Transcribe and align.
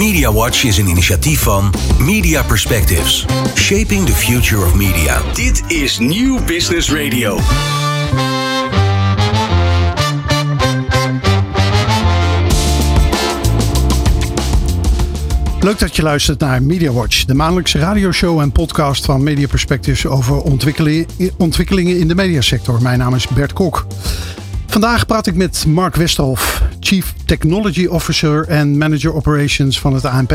Media 0.00 0.32
Watch 0.32 0.64
is 0.64 0.78
een 0.78 0.88
initiatief 0.88 1.40
van 1.40 1.74
Media 1.98 2.42
Perspectives. 2.42 3.26
Shaping 3.54 4.06
the 4.06 4.12
future 4.12 4.64
of 4.64 4.74
media. 4.74 5.22
Dit 5.34 5.62
is 5.66 5.98
Nieuw 5.98 6.44
Business 6.44 6.92
Radio. 6.92 7.38
Leuk 15.60 15.78
dat 15.78 15.96
je 15.96 16.02
luistert 16.02 16.40
naar 16.40 16.62
Media 16.62 16.92
Watch, 16.92 17.24
de 17.24 17.34
maandelijkse 17.34 17.78
radioshow 17.78 18.40
en 18.40 18.52
podcast 18.52 19.04
van 19.04 19.22
Media 19.22 19.46
Perspectives 19.46 20.06
over 20.06 20.40
ontwikkelingen 21.36 21.98
in 21.98 22.08
de 22.08 22.14
mediasector. 22.14 22.82
Mijn 22.82 22.98
naam 22.98 23.14
is 23.14 23.28
Bert 23.28 23.52
Kok. 23.52 23.86
Vandaag 24.66 25.06
praat 25.06 25.26
ik 25.26 25.34
met 25.34 25.64
Mark 25.66 25.96
Westerhof, 25.96 26.62
Chief 26.80 27.14
Technology 27.24 27.86
Officer 27.86 28.44
en 28.48 28.78
Manager 28.78 29.14
Operations 29.14 29.80
van 29.80 29.94
het 29.94 30.04
ANP. 30.04 30.32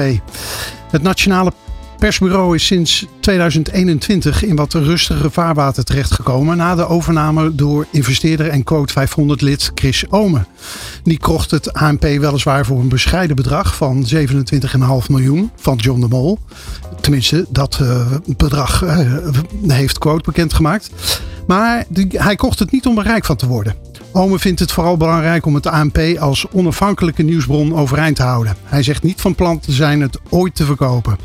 Het 0.91 1.01
Nationale 1.01 1.51
Persbureau 1.97 2.55
is 2.55 2.65
sinds 2.65 3.05
2021 3.19 4.43
in 4.43 4.55
wat 4.55 4.73
rustigere 4.73 5.29
vaarwater 5.29 5.83
terechtgekomen 5.83 6.57
na 6.57 6.75
de 6.75 6.87
overname 6.87 7.55
door 7.55 7.85
investeerder 7.91 8.47
en 8.47 8.63
Code 8.63 8.91
500 8.91 9.41
lid 9.41 9.71
Chris 9.75 10.05
Omen. 10.09 10.47
Die 11.03 11.19
kocht 11.19 11.51
het 11.51 11.73
ANP 11.73 12.01
weliswaar 12.01 12.65
voor 12.65 12.79
een 12.79 12.89
bescheiden 12.89 13.35
bedrag 13.35 13.75
van 13.75 14.05
27,5 14.15 14.19
miljoen 15.09 15.51
van 15.55 15.77
John 15.77 15.99
de 15.99 16.07
Mol. 16.07 16.39
Tenminste, 17.01 17.45
dat 17.49 17.79
uh, 17.81 18.05
bedrag 18.37 18.83
uh, 18.83 18.99
heeft 19.67 19.97
Quote 19.97 20.23
bekendgemaakt. 20.23 20.89
Maar 21.47 21.85
hij 22.09 22.35
kocht 22.35 22.59
het 22.59 22.71
niet 22.71 22.85
om 22.85 22.97
er 22.97 23.03
rijk 23.03 23.25
van 23.25 23.35
te 23.35 23.47
worden. 23.47 23.75
Ome 24.17 24.39
vindt 24.39 24.59
het 24.59 24.71
vooral 24.71 24.97
belangrijk 24.97 25.45
om 25.45 25.55
het 25.55 25.67
ANP 25.67 25.97
als 26.19 26.45
onafhankelijke 26.51 27.23
nieuwsbron 27.23 27.75
overeind 27.75 28.15
te 28.15 28.23
houden. 28.23 28.55
Hij 28.63 28.83
zegt 28.83 29.03
niet 29.03 29.21
van 29.21 29.35
plan 29.35 29.59
te 29.59 29.71
zijn 29.71 30.01
het 30.01 30.19
ooit 30.29 30.55
te 30.55 30.65
verkopen. 30.65 31.17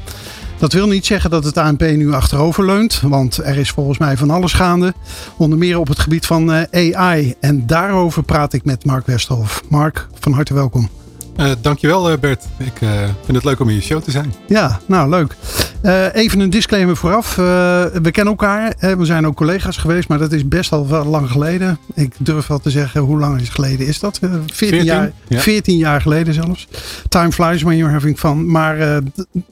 Dat 0.58 0.72
wil 0.72 0.86
niet 0.86 1.06
zeggen 1.06 1.30
dat 1.30 1.44
het 1.44 1.56
ANP 1.56 1.80
nu 1.80 2.12
achterover 2.12 2.64
leunt, 2.64 3.00
want 3.00 3.36
er 3.36 3.56
is 3.56 3.70
volgens 3.70 3.98
mij 3.98 4.16
van 4.16 4.30
alles 4.30 4.52
gaande. 4.52 4.94
Onder 5.36 5.58
meer 5.58 5.78
op 5.78 5.88
het 5.88 5.98
gebied 5.98 6.27
van 6.27 6.52
eh, 6.52 6.97
AI. 6.97 7.34
En 7.41 7.66
daarover 7.66 8.22
praat 8.22 8.52
ik 8.52 8.64
met 8.64 8.84
Mark 8.84 9.06
Westerhof. 9.06 9.62
Mark, 9.69 10.08
van 10.20 10.32
harte 10.32 10.54
welkom. 10.54 11.00
Uh, 11.36 11.53
dankjewel 11.61 12.19
Bert. 12.19 12.45
Ik 12.59 12.78
vind 13.25 13.36
het 13.36 13.45
leuk 13.45 13.61
om 13.61 13.69
in 13.69 13.75
je 13.75 13.81
show 13.81 14.03
te 14.03 14.11
zijn. 14.11 14.34
Ja, 14.47 14.81
nou 14.86 15.09
leuk. 15.09 15.37
Uh, 15.83 16.14
even 16.14 16.41
een 16.41 16.50
disclaimer 16.50 16.97
vooraf. 16.97 17.34
We 17.37 18.11
kennen 18.11 18.37
elkaar. 18.37 18.75
we 18.98 19.05
zijn 19.05 19.27
ook 19.27 19.37
collega's 19.37 19.77
geweest, 19.77 20.09
maar 20.09 20.19
dat 20.19 20.33
is 20.33 20.48
best 20.48 20.72
al 20.72 20.89
wel 20.89 21.05
lang 21.05 21.31
geleden. 21.31 21.78
Ik 21.95 22.14
durf 22.19 22.47
wel 22.47 22.59
te 22.59 22.70
zeggen, 22.70 23.00
hoe 23.00 23.19
lang 23.19 23.41
is 23.41 23.48
geleden 23.48 23.87
is 23.87 24.00
dat? 24.00 24.19
Uh, 24.25 24.31
14, 24.31 24.55
14, 24.56 24.84
jaar, 24.84 25.12
ja. 25.28 25.41
14 25.41 25.77
jaar 25.77 26.00
geleden 26.00 26.34
zelfs. 26.34 26.69
Time 27.09 27.33
flies 27.33 27.62
when 27.62 27.77
you're 27.77 27.92
having 27.92 28.19
fun. 28.19 28.50
Maar 28.50 29.00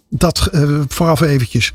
dat 0.09 0.51
vooraf 0.89 1.20
eventjes. 1.20 1.73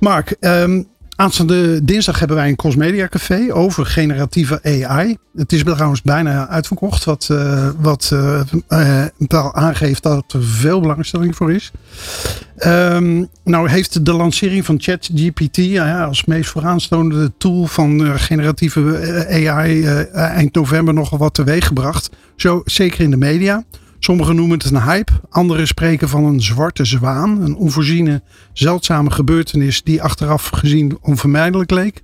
Mark, 0.00 0.36
um, 0.40 0.88
Aanstaande 1.20 1.84
dinsdag 1.84 2.18
hebben 2.18 2.36
wij 2.36 2.48
een 2.48 2.56
Cosmedia 2.56 3.08
Café 3.08 3.54
over 3.54 3.86
generatieve 3.86 4.60
AI. 4.62 5.16
Het 5.36 5.52
is 5.52 5.62
trouwens 5.62 6.02
bijna 6.02 6.48
uitverkocht, 6.48 7.04
wat, 7.04 7.28
uh, 7.32 7.68
wat 7.78 8.10
uh, 8.12 8.40
uh, 8.68 9.48
aangeeft 9.52 10.02
dat 10.02 10.32
er 10.32 10.42
veel 10.42 10.80
belangstelling 10.80 11.36
voor 11.36 11.52
is. 11.52 11.70
Um, 12.66 13.28
nou 13.44 13.68
heeft 13.68 14.04
de 14.04 14.12
lancering 14.12 14.64
van 14.64 14.80
ChatGPT 14.80 15.56
ja, 15.56 16.04
als 16.04 16.24
meest 16.24 16.50
vooraanstaande 16.50 17.32
tool 17.38 17.66
van 17.66 18.18
generatieve 18.18 19.26
AI 19.30 19.84
eind 20.12 20.54
november 20.54 20.94
nogal 20.94 21.18
wat 21.18 21.34
teweeg 21.34 21.66
gebracht. 21.66 22.10
Zo 22.36 22.62
zeker 22.64 23.00
in 23.00 23.10
de 23.10 23.16
media. 23.16 23.64
Sommigen 23.98 24.36
noemen 24.36 24.58
het 24.58 24.70
een 24.70 24.82
hype, 24.82 25.12
anderen 25.30 25.66
spreken 25.66 26.08
van 26.08 26.24
een 26.24 26.42
zwarte 26.42 26.84
zwaan, 26.84 27.42
een 27.42 27.56
onvoorziene, 27.56 28.22
zeldzame 28.52 29.10
gebeurtenis 29.10 29.82
die 29.82 30.02
achteraf 30.02 30.48
gezien 30.48 30.98
onvermijdelijk 31.00 31.70
leek. 31.70 32.02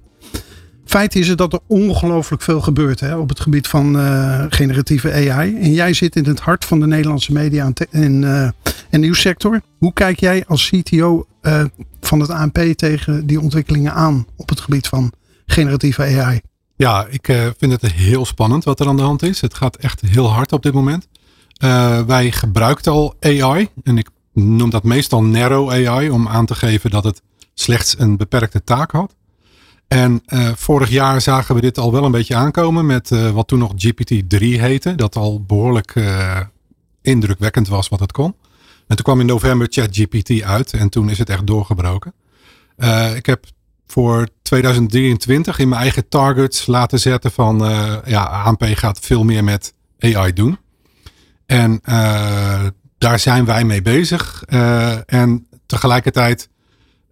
Feit 0.84 1.14
is 1.14 1.28
het 1.28 1.38
dat 1.38 1.52
er 1.52 1.60
ongelooflijk 1.66 2.42
veel 2.42 2.60
gebeurt 2.60 3.00
hè, 3.00 3.16
op 3.16 3.28
het 3.28 3.40
gebied 3.40 3.66
van 3.66 3.96
uh, 3.96 4.44
generatieve 4.48 5.12
AI. 5.12 5.56
En 5.60 5.72
jij 5.72 5.92
zit 5.92 6.16
in 6.16 6.24
het 6.24 6.40
hart 6.40 6.64
van 6.64 6.80
de 6.80 6.86
Nederlandse 6.86 7.32
media 7.32 7.72
en, 7.90 8.22
uh, 8.22 8.48
nieuwssector. 8.90 9.60
Hoe 9.78 9.92
kijk 9.92 10.20
jij 10.20 10.44
als 10.46 10.70
CTO 10.70 11.26
eh, 11.40 11.64
van 12.00 12.20
het 12.20 12.30
ANP 12.30 12.58
tegen 12.58 13.26
die 13.26 13.40
ontwikkelingen 13.40 13.92
aan 13.92 14.26
op 14.36 14.48
het 14.48 14.60
gebied 14.60 14.86
van 14.86 15.12
generatieve 15.46 16.02
AI? 16.02 16.40
Ja, 16.76 17.06
ik 17.10 17.26
vind 17.58 17.72
het 17.72 17.92
heel 17.92 18.26
spannend 18.26 18.64
wat 18.64 18.80
er 18.80 18.86
aan 18.86 18.96
de 18.96 19.02
hand 19.02 19.22
is. 19.22 19.40
Het 19.40 19.54
gaat 19.54 19.76
echt 19.76 20.00
heel 20.00 20.32
hard 20.32 20.52
op 20.52 20.62
dit 20.62 20.72
moment. 20.72 21.08
Uh, 21.64 22.00
wij 22.00 22.30
gebruikten 22.30 22.92
al 22.92 23.14
AI. 23.20 23.68
En 23.82 23.98
ik 23.98 24.08
noem 24.32 24.70
dat 24.70 24.82
meestal 24.82 25.22
narrow 25.22 25.70
AI. 25.70 26.10
Om 26.10 26.28
aan 26.28 26.46
te 26.46 26.54
geven 26.54 26.90
dat 26.90 27.04
het 27.04 27.22
slechts 27.54 27.98
een 27.98 28.16
beperkte 28.16 28.64
taak 28.64 28.90
had. 28.90 29.14
En 29.88 30.22
uh, 30.26 30.48
vorig 30.54 30.90
jaar 30.90 31.20
zagen 31.20 31.54
we 31.54 31.60
dit 31.60 31.78
al 31.78 31.92
wel 31.92 32.04
een 32.04 32.10
beetje 32.10 32.34
aankomen. 32.34 32.86
Met 32.86 33.10
uh, 33.10 33.30
wat 33.30 33.48
toen 33.48 33.58
nog 33.58 33.72
GPT-3 33.72 34.38
heette. 34.38 34.94
Dat 34.94 35.16
al 35.16 35.42
behoorlijk 35.42 35.94
indrukwekkend 37.02 37.68
was 37.68 37.88
wat 37.88 38.00
het 38.00 38.12
kon. 38.12 38.34
En 38.86 38.96
toen 38.96 39.04
kwam 39.04 39.20
in 39.20 39.26
november 39.26 39.66
ChatGPT 39.70 40.42
uit. 40.42 40.72
En 40.72 40.88
toen 40.88 41.10
is 41.10 41.18
het 41.18 41.30
echt 41.30 41.46
doorgebroken. 41.46 42.12
ik 43.14 43.26
heb 43.26 43.44
voor 43.86 44.28
2023 44.42 45.58
in 45.58 45.68
mijn 45.68 45.80
eigen 45.80 46.08
targets 46.08 46.66
laten 46.66 47.00
zetten 47.00 47.30
van 47.30 47.58
ja, 48.06 48.24
ANP 48.24 48.64
gaat 48.64 48.98
veel 48.98 49.24
meer 49.24 49.44
met 49.44 49.74
AI 49.98 50.32
doen. 50.32 50.58
En 51.46 51.80
uh, 51.88 52.60
daar 52.98 53.18
zijn 53.18 53.44
wij 53.44 53.64
mee 53.64 53.82
bezig. 53.82 54.44
Uh, 54.48 55.12
en 55.12 55.46
tegelijkertijd 55.66 56.48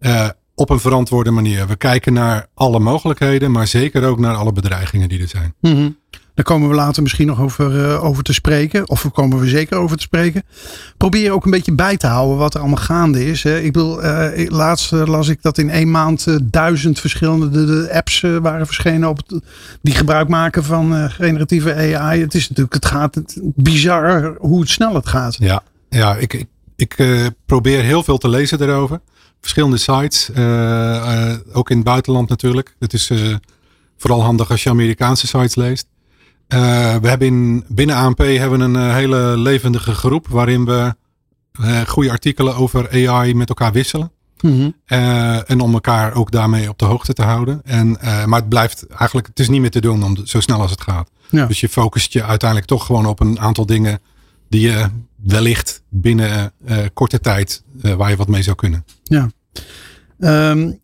uh, 0.00 0.28
op 0.54 0.70
een 0.70 0.81
verantwoorde 0.81 1.31
manier. 1.31 1.66
We 1.66 1.76
kijken 1.76 2.12
naar 2.12 2.47
alle 2.54 2.78
mogelijkheden, 2.78 3.50
maar 3.50 3.66
zeker 3.66 4.04
ook 4.04 4.19
naar 4.19 4.34
alle 4.34 4.53
bedreigingen 4.53 5.09
die 5.09 5.20
er 5.20 5.28
zijn. 5.28 5.54
-hmm. 5.60 5.97
Daar 6.34 6.44
komen 6.44 6.69
we 6.69 6.75
later 6.75 7.03
misschien 7.03 7.26
nog 7.26 7.41
over, 7.41 7.72
uh, 7.72 8.04
over 8.04 8.22
te 8.22 8.32
spreken. 8.32 8.88
Of 8.88 9.03
daar 9.03 9.12
komen 9.12 9.38
we 9.38 9.48
zeker 9.48 9.76
over 9.76 9.97
te 9.97 10.03
spreken. 10.03 10.43
Probeer 10.97 11.32
ook 11.32 11.44
een 11.44 11.50
beetje 11.50 11.75
bij 11.75 11.97
te 11.97 12.06
houden 12.06 12.37
wat 12.37 12.54
er 12.54 12.60
allemaal 12.60 12.82
gaande 12.82 13.26
is. 13.26 13.43
Hè. 13.43 13.59
Ik 13.59 13.72
bedoel, 13.72 14.04
uh, 14.04 14.48
laatst 14.48 14.93
uh, 14.93 15.06
las 15.06 15.28
ik 15.28 15.43
dat 15.43 15.59
in 15.59 15.70
één 15.70 15.91
maand 15.91 16.26
duizend 16.43 17.00
verschillende 17.00 17.66
de, 17.66 17.93
apps 17.93 18.20
waren 18.20 18.66
verschenen. 18.66 19.09
Op 19.09 19.41
die 19.82 19.94
gebruik 19.94 20.28
maken 20.28 20.65
van 20.65 21.10
generatieve 21.10 21.75
AI. 21.75 22.20
Het 22.20 22.34
is 22.34 22.49
natuurlijk, 22.49 22.75
het 22.75 22.87
gaat 22.87 23.14
het, 23.14 23.41
bizar 23.43 24.37
hoe 24.38 24.60
het 24.60 24.70
snel 24.70 24.94
het 24.94 25.09
gaat. 25.09 25.37
Ja, 25.38 25.62
ja 25.88 26.16
ik, 26.16 26.32
ik, 26.34 26.49
ik 26.76 27.31
probeer 27.47 27.82
heel 27.82 28.03
veel 28.03 28.19
te 28.19 28.28
lezen 28.28 28.59
daarover. 28.59 29.00
Verschillende 29.41 29.76
sites. 29.76 30.31
ook 31.53 31.70
in 31.70 31.76
het 31.76 31.84
buitenland 31.84 32.28
natuurlijk. 32.28 32.76
Het 32.78 32.93
is 32.93 33.10
vooral 33.97 34.22
handig 34.22 34.50
als 34.50 34.62
je 34.62 34.70
Amerikaanse 34.70 35.26
sites 35.26 35.54
leest. 35.54 35.87
Uh, 36.52 36.96
we 36.96 37.08
hebben 37.08 37.26
in, 37.26 37.64
binnen 37.68 37.96
ANP 37.96 38.18
hebben 38.18 38.58
we 38.58 38.64
een 38.64 38.86
uh, 38.88 38.94
hele 38.94 39.36
levendige 39.36 39.94
groep 39.94 40.28
waarin 40.28 40.64
we 40.64 40.94
uh, 41.60 41.80
goede 41.80 42.10
artikelen 42.10 42.54
over 42.54 43.08
AI 43.08 43.34
met 43.34 43.48
elkaar 43.48 43.72
wisselen. 43.72 44.12
Mm 44.40 44.50
-hmm. 44.50 44.74
en 45.46 45.60
om 45.60 45.72
elkaar 45.72 46.14
ook 46.14 46.30
daarmee 46.30 46.68
op 46.68 46.78
de 46.78 46.84
hoogte 46.84 47.12
te 47.12 47.22
houden. 47.22 47.60
En, 47.64 47.98
maar 48.00 48.40
het 48.40 48.48
blijft 48.48 48.86
eigenlijk, 48.86 49.26
het 49.26 49.38
is 49.38 49.48
niet 49.48 49.60
meer 49.60 49.70
te 49.70 49.80
doen 49.80 50.02
om 50.02 50.16
zo 50.24 50.40
snel 50.40 50.60
als 50.60 50.70
het 50.70 50.80
gaat. 50.80 51.10
Ja. 51.30 51.46
Dus 51.46 51.60
je 51.60 51.68
focust 51.68 52.12
je 52.12 52.24
uiteindelijk 52.24 52.69
toch 52.69 52.86
gewoon 52.86 53.06
op 53.06 53.20
een 53.20 53.40
aantal 53.40 53.66
dingen 53.66 54.00
die 54.48 54.60
je 54.60 54.86
wellicht 55.16 55.82
binnen 55.88 56.52
korte 56.92 57.20
tijd 57.20 57.62
waar 57.80 58.10
je 58.10 58.16
wat 58.16 58.28
mee 58.28 58.42
zou 58.42 58.56
kunnen. 58.56 58.84
Ja. 59.02 59.30
Um, 60.19 60.80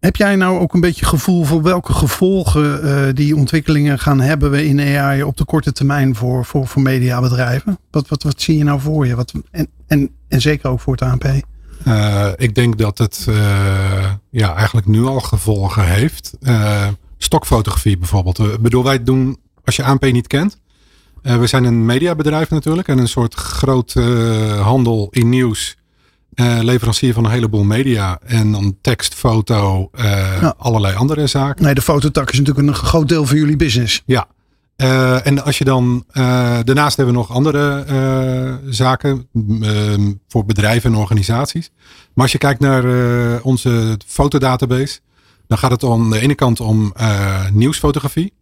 heb 0.00 0.16
jij 0.16 0.36
nou 0.36 0.58
ook 0.58 0.74
een 0.74 0.80
beetje 0.80 1.04
gevoel 1.04 1.44
voor 1.44 1.62
welke 1.62 1.92
gevolgen 1.92 2.84
uh, 2.84 3.14
die 3.14 3.36
ontwikkelingen 3.36 3.98
gaan 3.98 4.20
hebben 4.20 4.66
in 4.66 4.80
AI 4.80 5.22
op 5.22 5.36
de 5.36 5.44
korte 5.44 5.72
termijn 5.72 6.14
voor, 6.14 6.44
voor, 6.44 6.66
voor 6.66 6.82
mediabedrijven? 6.82 7.78
Wat, 7.90 8.08
wat, 8.08 8.22
wat 8.22 8.40
zie 8.40 8.58
je 8.58 8.64
nou 8.64 8.80
voor 8.80 9.06
je? 9.06 9.14
Wat, 9.14 9.32
en, 9.50 9.68
en, 9.86 10.10
en 10.28 10.40
zeker 10.40 10.70
ook 10.70 10.80
voor 10.80 10.92
het 10.92 11.02
ANP? 11.02 11.24
Uh, 11.86 12.28
ik 12.36 12.54
denk 12.54 12.78
dat 12.78 12.98
het 12.98 13.26
uh, 13.28 14.10
ja, 14.30 14.54
eigenlijk 14.54 14.86
nu 14.86 15.04
al 15.04 15.20
gevolgen 15.20 15.86
heeft. 15.86 16.32
stokfotografie 17.18 17.98
bijvoorbeeld. 17.98 18.38
Ik 18.38 18.60
bedoel, 18.60 18.84
wij 18.84 19.02
doen, 19.02 19.36
als 19.64 19.76
je 19.76 19.84
ANP 19.84 20.12
niet 20.12 20.26
kent. 20.26 20.60
we 21.22 21.46
zijn 21.46 21.64
een 21.64 21.86
mediabedrijf 21.86 22.50
natuurlijk 22.50 22.88
en 22.88 22.98
een 22.98 23.08
soort 23.08 23.34
groot 23.34 23.92
handel 24.60 25.08
in 25.10 25.28
nieuws 25.28 25.77
uh, 26.40 26.58
leverancier 26.62 27.14
van 27.14 27.24
een 27.24 27.30
heleboel 27.30 27.64
media. 27.64 28.18
En 28.26 28.52
dan 28.52 28.76
tekst, 28.80 29.14
foto, 29.14 29.90
uh, 30.00 30.50
allerlei 30.56 30.94
andere 30.94 31.26
zaken. 31.26 31.64
Nee, 31.64 31.74
de 31.74 31.82
fototak 31.82 32.30
is 32.30 32.38
natuurlijk 32.38 32.68
een 32.68 32.74
groot 32.74 33.08
deel 33.08 33.26
van 33.26 33.36
jullie 33.36 33.56
business. 33.56 34.02
Ja. 34.06 34.26
Uh, 34.76 35.26
en 35.26 35.44
als 35.44 35.58
je 35.58 35.64
dan, 35.64 36.04
daarnaast 36.64 36.96
hebben 36.96 37.14
we 37.14 37.20
nog 37.20 37.30
andere 37.30 37.84
zaken 38.68 39.28
voor 40.28 40.44
bedrijven 40.44 40.92
en 40.92 40.98
organisaties. 40.98 41.70
Maar 42.14 42.24
als 42.24 42.32
je 42.32 42.38
kijkt 42.38 42.60
naar 42.60 42.84
onze 43.42 43.98
fotodatabase, 44.06 44.98
dan 45.46 45.58
gaat 45.58 45.70
het 45.70 45.84
aan 45.84 46.10
de 46.10 46.20
ene 46.20 46.34
kant 46.34 46.60
om 46.60 46.92
nieuwsfotografie. 47.52 48.32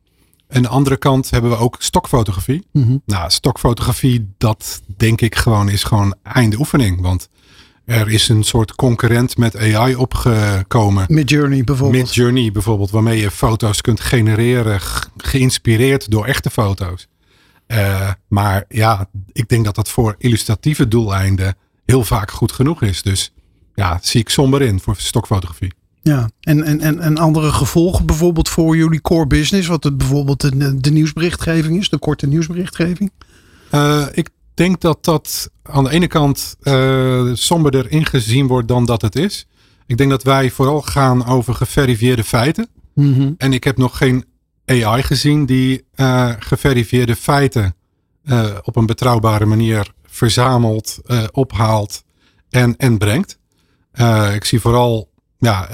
Aan 0.49 0.63
de 0.63 0.69
andere 0.69 0.97
kant 0.97 1.31
hebben 1.31 1.51
we 1.51 1.57
ook 1.57 1.77
stokfotografie. 1.79 2.67
Mhm. 2.73 2.97
Nou, 3.07 3.31
stokfotografie, 3.31 4.35
dat 4.39 4.83
denk 4.97 5.21
ik 5.21 5.35
gewoon 5.35 5.69
is 5.69 5.85
gewoon 5.85 6.15
einde 6.23 6.59
oefening. 6.59 7.01
Want 7.01 7.29
er 7.87 8.09
is 8.11 8.29
een 8.29 8.45
soort 8.45 8.75
concurrent 8.75 9.37
met 9.37 9.57
AI 9.57 9.95
opgekomen. 9.97 11.05
Midjourney 11.09 11.65
bijvoorbeeld. 11.65 12.03
Midjourney 12.03 12.53
bijvoorbeeld, 12.53 12.91
waarmee 12.91 13.21
je 13.21 13.31
foto's 13.31 13.81
kunt 13.81 14.01
genereren, 14.01 14.81
ge- 14.81 15.07
geïnspireerd 15.17 16.11
door 16.11 16.27
echte 16.27 16.51
foto's. 16.51 17.07
Eh, 17.67 18.11
maar 18.29 18.65
ja, 18.69 19.09
ik 19.33 19.49
denk 19.49 19.65
dat 19.65 19.75
dat 19.75 19.89
voor 19.89 20.15
illustratieve 20.19 20.89
doeleinden 20.89 21.55
heel 21.85 22.05
vaak 22.05 22.31
goed 22.31 22.53
genoeg 22.53 22.83
is. 22.83 23.03
Dus 23.03 23.33
ja, 23.75 23.99
zie 24.03 24.21
ik 24.21 24.29
somber 24.29 24.63
in 24.63 24.81
voor 24.81 24.95
stokfotografie. 24.99 25.73
Ja, 26.03 26.31
en, 26.41 26.63
en, 26.63 26.81
en, 26.81 27.01
en 27.01 27.19
andere 27.19 27.53
gevolgen 27.53 28.07
bijvoorbeeld 28.07 28.49
voor 28.49 28.77
jullie 28.77 29.01
core 29.01 29.27
business, 29.27 29.69
wat 29.69 29.85
het 29.85 29.97
bijvoorbeeld 29.97 30.41
de, 30.41 30.81
de 30.81 30.91
nieuwsberichtgeving 30.91 31.79
is, 31.79 31.89
de 31.89 31.99
korte 31.99 32.27
nieuwsberichtgeving. 32.27 33.11
Eh, 33.71 34.07
ik 34.13 34.29
denk 34.57 34.81
dat 34.81 35.05
dat 35.05 35.51
aan 35.63 35.85
de 35.85 35.91
ene 35.91 36.07
kant 36.07 36.57
eh 36.61 37.31
somberder 37.33 37.91
ingezien 37.91 38.47
wordt 38.47 38.69
dan 38.69 38.85
dat 38.85 39.03
het 39.03 39.17
is. 39.17 39.47
Ik 39.87 39.97
denk 39.97 40.11
dat 40.11 40.23
wij 40.23 40.51
vooral 40.51 40.83
gaan 40.83 41.27
over 41.27 41.55
geverifieerde 41.55 42.25
feiten. 42.25 42.69
En 43.39 43.53
ik 43.53 43.65
heb 43.65 43.77
nog 43.77 43.97
geen 43.97 44.25
AI 44.65 45.03
gezien 45.03 45.47
die 45.47 45.85
eh, 45.95 46.33
geverifieerde 46.39 47.17
feiten 47.17 47.75
eh, 48.25 48.51
op 48.63 48.77
een 48.77 48.87
betrouwbare 48.87 49.47
manier 49.47 49.93
verzamelt, 50.07 50.99
ophaalt 51.33 52.05
en, 52.51 52.77
en 52.77 52.99
brengt. 52.99 53.39
Ik 54.35 54.45
zie 54.45 54.61
vooral 54.61 55.11
ja, 55.39 55.69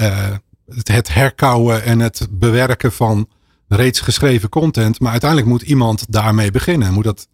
het, 0.67 0.89
het 0.89 1.15
herkauwen 1.15 1.85
en 1.85 2.01
het 2.01 2.27
bewerken 2.31 2.93
van 2.93 3.29
reeds 3.69 4.01
geschreven 4.01 4.49
content. 4.49 5.01
Maar 5.01 5.11
uiteindelijk 5.11 5.51
moet 5.51 5.63
iemand 5.63 6.05
daarmee 6.09 6.51
beginnen. 6.51 6.93
Moet 6.93 7.05
dat 7.05 7.29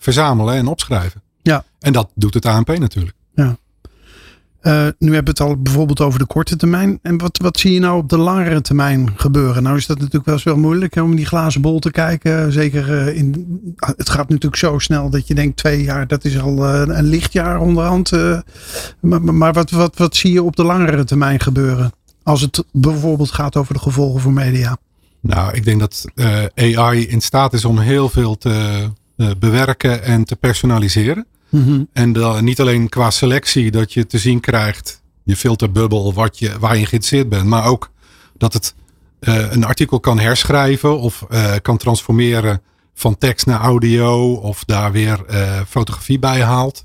verzamelen 0.00 0.54
en 0.54 0.66
opschrijven. 0.66 1.22
Ja. 1.42 1.64
En 1.80 1.92
dat 1.92 2.10
doet 2.14 2.34
het 2.34 2.46
ANP 2.46 2.78
natuurlijk. 2.78 3.16
Eh, 4.60 4.86
nu 4.98 5.14
hebben 5.14 5.34
we 5.34 5.42
het 5.42 5.50
al 5.50 5.56
bijvoorbeeld 5.62 6.00
over 6.00 6.18
de 6.18 6.26
korte 6.26 6.56
termijn. 6.56 6.98
En 7.02 7.18
wat, 7.18 7.38
wat 7.42 7.58
zie 7.58 7.72
je 7.72 7.80
nou 7.80 7.98
op 7.98 8.08
de 8.08 8.18
langere 8.18 8.60
termijn 8.60 9.12
gebeuren? 9.16 9.62
Nou 9.62 9.76
is 9.76 9.86
dat 9.86 9.96
natuurlijk 9.96 10.24
wel 10.24 10.34
eens 10.34 10.44
wel 10.44 10.56
moeilijk 10.56 10.94
hè, 10.94 11.02
om 11.02 11.10
in 11.10 11.16
die 11.16 11.26
glazen 11.26 11.60
bol 11.60 11.78
te 11.78 11.90
kijken. 11.90 12.52
Zeker 12.52 12.98
eh, 12.98 13.16
in. 13.16 13.48
Het 13.76 14.10
gaat 14.10 14.28
natuurlijk 14.28 14.56
zo 14.56 14.78
snel 14.78 15.10
dat 15.10 15.26
je 15.26 15.34
denkt 15.34 15.56
twee 15.56 15.82
jaar, 15.82 16.06
dat 16.06 16.24
is 16.24 16.40
al 16.40 16.66
eh, 16.66 16.96
een 16.96 17.04
lichtjaar 17.04 17.60
onderhand. 17.60 18.12
eh. 18.12 18.38
maar 19.00 19.22
maar 19.22 19.52
wat, 19.52 19.70
wat, 19.70 19.96
wat 19.96 20.16
zie 20.16 20.32
je 20.32 20.42
op 20.42 20.56
de 20.56 20.64
langere 20.64 21.04
termijn 21.04 21.40
gebeuren? 21.40 21.92
Als 22.22 22.40
het 22.40 22.64
bijvoorbeeld 22.72 23.30
gaat 23.30 23.56
over 23.56 23.74
de 23.74 23.80
gevolgen 23.80 24.20
voor 24.20 24.32
media. 24.32 24.76
Nou, 25.20 25.54
ik 25.54 25.64
denk 25.64 25.80
dat 25.80 26.04
eh, 26.14 26.76
AI 26.78 27.08
in 27.08 27.20
staat 27.20 27.52
is 27.52 27.64
om 27.64 27.78
heel 27.78 28.08
veel 28.08 28.38
te 28.38 28.50
eh, 28.50 28.88
bewerken 29.38 30.02
en 30.02 30.24
te 30.24 30.36
personaliseren. 30.36 31.26
En 31.92 32.12
dan 32.12 32.44
niet 32.44 32.60
alleen 32.60 32.88
qua 32.88 33.10
selectie 33.10 33.70
dat 33.70 33.92
je 33.92 34.06
te 34.06 34.18
zien 34.18 34.40
krijgt, 34.40 35.02
je 35.22 35.36
filterbubbel, 35.36 36.14
wat 36.14 36.38
je, 36.38 36.58
waar 36.58 36.74
je 36.74 36.80
in 36.80 36.86
geïnteresseerd 36.86 37.28
bent, 37.28 37.46
maar 37.46 37.64
ook 37.64 37.90
dat 38.36 38.52
het 38.52 38.74
eh, 39.20 39.52
een 39.52 39.64
artikel 39.64 40.00
kan 40.00 40.18
herschrijven 40.18 40.98
of 40.98 41.24
eh, 41.28 41.54
kan 41.62 41.76
transformeren 41.76 42.62
van 42.94 43.18
tekst 43.18 43.46
naar 43.46 43.60
audio 43.60 44.32
of 44.32 44.64
daar 44.64 44.92
weer 44.92 45.24
eh, 45.26 45.60
fotografie 45.68 46.18
bij 46.18 46.42
haalt. 46.42 46.84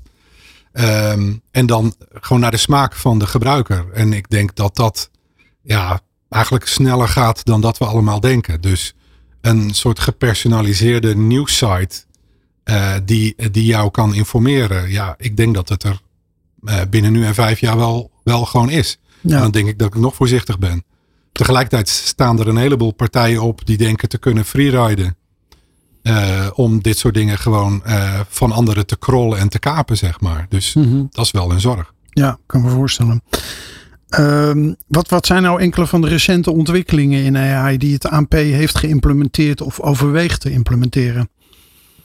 Ehm, 0.72 1.34
en 1.50 1.66
dan 1.66 1.94
gewoon 2.12 2.40
naar 2.40 2.50
de 2.50 2.56
smaak 2.56 2.94
van 2.94 3.18
de 3.18 3.26
gebruiker. 3.26 3.86
En 3.92 4.12
ik 4.12 4.30
denk 4.30 4.54
dat 4.54 4.76
dat 4.76 5.10
ja, 5.62 6.00
eigenlijk 6.28 6.66
sneller 6.66 7.08
gaat 7.08 7.44
dan 7.44 7.60
dat 7.60 7.78
we 7.78 7.84
allemaal 7.84 8.20
denken. 8.20 8.60
Dus 8.60 8.94
een 9.40 9.74
soort 9.74 9.98
gepersonaliseerde 9.98 11.16
nieuwssite 11.16 12.04
eh, 12.66 12.94
die, 13.04 13.34
die 13.50 13.64
jou 13.64 13.90
kan 13.90 14.14
informeren. 14.14 14.90
Ja, 14.90 15.14
ik 15.18 15.36
denk 15.36 15.54
dat 15.54 15.68
het 15.68 15.82
er 15.82 16.00
eh, 16.64 16.80
binnen 16.90 17.12
nu 17.12 17.24
en 17.24 17.34
vijf 17.34 17.60
jaar 17.60 17.76
wel, 17.76 18.10
wel 18.24 18.44
gewoon 18.44 18.70
is. 18.70 18.98
Ja. 19.20 19.34
En 19.36 19.40
dan 19.42 19.50
denk 19.50 19.68
ik 19.68 19.78
dat 19.78 19.88
ik 19.94 20.00
nog 20.00 20.14
voorzichtig 20.14 20.58
ben. 20.58 20.84
Tegelijkertijd 21.32 21.88
staan 21.88 22.40
er 22.40 22.48
een 22.48 22.56
heleboel 22.56 22.92
partijen 22.92 23.42
op 23.42 23.66
die 23.66 23.76
denken 23.76 24.08
te 24.08 24.18
kunnen 24.18 24.44
freeriden. 24.44 25.16
eh, 26.02 26.46
om 26.54 26.82
dit 26.82 26.98
soort 26.98 27.14
dingen 27.14 27.38
gewoon 27.38 27.82
van 28.28 28.52
anderen 28.52 28.86
te 28.86 28.96
krollen 28.96 29.38
en 29.38 29.48
te 29.48 29.58
kapen, 29.58 29.96
zeg 29.96 30.20
maar. 30.20 30.46
Dus 30.48 30.72
dat 31.10 31.24
is 31.24 31.30
wel 31.30 31.50
een 31.50 31.60
zorg. 31.60 31.92
Ja, 32.10 32.38
kan 32.46 32.62
me 32.62 32.70
voorstellen. 32.70 33.22
Ehm, 34.08 34.72
wat, 34.86 35.08
wat 35.08 35.26
zijn 35.26 35.42
nou 35.42 35.60
enkele 35.60 35.86
van 35.86 36.00
de 36.00 36.08
recente 36.08 36.50
ontwikkelingen 36.52 37.24
in 37.24 37.36
AI 37.36 37.76
die 37.78 37.94
het 37.94 38.06
ANP 38.06 38.32
heeft 38.32 38.78
geïmplementeerd 38.78 39.60
of 39.60 39.80
overweegt 39.80 40.40
te 40.40 40.50
implementeren? 40.50 41.28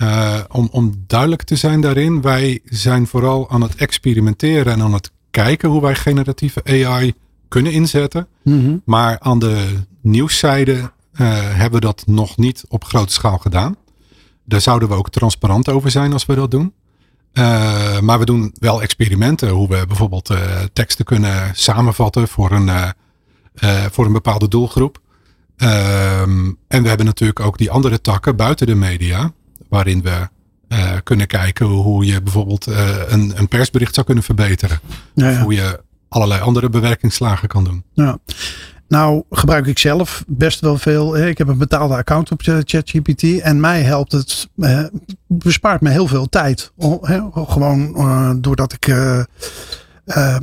Eh, 0.01 0.39
om, 0.47 0.67
om 0.71 1.03
duidelijk 1.07 1.43
te 1.43 1.55
zijn 1.55 1.81
daarin, 1.81 2.21
wij 2.21 2.59
zijn 2.65 3.07
vooral 3.07 3.49
aan 3.49 3.61
het 3.61 3.75
experimenteren 3.75 4.73
en 4.73 4.81
aan 4.81 4.93
het 4.93 5.11
kijken 5.31 5.69
hoe 5.69 5.81
wij 5.81 5.95
generatieve 5.95 6.63
AI 6.63 7.13
kunnen 7.47 7.71
inzetten. 7.71 8.27
Maar 8.85 9.19
aan 9.19 9.39
de 9.39 9.67
nieuwszijde 10.01 10.73
eh, 10.73 11.27
hebben 11.33 11.79
we 11.79 11.85
dat 11.85 12.03
nog 12.05 12.37
niet 12.37 12.63
op 12.67 12.83
grote 12.83 13.13
schaal 13.13 13.37
gedaan. 13.37 13.75
Daar 14.45 14.61
zouden 14.61 14.89
we 14.89 14.95
ook 14.95 15.09
transparant 15.09 15.69
over 15.69 15.91
zijn 15.91 16.13
als 16.13 16.25
we 16.25 16.35
dat 16.35 16.51
doen. 16.51 16.73
Eh, 17.31 17.99
maar 17.99 18.19
we 18.19 18.25
doen 18.25 18.53
wel 18.59 18.81
experimenten 18.81 19.49
hoe 19.49 19.67
we 19.67 19.85
bijvoorbeeld 19.87 20.33
teksten 20.73 21.05
kunnen 21.05 21.51
samenvatten 21.53 22.27
voor 22.27 22.51
een, 22.51 22.93
voor 23.91 24.05
een 24.05 24.13
bepaalde 24.13 24.47
doelgroep. 24.47 25.01
Ehm, 25.57 26.51
en 26.67 26.81
we 26.81 26.87
hebben 26.87 27.05
natuurlijk 27.05 27.39
ook 27.39 27.57
die 27.57 27.71
andere 27.71 28.01
takken 28.01 28.35
buiten 28.35 28.67
de 28.67 28.75
media, 28.75 29.33
waarin 29.71 30.01
we 30.01 30.27
eh, 30.67 30.91
kunnen 31.03 31.27
kijken 31.27 31.65
hoe 31.65 32.05
je 32.05 32.21
bijvoorbeeld 32.21 32.67
eh, 32.67 32.89
een, 33.07 33.33
een 33.35 33.47
persbericht 33.47 33.93
zou 33.93 34.05
kunnen 34.05 34.23
verbeteren. 34.23 34.79
Ja, 35.13 35.29
Of 35.31 35.37
hoe 35.37 35.53
je 35.53 35.79
allerlei 36.09 36.41
andere 36.41 36.69
bewerkingslagen 36.69 37.47
kan 37.47 37.63
doen. 37.63 37.83
Ja. 37.93 38.17
Nou, 38.87 39.23
gebruik 39.29 39.65
ik 39.67 39.79
zelf 39.79 40.23
best 40.27 40.59
wel 40.59 40.77
veel. 40.77 41.17
Ik 41.17 41.37
heb 41.37 41.47
een 41.47 41.57
betaalde 41.57 41.95
account 41.95 42.31
op 42.31 42.41
ChatGPT. 42.41 43.39
En 43.39 43.59
mij 43.59 43.81
helpt 43.81 44.11
het, 44.11 44.49
eh, 44.59 44.83
bespaart 45.27 45.81
me 45.81 45.89
heel 45.89 46.07
veel 46.07 46.29
tijd. 46.29 46.71
Gewoon 47.33 47.95
eh, 47.95 48.31
doordat 48.37 48.73
ik. 48.73 48.87
eh, 48.87 49.19
eh, 50.05 50.37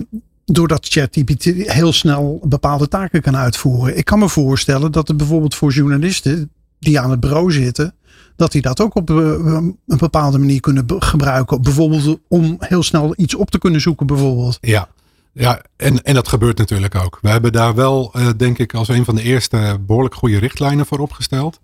doordat 0.44 0.86
ChatGPT 0.88 1.44
heel 1.44 1.92
snel 1.92 2.40
bepaalde 2.44 2.88
taken 2.88 3.22
kan 3.22 3.36
uitvoeren. 3.36 3.96
Ik 3.96 4.04
kan 4.04 4.18
me 4.18 4.28
voorstellen 4.28 4.92
dat 4.92 5.08
het 5.08 5.16
bijvoorbeeld 5.16 5.54
voor 5.54 5.72
journalisten 5.72 6.50
die 6.78 7.00
aan 7.00 7.10
het 7.10 7.20
bureau 7.20 7.52
zitten, 7.52 7.94
dat 8.38 8.52
die 8.52 8.62
dat 8.62 8.80
ook 8.80 8.94
op 8.94 9.10
eh, 9.10 9.16
een 9.16 9.78
bepaalde 9.86 10.38
manier 10.38 10.60
kunnen 10.60 10.84
gebruiken. 10.86 11.62
Bijvoorbeeld 11.62 12.18
om 12.28 12.56
heel 12.58 12.82
snel 12.82 13.12
iets 13.16 13.34
op 13.34 13.50
te 13.50 13.58
kunnen 13.58 13.80
zoeken, 13.80 14.06
bijvoorbeeld. 14.06 14.58
Ja, 14.60 14.88
ja 15.32 15.62
en, 15.76 16.02
en 16.02 16.14
dat 16.14 16.28
gebeurt 16.28 16.58
natuurlijk 16.58 16.94
ook. 16.94 17.18
We 17.22 17.28
hebben 17.28 17.52
daar 17.52 17.74
wel, 17.74 18.12
eh, 18.12 18.28
denk 18.36 18.58
ik, 18.58 18.74
als 18.74 18.88
een 18.88 19.04
van 19.04 19.14
de 19.14 19.22
eerste 19.22 19.78
behoorlijk 19.86 20.14
goede 20.14 20.38
richtlijnen 20.38 20.86
voor 20.86 20.98
opgesteld. 20.98 21.60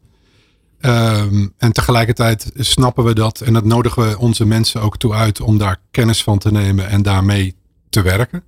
Ehm, 0.80 1.46
en 1.58 1.72
tegelijkertijd 1.72 2.50
snappen 2.54 3.04
we 3.04 3.14
dat 3.14 3.40
en 3.40 3.52
dat 3.52 3.64
nodigen 3.64 4.08
we 4.08 4.18
onze 4.18 4.46
mensen 4.46 4.80
ook 4.80 4.96
toe 4.96 5.14
uit 5.14 5.40
om 5.40 5.58
daar 5.58 5.80
kennis 5.90 6.22
van 6.22 6.38
te 6.38 6.52
nemen 6.52 6.88
en 6.88 7.02
daarmee 7.02 7.54
te 7.88 8.02
werken. 8.02 8.42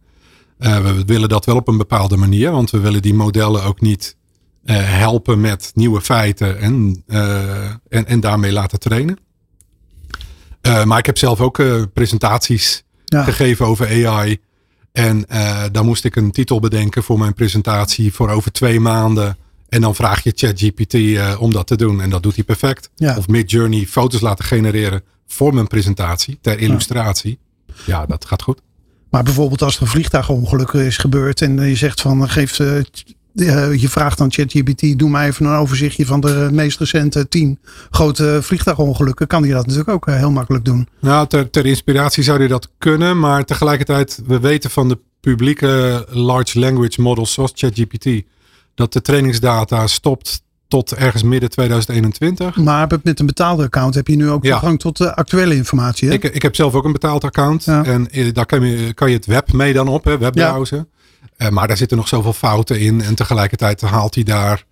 Eh, 0.58 0.78
we 0.78 1.04
willen 1.04 1.28
dat 1.28 1.44
wel 1.44 1.56
op 1.56 1.68
een 1.68 1.78
bepaalde 1.78 2.16
manier, 2.16 2.50
want 2.50 2.70
we 2.70 2.78
willen 2.78 3.02
die 3.02 3.14
modellen 3.14 3.64
ook 3.64 3.80
niet 3.80 4.16
helpen 4.74 5.40
met 5.40 5.70
nieuwe 5.74 6.00
feiten 6.00 6.58
en, 6.58 7.02
eh, 7.06 7.64
en, 7.88 8.06
en 8.06 8.20
daarmee 8.20 8.52
laten 8.52 8.78
trainen. 8.78 9.18
Eh, 10.60 10.84
maar 10.84 10.98
ik 10.98 11.06
heb 11.06 11.18
zelf 11.18 11.40
ook 11.40 11.58
eh, 11.58 11.82
presentaties 11.92 12.84
Ja. 13.04 13.22
gegeven 13.24 13.66
over 13.66 14.06
AI. 14.08 14.38
En 14.92 15.28
eh 15.28 15.64
dan 15.72 15.86
moest 15.86 16.04
ik 16.04 16.16
een 16.16 16.30
titel 16.30 16.60
bedenken 16.60 17.02
voor 17.02 17.18
mijn 17.18 17.34
presentatie 17.34 18.12
voor 18.12 18.30
over 18.30 18.52
twee 18.52 18.80
maanden. 18.80 19.36
En 19.68 19.80
dan 19.80 19.94
vraag 19.94 20.22
je 20.22 20.32
ChatGPT 20.34 20.94
eh, 20.94 21.36
om 21.38 21.52
dat 21.52 21.66
te 21.66 21.76
doen. 21.76 22.00
En 22.00 22.10
dat 22.10 22.22
doet 22.22 22.34
hij 22.34 22.44
perfect. 22.44 22.90
Ja. 22.94 23.16
Of 23.16 23.28
Midjourney 23.28 23.86
foto's 23.86 24.20
laten 24.20 24.44
genereren 24.44 25.02
voor 25.26 25.54
mijn 25.54 25.66
presentatie, 25.66 26.38
ter 26.40 26.58
illustratie. 26.58 27.38
Ja, 27.86 28.06
dat 28.06 28.24
gaat 28.24 28.42
goed. 28.42 28.60
Maar 29.10 29.22
bijvoorbeeld 29.22 29.62
als 29.62 29.76
er 29.76 29.82
een 29.82 29.88
vliegtuigongeluk 29.88 30.72
is 30.72 30.96
gebeurd 30.96 31.42
en 31.42 31.60
je 31.68 31.76
zegt 31.76 32.00
van 32.00 32.28
geef 32.28 32.60
je 33.76 33.88
vraagt 33.88 34.20
aan 34.20 34.32
ChatGPT, 34.32 34.98
doe 34.98 35.10
mij 35.10 35.26
even 35.26 35.46
een 35.46 35.56
overzichtje 35.56 36.06
van 36.06 36.20
de 36.20 36.48
meest 36.52 36.78
recente 36.78 37.28
tien 37.28 37.58
grote 37.90 38.38
vliegtuigongelukken, 38.42 39.26
kan 39.26 39.42
hij 39.42 39.52
dat 39.52 39.62
natuurlijk 39.62 39.90
ook 39.90 40.06
eh, 40.06 40.16
heel 40.16 40.30
makkelijk 40.30 40.64
doen. 40.64 40.88
Nou, 41.00 41.26
ter, 41.26 41.50
ter 41.50 41.66
inspiratie 41.66 42.22
zou 42.22 42.42
je 42.42 42.48
dat 42.48 42.68
kunnen. 42.78 43.18
Maar 43.18 43.44
tegelijkertijd, 43.44 44.22
we 44.26 44.40
weten 44.40 44.70
van 44.70 44.88
de 44.88 44.98
publieke 45.20 46.06
large 46.10 46.58
language 46.58 47.00
models 47.02 47.32
zoals 47.32 47.52
ChatGPT. 47.54 48.22
Dat 48.74 48.92
de 48.92 49.00
trainingsdata 49.02 49.86
stopt 49.86 50.44
tot 50.68 50.92
ergens 50.94 51.22
midden 51.22 51.50
2021. 51.50 52.56
Maar 52.56 52.88
met 53.02 53.20
een 53.20 53.26
betaalde 53.26 53.62
account 53.62 53.94
heb 53.94 54.06
je 54.06 54.16
nu 54.16 54.30
ook 54.30 54.44
Ja. 54.44 54.50
toegang 54.50 54.78
tot 54.80 54.96
de 54.96 55.14
actuele 55.14 55.54
informatie. 55.54 56.08
Hè? 56.08 56.14
Ik, 56.14 56.24
ik 56.24 56.42
heb 56.42 56.54
zelf 56.56 56.74
ook 56.74 56.84
een 56.84 56.92
betaald 56.92 57.24
account. 57.24 57.64
Ja. 57.64 57.84
En 57.84 58.10
eh, 58.10 58.32
daar 58.32 58.46
kan 58.46 58.62
je, 58.62 58.94
kan 58.94 59.10
je 59.10 59.16
het 59.16 59.26
web 59.26 59.52
mee 59.52 59.72
dan 59.72 59.88
op, 59.88 60.04
hè, 60.04 60.18
webbrowsen. 60.18 60.88
Eh, 61.36 61.48
maar 61.48 61.68
daar 61.68 61.76
zitten 61.76 61.96
nog 61.96 62.08
zoveel 62.08 62.32
fouten 62.32 62.80
in. 62.80 63.00
En 63.00 63.14
tegelijkertijd 63.14 63.80
haalt 63.80 64.14
hij 64.14 64.24
daar 64.24 64.64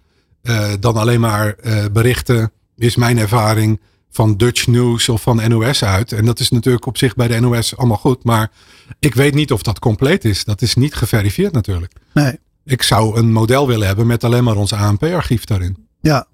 eh, 0.43 0.73
dan 0.81 0.97
alleen 0.97 1.21
maar 1.21 1.55
eh, 1.55 1.85
berichten 1.93 2.53
is 2.77 2.97
mijn 2.97 3.19
ervaring 3.19 3.81
van 4.11 4.37
Dutch 4.37 4.67
News 4.67 5.09
of 5.09 5.23
van 5.23 5.49
NOS 5.49 5.85
uit. 5.85 6.13
En 6.13 6.25
dat 6.25 6.41
is 6.41 6.51
natuurlijk 6.51 6.87
op 6.87 6.97
zich 6.97 7.15
bij 7.15 7.29
de 7.29 7.41
NOS 7.41 7.77
allemaal 7.77 7.97
goed. 7.97 8.25
Maar 8.25 8.51
ik 8.99 9.15
weet 9.15 9.35
niet 9.35 9.53
of 9.53 9.63
dat 9.63 9.79
compleet 9.79 10.25
is. 10.25 10.45
Dat 10.45 10.63
is 10.63 10.75
niet 10.75 10.95
geverifieerd 10.95 11.53
natuurlijk. 11.53 11.93
Nee. 12.13 12.39
Ik 12.65 12.83
zou 12.83 13.19
een 13.19 13.33
model 13.33 13.67
willen 13.67 13.87
hebben 13.87 14.07
met 14.07 14.25
alleen 14.25 14.45
maar 14.45 14.57
ons 14.57 14.73
ANP-archief 14.73 15.45
daarin. 15.45 15.89
Ja, 16.01 16.27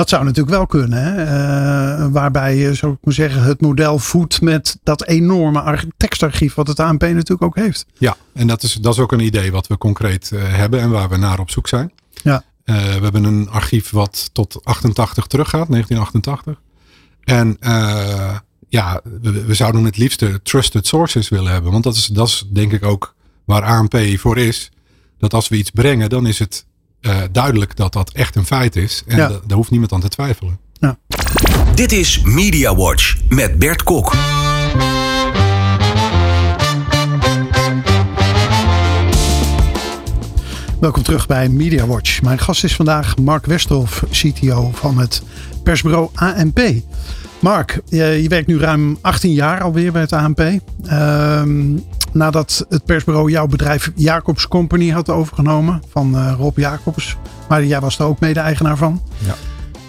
dat 0.00 0.08
zou 0.08 0.24
natuurlijk 0.24 0.56
wel 0.56 0.66
kunnen. 0.66 1.02
Hè? 1.02 1.24
Uh, 2.04 2.12
waarbij 2.12 2.56
je, 2.56 2.74
zou 2.74 2.92
ik 2.92 2.98
maar 3.02 3.14
zeggen, 3.14 3.42
het 3.42 3.60
model 3.60 3.98
voedt 3.98 4.40
met 4.40 4.78
dat 4.82 5.06
enorme 5.06 5.84
tekstarchief 5.96 6.54
wat 6.54 6.66
het 6.66 6.80
ANP 6.80 7.00
natuurlijk 7.00 7.42
ook 7.42 7.56
heeft. 7.56 7.86
Ja, 7.98 8.16
en 8.32 8.46
dat 8.46 8.62
is, 8.62 8.74
dat 8.74 8.92
is 8.92 8.98
ook 8.98 9.12
een 9.12 9.20
idee 9.20 9.52
wat 9.52 9.66
we 9.66 9.78
concreet 9.78 10.30
uh, 10.34 10.42
hebben 10.42 10.80
en 10.80 10.90
waar 10.90 11.08
we 11.08 11.16
naar 11.16 11.38
op 11.38 11.50
zoek 11.50 11.68
zijn. 11.68 11.92
Ja. 12.22 12.42
Uh, 12.64 12.76
we 12.76 13.02
hebben 13.02 13.24
een 13.24 13.48
archief 13.50 13.90
wat 13.90 14.30
tot 14.32 14.64
88 14.64 15.26
teruggaat, 15.26 15.68
1988. 15.70 16.62
En 17.24 17.56
ja, 18.68 19.00
we, 19.20 19.44
we, 19.44 19.54
zouden 19.54 19.84
het 19.84 19.96
liefste 19.96 20.40
trusted 20.42 20.86
sources 20.86 21.28
willen 21.28 21.52
hebben. 21.52 21.72
Want 21.72 21.84
dat 21.84 21.96
is, 21.96 22.06
dat 22.06 22.28
is 22.28 22.46
denk 22.52 22.72
ik 22.72 22.84
ook 22.84 23.14
waar 23.44 23.62
ANP 23.62 23.98
voor 24.18 24.38
is. 24.38 24.70
Dat 25.18 25.34
als 25.34 25.48
we 25.48 25.56
iets 25.56 25.70
brengen, 25.70 26.08
dan 26.08 26.26
is 26.26 26.38
het 26.38 26.66
uh, 27.00 27.16
duidelijk 27.32 27.76
dat 27.76 27.92
dat 27.92 28.10
echt 28.12 28.36
een 28.36 28.46
feit 28.46 28.76
is. 28.76 29.02
En 29.06 29.16
ja. 29.16 29.28
daar 29.28 29.56
hoeft 29.56 29.70
niemand 29.70 29.92
aan 29.92 30.00
te 30.00 30.08
twijfelen. 30.08 30.58
Ja. 30.72 30.98
Dit 31.74 31.92
is 31.92 32.20
Media 32.22 32.74
Watch 32.76 33.16
met 33.28 33.58
Bert 33.58 33.82
Kok. 33.82 34.14
Welkom 40.80 41.02
terug 41.02 41.26
bij 41.26 41.48
Media 41.48 41.86
Watch. 41.86 42.22
Mijn 42.22 42.38
gast 42.38 42.64
is 42.64 42.76
vandaag 42.76 43.16
Mark 43.16 43.46
Westerhof, 43.46 44.04
CTO 44.10 44.70
van 44.74 44.98
het 44.98 45.22
persbureau 45.62 46.08
ANP. 46.14 46.60
Mark, 47.40 47.80
je, 47.88 48.24
werkt 48.28 48.46
nu 48.46 48.58
ruim 48.58 48.98
18 49.00 49.32
jaar 49.32 49.62
alweer 49.62 49.92
bij 49.92 50.00
het 50.00 50.12
ANP. 50.12 50.40
Uh, 50.40 51.42
nadat 52.12 52.66
het 52.68 52.84
persbureau 52.84 53.30
jouw 53.30 53.46
bedrijf 53.46 53.90
Jacobs 53.94 54.48
Company 54.48 54.90
had 54.90 55.08
overgenomen 55.08 55.82
van 55.88 56.14
uh, 56.14 56.34
Rob 56.38 56.58
Jacobs. 56.58 57.16
Maar 57.48 57.64
jij 57.64 57.80
was 57.80 57.98
er 57.98 58.04
ook 58.04 58.20
mede-eigenaar 58.20 58.76
van. 58.76 59.02
Ja. 59.18 59.34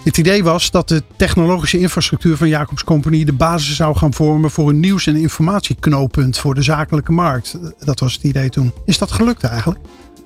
Het 0.04 0.18
idee 0.18 0.44
was 0.44 0.72
dat 0.72 0.88
de 0.88 1.04
technologische 1.16 1.80
infrastructuur 1.80 2.38
van 2.38 2.48
Jacobs 2.48 2.84
Company 2.84 3.24
de 3.24 3.34
basis 3.34 3.76
zou 3.76 3.98
gaan 3.98 4.14
vormen 4.14 4.52
voor 4.52 4.70
een 4.70 4.80
nieuws- 4.80 5.08
en 5.08 5.16
informatieknooppunt 5.16 6.38
voor 6.38 6.56
de 6.56 6.62
zakelijke 6.62 7.12
markt. 7.12 7.58
Dat 7.80 8.00
was 8.00 8.14
het 8.14 8.24
idee 8.24 8.50
toen. 8.50 8.74
Is 8.86 8.98
dat 8.98 9.12
gelukt 9.12 9.44
eigenlijk? 9.44 9.80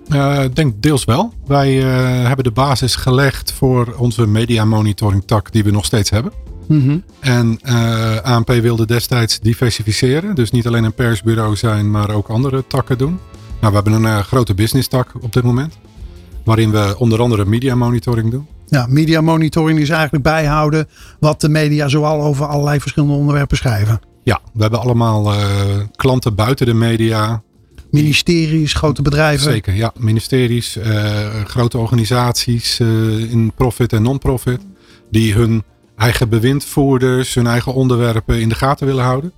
Uh, 0.10 0.44
ik 0.44 0.56
denk 0.56 0.74
deels 0.82 1.06
wel. 1.06 1.34
Wij 1.46 1.78
uh, 1.78 2.28
hebben 2.28 2.44
de 2.44 2.52
basis 2.52 2.96
gelegd 2.96 3.52
voor 3.52 3.96
onze 3.98 4.28
media 4.28 4.66
monitoring 4.66 5.24
tak 5.26 5.52
die 5.52 5.64
we 5.64 5.72
nog 5.72 5.86
steeds 5.86 6.10
hebben. 6.10 6.32
Mm 6.68 6.82
-hmm. 6.82 7.04
En 7.20 7.60
uh, 7.64 8.18
ANP 8.18 8.48
wilde 8.48 8.86
destijds 8.86 9.40
diversificeren. 9.40 10.36
Dus 10.36 10.52
niet 10.52 10.68
alleen 10.68 10.84
een 10.84 10.94
persbureau 10.94 11.56
zijn, 11.56 11.92
maar 11.92 12.10
ook 12.10 12.28
andere 12.28 12.64
takken 12.68 12.98
doen. 12.98 13.20
Nou, 13.62 13.74
we 13.74 13.82
hebben 13.82 13.94
een 13.94 14.18
uh, 14.18 14.20
grote 14.20 14.54
business 14.54 14.88
tak 14.88 15.12
op 15.22 15.34
dit 15.34 15.44
moment. 15.44 15.78
Waarin 16.44 16.72
we 16.72 16.96
onder 16.98 17.22
andere 17.22 17.46
media 17.46 17.76
monitoring 17.76 18.32
doen. 18.32 18.48
Ja, 18.68 18.86
media 18.90 19.22
monitoring 19.22 19.80
is 19.80 19.90
eigenlijk 19.90 20.24
bijhouden 20.24 20.88
wat 21.20 21.42
de 21.42 21.50
media 21.50 21.88
zoal 21.88 22.22
over 22.22 22.46
allerlei 22.46 22.80
verschillende 22.80 23.16
onderwerpen 23.16 23.58
schrijven. 23.58 24.00
Ja, 24.24 24.40
we 24.54 24.62
hebben 24.62 24.80
allemaal 24.80 25.34
uh, 25.34 25.40
klanten 25.96 26.36
buiten 26.36 26.66
de 26.66 26.74
media. 26.74 27.44
Ministeries, 27.92 28.74
grote 28.74 29.02
bedrijven. 29.02 29.52
Zeker, 29.52 29.74
ja. 29.74 29.94
Ministeries, 29.98 30.80
grote 31.46 31.78
organisaties 31.78 32.80
in 33.30 33.52
profit 33.56 33.94
en 33.94 34.02
non-profit. 34.02 34.60
Die 35.12 35.34
hun 35.34 35.64
eigen 35.98 36.30
bewindvoerders 36.30 37.34
hun 37.34 37.48
eigen 37.48 37.74
onderwerpen 37.74 38.42
in 38.42 38.50
de 38.50 38.56
gaten 38.56 38.88
willen 38.88 39.04
houden. 39.04 39.32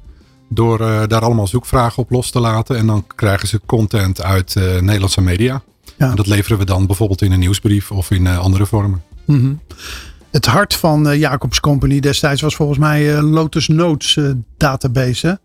Door 0.50 0.82
uh, 0.82 1.04
daar 1.08 1.22
allemaal 1.22 1.48
zoekvragen 1.48 2.04
op 2.04 2.12
los 2.12 2.32
te 2.32 2.40
laten. 2.40 2.78
En 2.78 2.88
dan 2.88 3.06
krijgen 3.16 3.48
ze 3.48 3.62
content 3.66 4.22
uit 4.24 4.56
uh, 4.58 4.80
Nederlandse 4.80 5.22
media. 5.22 5.62
Ja. 5.98 6.10
En 6.10 6.16
dat 6.16 6.28
leveren 6.28 6.58
we 6.58 6.66
dan 6.66 6.86
bijvoorbeeld 6.86 7.22
in 7.22 7.32
een 7.32 7.40
nieuwsbrief 7.40 7.92
of 7.92 8.12
in 8.12 8.26
uh, 8.26 8.40
andere 8.40 8.66
vormen. 8.66 9.02
Mm 9.26 9.40
-hmm. 9.40 9.60
Het 10.32 10.46
hart 10.46 10.74
van 10.74 11.18
Jacobs 11.18 11.60
Company 11.60 12.00
destijds 12.00 12.42
was 12.42 12.56
volgens 12.56 12.80
mij 12.80 13.22
Lotus 13.22 13.68
Notes 13.68 14.20
database. 14.58 15.40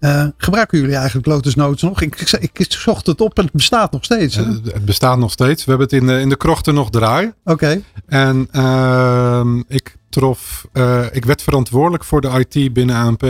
Uh, 0.00 0.26
gebruiken 0.36 0.78
jullie 0.78 0.94
eigenlijk 0.94 1.26
Lotus 1.26 1.54
Notes 1.54 1.82
nog? 1.82 2.00
Ik, 2.02 2.20
ik, 2.40 2.58
ik, 2.58 2.72
zocht 2.72 3.06
het 3.06 3.20
op 3.20 3.38
en 3.38 3.44
het 3.44 3.52
bestaat 3.52 3.92
nog 3.92 4.04
steeds. 4.04 4.36
Uh, 4.36 4.46
het 4.64 4.84
bestaat 4.84 5.18
nog 5.18 5.32
steeds. 5.32 5.64
We 5.64 5.70
hebben 5.70 5.88
het 5.88 6.00
in 6.00 6.06
de, 6.06 6.20
in 6.20 6.28
de 6.28 6.36
krochten 6.36 6.74
nog 6.74 6.90
draaien. 6.90 7.34
Oké. 7.44 7.52
Okay. 7.52 7.82
En 8.06 8.48
uh, 8.52 9.62
ik 9.68 9.96
trof, 10.08 10.66
eh, 10.72 11.04
ik 11.12 11.24
werd 11.24 11.42
verantwoordelijk 11.42 12.04
voor 12.04 12.20
de 12.20 12.46
IT 12.48 12.72
binnen 12.72 12.96
ANP 12.96 13.24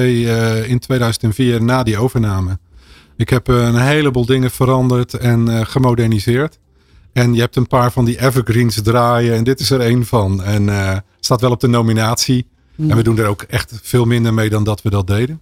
in 0.67 0.79
2004 0.79 1.63
na 1.63 1.83
die 1.83 1.99
overname. 1.99 2.59
Ik 3.17 3.31
heb 3.31 3.49
een 3.49 3.77
heleboel 3.77 4.27
dingen 4.27 4.51
veranderd 4.51 5.15
en 5.15 5.67
gemoderniseerd. 5.67 6.59
En 7.13 7.35
je 7.35 7.41
hebt 7.41 7.57
een 7.57 7.67
paar 7.67 7.93
van 7.93 8.05
die 8.05 8.21
evergreens 8.21 8.83
draaien 8.83 9.35
en 9.35 9.45
dit 9.45 9.61
is 9.61 9.71
er 9.71 9.81
één 9.81 10.07
van. 10.07 10.43
En 10.43 10.69
staat 11.21 11.41
wel 11.41 11.51
op 11.51 11.61
de 11.61 11.69
nominatie. 11.69 12.47
Mm. 12.75 12.91
En 12.91 12.97
we 12.97 13.03
doen 13.03 13.19
er 13.19 13.27
ook 13.27 13.43
echt 13.43 13.81
veel 13.83 14.05
minder 14.05 14.35
mee 14.35 14.51
dan 14.51 14.65
dat 14.65 14.83
we 14.83 14.91
dat 14.91 15.07
deden. 15.07 15.41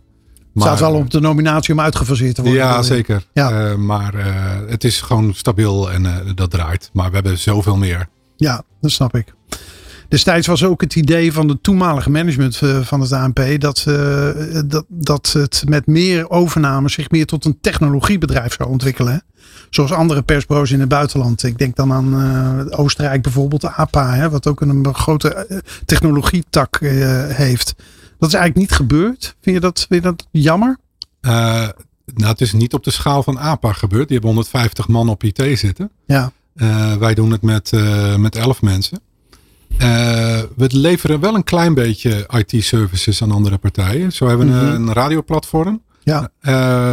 Maar, 0.54 0.66
staat 0.66 0.80
wel 0.80 0.94
op 0.94 1.10
de 1.10 1.20
nominatie 1.20 1.74
om 1.74 1.80
uitgefaseerd 1.80 2.34
te 2.34 2.42
worden. 2.42 2.60
Ja, 2.60 2.82
zeker. 2.82 3.24
Ja. 3.32 3.70
Uh, 3.70 3.74
maar 3.74 4.14
uh, 4.14 4.24
het 4.66 4.84
is 4.84 5.00
gewoon 5.00 5.34
stabiel 5.34 5.92
en 5.92 6.04
uh, 6.04 6.16
dat 6.34 6.50
draait. 6.50 6.90
Maar 6.92 7.08
we 7.08 7.14
hebben 7.14 7.38
zoveel 7.38 7.76
meer. 7.76 8.08
Ja, 8.36 8.62
dat 8.80 8.90
snap 8.90 9.16
ik. 9.16 9.34
Destijds 10.08 10.46
was 10.46 10.64
ook 10.64 10.80
het 10.80 10.96
idee 10.96 11.32
van 11.32 11.46
de 11.46 11.60
toenmalige 11.60 12.10
management 12.10 12.60
van 12.82 13.00
het 13.00 13.12
ANP 13.12 13.40
dat, 13.58 13.84
dat, 14.66 14.84
dat 14.88 15.32
het 15.32 15.62
met 15.66 15.86
meer 15.86 16.30
overnames 16.30 16.92
zich 16.92 17.10
meer 17.10 17.26
tot 17.26 17.44
een 17.44 17.58
technologiebedrijf 17.60 18.54
zou 18.54 18.68
ontwikkelen. 18.68 19.22
Zoals 19.70 19.92
andere 19.92 20.22
persbureaus 20.22 20.70
in 20.70 20.80
het 20.80 20.88
buitenland. 20.88 21.42
Ik 21.42 21.58
denk 21.58 21.76
dan 21.76 21.92
aan 21.92 22.72
Oostenrijk 22.72 23.22
bijvoorbeeld, 23.22 23.64
APA, 23.64 24.14
hè, 24.14 24.30
wat 24.30 24.46
ook 24.46 24.60
een 24.60 24.94
grote 24.94 25.64
technologietak 25.84 26.78
heeft. 27.28 27.74
Dat 28.24 28.32
is 28.32 28.38
eigenlijk 28.38 28.70
niet 28.70 28.78
gebeurd. 28.78 29.36
Vind 29.40 29.56
je 29.56 29.60
dat, 29.62 29.86
vind 29.88 30.02
je 30.04 30.10
dat 30.10 30.26
jammer? 30.30 30.78
Uh, 31.22 31.30
nou, 32.14 32.30
het 32.30 32.40
is 32.40 32.52
niet 32.52 32.74
op 32.74 32.84
de 32.84 32.90
schaal 32.90 33.22
van 33.22 33.38
APA 33.38 33.72
gebeurd. 33.72 34.08
Die 34.08 34.12
hebben 34.18 34.30
150 34.34 34.88
man 34.88 35.08
op 35.08 35.22
IT 35.24 35.58
zitten. 35.58 35.90
Ja. 36.06 36.32
Uh, 36.56 36.96
wij 36.96 37.14
doen 37.14 37.30
het 37.30 37.42
met, 37.42 37.72
uh, 37.74 38.16
met 38.16 38.36
11 38.36 38.62
mensen. 38.62 39.00
we 40.56 40.66
leveren 40.68 41.20
wel 41.20 41.34
een 41.34 41.44
klein 41.44 41.74
beetje 41.74 42.28
IT-services 42.36 43.22
aan 43.22 43.30
andere 43.32 43.58
partijen. 43.58 44.12
Zo 44.12 44.26
hebben 44.28 44.46
we 44.46 44.52
Mhm. 44.54 44.64
een, 44.64 44.82
een 44.82 44.92
radioplatform. 44.92 45.82
Ja. 46.02 46.30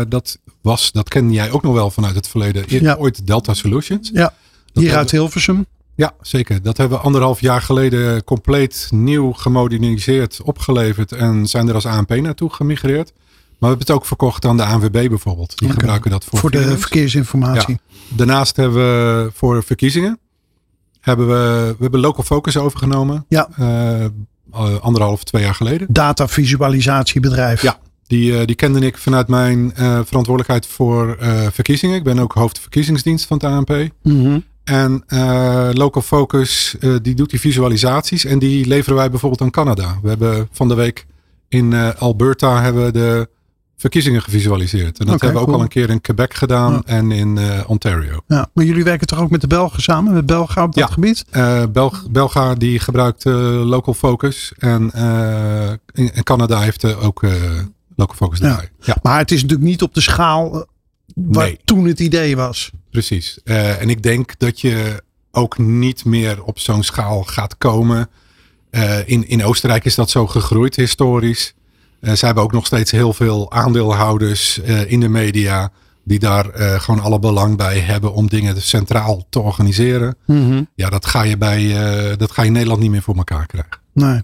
dat, 0.08 0.38
was, 0.62 0.92
dat 0.92 1.10
ken 1.10 1.32
jij 1.32 1.52
ook 1.52 1.62
nog 1.64 1.74
wel 1.74 1.92
vanuit 1.92 2.16
het 2.16 2.28
verleden. 2.28 2.64
Eer- 2.68 2.82
Ja. 2.84 2.96
Ooit 2.96 3.28
Delta 3.28 3.54
Solutions. 3.54 4.10
Ja. 4.14 4.34
Dat 4.74 4.84
Hier 4.84 4.96
uit 4.96 5.12
Hilversum. 5.12 5.66
Ja, 6.02 6.14
zeker. 6.22 6.62
Dat 6.62 6.78
hebben 6.78 6.98
we 6.98 7.04
anderhalf 7.04 7.42
jaar 7.42 7.62
geleden 7.62 8.24
compleet 8.24 8.88
nieuw 8.92 9.32
gemoderniseerd 9.32 10.42
opgeleverd 10.44 11.12
en 11.12 11.48
zijn 11.48 11.68
er 11.68 11.74
als 11.74 11.86
ANP 11.86 12.16
naartoe 12.16 12.50
gemigreerd. 12.50 13.12
Maar 13.16 13.70
we 13.70 13.76
hebben 13.76 13.88
het 13.88 13.96
ook 13.96 14.06
verkocht 14.06 14.46
aan 14.46 14.58
de 14.58 14.64
ANWB 14.64 15.08
bijvoorbeeld. 15.10 15.58
Die 15.58 15.70
gebruiken 15.70 16.12
dat 16.12 16.24
voor, 16.24 16.40
Voor 16.40 16.52
de 16.52 16.78
verkeersinformatie. 16.78 17.80
Daarnaast 18.08 18.56
hebben 18.56 18.78
we 18.78 19.32
voor 19.34 19.64
verkiezingen 19.64 20.20
hebben 21.02 21.28
we, 21.28 21.76
we 21.78 21.82
hebben 21.82 22.00
Local 22.00 22.24
Focus 22.24 22.58
overgenomen. 22.58 23.26
Ja. 23.28 23.50
Eh, 23.58 24.06
eh, 24.06 24.12
anderhalf, 24.82 25.24
twee 25.24 25.44
jaar 25.44 25.56
geleden. 25.56 25.88
Datavisualisatiebedrijf. 25.90 27.62
Ja. 27.62 27.80
Die, 28.08 28.38
eh, 28.38 28.46
die 28.46 28.56
kende 28.56 28.80
ik 28.80 28.98
vanuit 28.98 29.28
mijn 29.28 29.72
verantwoordelijkheid 29.76 30.68
voor 30.68 31.18
verkiezingen. 31.52 31.96
Ik 31.96 32.04
ben 32.04 32.20
ook 32.20 32.34
hoofd 32.34 32.60
verkiezingsdienst 32.60 33.26
van 33.26 33.38
het 33.38 33.46
ANP. 33.46 33.90
Mhm. 34.04 34.40
En 34.64 35.04
eh, 35.08 35.70
Local 35.72 36.02
Focus 36.02 36.76
eh, 36.80 36.96
die 37.02 37.16
doet 37.16 37.30
die 37.30 37.40
visualisaties 37.40 38.26
en 38.26 38.40
die 38.40 38.68
leveren 38.68 38.98
wij 38.98 39.10
bijvoorbeeld 39.10 39.42
aan 39.42 39.50
Canada. 39.50 40.00
We 40.02 40.10
hebben 40.10 40.48
van 40.52 40.68
de 40.68 40.74
week 40.76 41.06
in 41.48 41.74
eh, 41.74 41.90
Alberta 41.98 42.62
hebben 42.62 42.86
we 42.86 42.92
de 42.92 43.30
verkiezingen 43.78 44.22
gevisualiseerd. 44.22 45.00
En 45.00 45.06
dat 45.06 45.22
hebben 45.22 45.32
we 45.32 45.38
ook 45.40 45.46
cool. 45.46 45.58
al 45.58 45.64
een 45.64 45.70
keer 45.70 45.90
in 45.90 46.02
Quebec 46.02 46.34
gedaan 46.34 46.74
Ja. 46.74 46.82
en 46.86 47.12
in 47.12 47.40
Ontario. 47.68 48.22
Ja. 48.28 48.50
Maar 48.54 48.66
jullie 48.66 48.84
werken 48.84 49.08
toch 49.08 49.20
ook 49.20 49.30
met 49.30 49.42
de 49.42 49.48
Belgen 49.48 49.82
samen? 49.82 50.14
Met 50.14 50.26
Belga 50.26 50.64
op 50.64 50.74
dat 50.74 50.88
Ja. 50.88 50.94
gebied? 50.94 51.26
Belg, 51.72 52.08
Belga 52.10 52.56
die 52.56 52.80
gebruikt 52.80 53.24
Local 53.26 53.94
Focus 53.94 54.54
en, 54.58 54.92
in, 55.94 56.12
en 56.14 56.24
Canada 56.24 56.60
heeft 56.60 56.96
ook 56.96 57.22
Local 57.96 58.16
Focus 58.16 58.40
Ja. 58.40 58.50
erbij. 58.50 58.70
Ja. 58.80 58.96
Maar 59.02 59.18
het 59.18 59.32
is 59.32 59.42
natuurlijk 59.42 59.70
niet 59.70 59.82
op 59.82 59.94
de 59.94 60.02
schaal 60.02 60.66
waar 61.16 61.46
Nee. 61.46 61.60
toen 61.66 61.86
het 61.86 62.00
idee 62.00 62.36
was. 62.36 62.72
Precies. 62.92 63.40
Eh, 63.44 63.82
en 63.82 63.90
ik 63.90 64.04
denk 64.04 64.40
dat 64.40 64.62
je 64.62 65.04
ook 65.32 65.58
niet 65.58 66.06
meer 66.06 66.44
op 66.44 66.60
zo'n 66.60 66.84
schaal 66.84 67.24
gaat 67.24 67.58
komen. 67.58 68.10
Eh, 68.70 69.08
in, 69.08 69.28
in 69.28 69.44
Oostenrijk 69.44 69.86
is 69.86 69.96
dat 69.96 70.10
zo 70.10 70.28
gegroeid 70.28 70.76
historisch. 70.76 71.54
Eh, 72.00 72.14
zij 72.14 72.28
hebben 72.28 72.44
ook 72.44 72.52
nog 72.52 72.66
steeds 72.66 72.92
heel 72.92 73.14
veel 73.14 73.52
aandeelhouders 73.52 74.58
in 74.88 75.00
de 75.00 75.10
media. 75.10 75.72
Die 76.04 76.20
daar 76.20 76.46
gewoon 76.80 77.00
alle 77.00 77.20
belang 77.20 77.58
bij 77.58 77.80
hebben 77.80 78.14
om 78.14 78.28
dingen 78.28 78.62
centraal 78.62 79.26
te 79.30 79.40
organiseren. 79.40 80.16
Ja, 80.76 80.90
dat 80.90 81.06
ga 81.06 81.24
je, 81.24 81.38
bij, 81.38 81.68
dat 82.18 82.32
ga 82.32 82.42
je 82.42 82.48
in 82.48 82.54
Nederland 82.54 82.82
niet 82.82 82.92
meer 82.92 83.02
voor 83.02 83.16
elkaar 83.16 83.46
krijgen. 83.46 83.80
Nee. 83.94 84.22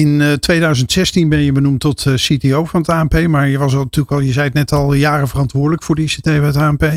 In 0.00 0.36
2016 0.40 1.28
ben 1.28 1.38
je 1.38 1.52
benoemd 1.52 1.80
tot 1.80 2.06
CTO 2.14 2.64
van 2.64 2.80
het 2.80 2.88
ANP. 2.88 3.26
Maar 3.26 3.48
je 3.48 3.58
was 3.58 3.74
al, 3.74 3.82
natuurlijk 3.82 4.12
al, 4.12 4.20
je 4.20 4.32
zei 4.32 4.44
het 4.44 4.54
net 4.54 4.72
al, 4.72 4.94
jaren 4.94 5.28
verantwoordelijk 5.28 5.82
voor 5.82 5.94
de 5.94 6.02
ICT 6.02 6.22
bij 6.22 6.34
het 6.34 6.56
ANP. 6.56 6.92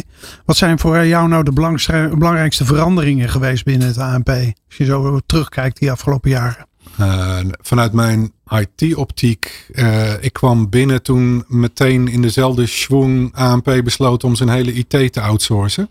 Wat 0.45 0.57
zijn 0.57 0.79
voor 0.79 1.05
jou 1.05 1.27
nou 1.27 1.43
de 1.43 1.51
belangrijkste 1.51 2.65
veranderingen 2.65 3.29
geweest 3.29 3.63
binnen 3.63 3.87
het 3.87 3.97
ANP? 3.97 4.29
Als 4.29 4.77
je 4.77 4.85
zo 4.85 5.19
terugkijkt 5.25 5.79
die 5.79 5.91
afgelopen 5.91 6.29
jaren. 6.29 6.67
Uh, 6.99 7.37
vanuit 7.61 7.93
mijn 7.93 8.31
IT-optiek, 8.47 9.69
uh, 9.71 10.23
ik 10.23 10.33
kwam 10.33 10.69
binnen 10.69 11.01
toen 11.01 11.43
meteen 11.47 12.07
in 12.07 12.21
dezelfde 12.21 12.65
schwung 12.65 13.35
ANP 13.35 13.81
besloot 13.83 14.23
om 14.23 14.35
zijn 14.35 14.49
hele 14.49 14.73
IT 14.73 15.13
te 15.13 15.21
outsourcen. 15.21 15.89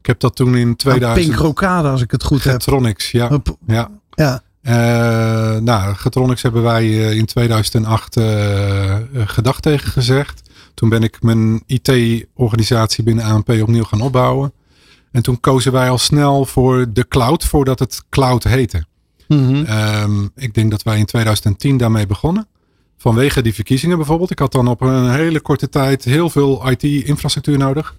Ik 0.00 0.06
heb 0.06 0.20
dat 0.20 0.36
toen 0.36 0.56
in 0.56 0.76
2000... 0.76 1.26
Pink 1.26 1.40
Rocade, 1.40 1.88
als 1.88 2.02
ik 2.02 2.10
het 2.10 2.22
goed 2.24 2.44
heb. 2.44 2.62
ja. 3.12 3.40
ja. 3.66 3.90
ja. 4.14 4.42
Uh, 4.68 4.74
nou, 5.56 5.94
Getronics 5.94 6.42
hebben 6.42 6.62
wij 6.62 6.90
in 7.16 7.24
2008 7.24 8.20
gedacht 9.26 9.62
tegen 9.62 9.92
gezegd. 9.92 10.50
Toen 10.74 10.88
ben 10.88 11.02
ik 11.02 11.22
mijn 11.22 11.62
IT-organisatie 11.66 13.04
binnen 13.04 13.24
ANP 13.24 13.48
opnieuw 13.48 13.84
gaan 13.84 14.00
opbouwen. 14.00 14.52
En 15.12 15.22
toen 15.22 15.40
kozen 15.40 15.72
wij 15.72 15.90
al 15.90 15.98
snel 15.98 16.44
voor 16.44 16.86
de 16.92 17.08
cloud, 17.08 17.44
voordat 17.44 17.78
het 17.78 18.02
cloud 18.10 18.44
heette. 18.44 18.84
Mhm. 19.28 19.64
Ehm, 19.64 20.24
ik 20.36 20.54
denk 20.54 20.70
dat 20.70 20.82
wij 20.82 20.98
in 20.98 21.04
2010 21.04 21.76
daarmee 21.76 22.06
begonnen. 22.06 22.48
Vanwege 22.96 23.42
die 23.42 23.54
verkiezingen 23.54 23.96
bijvoorbeeld. 23.96 24.30
Ik 24.30 24.38
had 24.38 24.52
dan 24.52 24.68
op 24.68 24.80
een 24.80 25.10
hele 25.10 25.40
korte 25.40 25.68
tijd 25.68 26.04
heel 26.04 26.30
veel 26.30 26.70
IT-infrastructuur 26.70 27.58
nodig. 27.58 27.96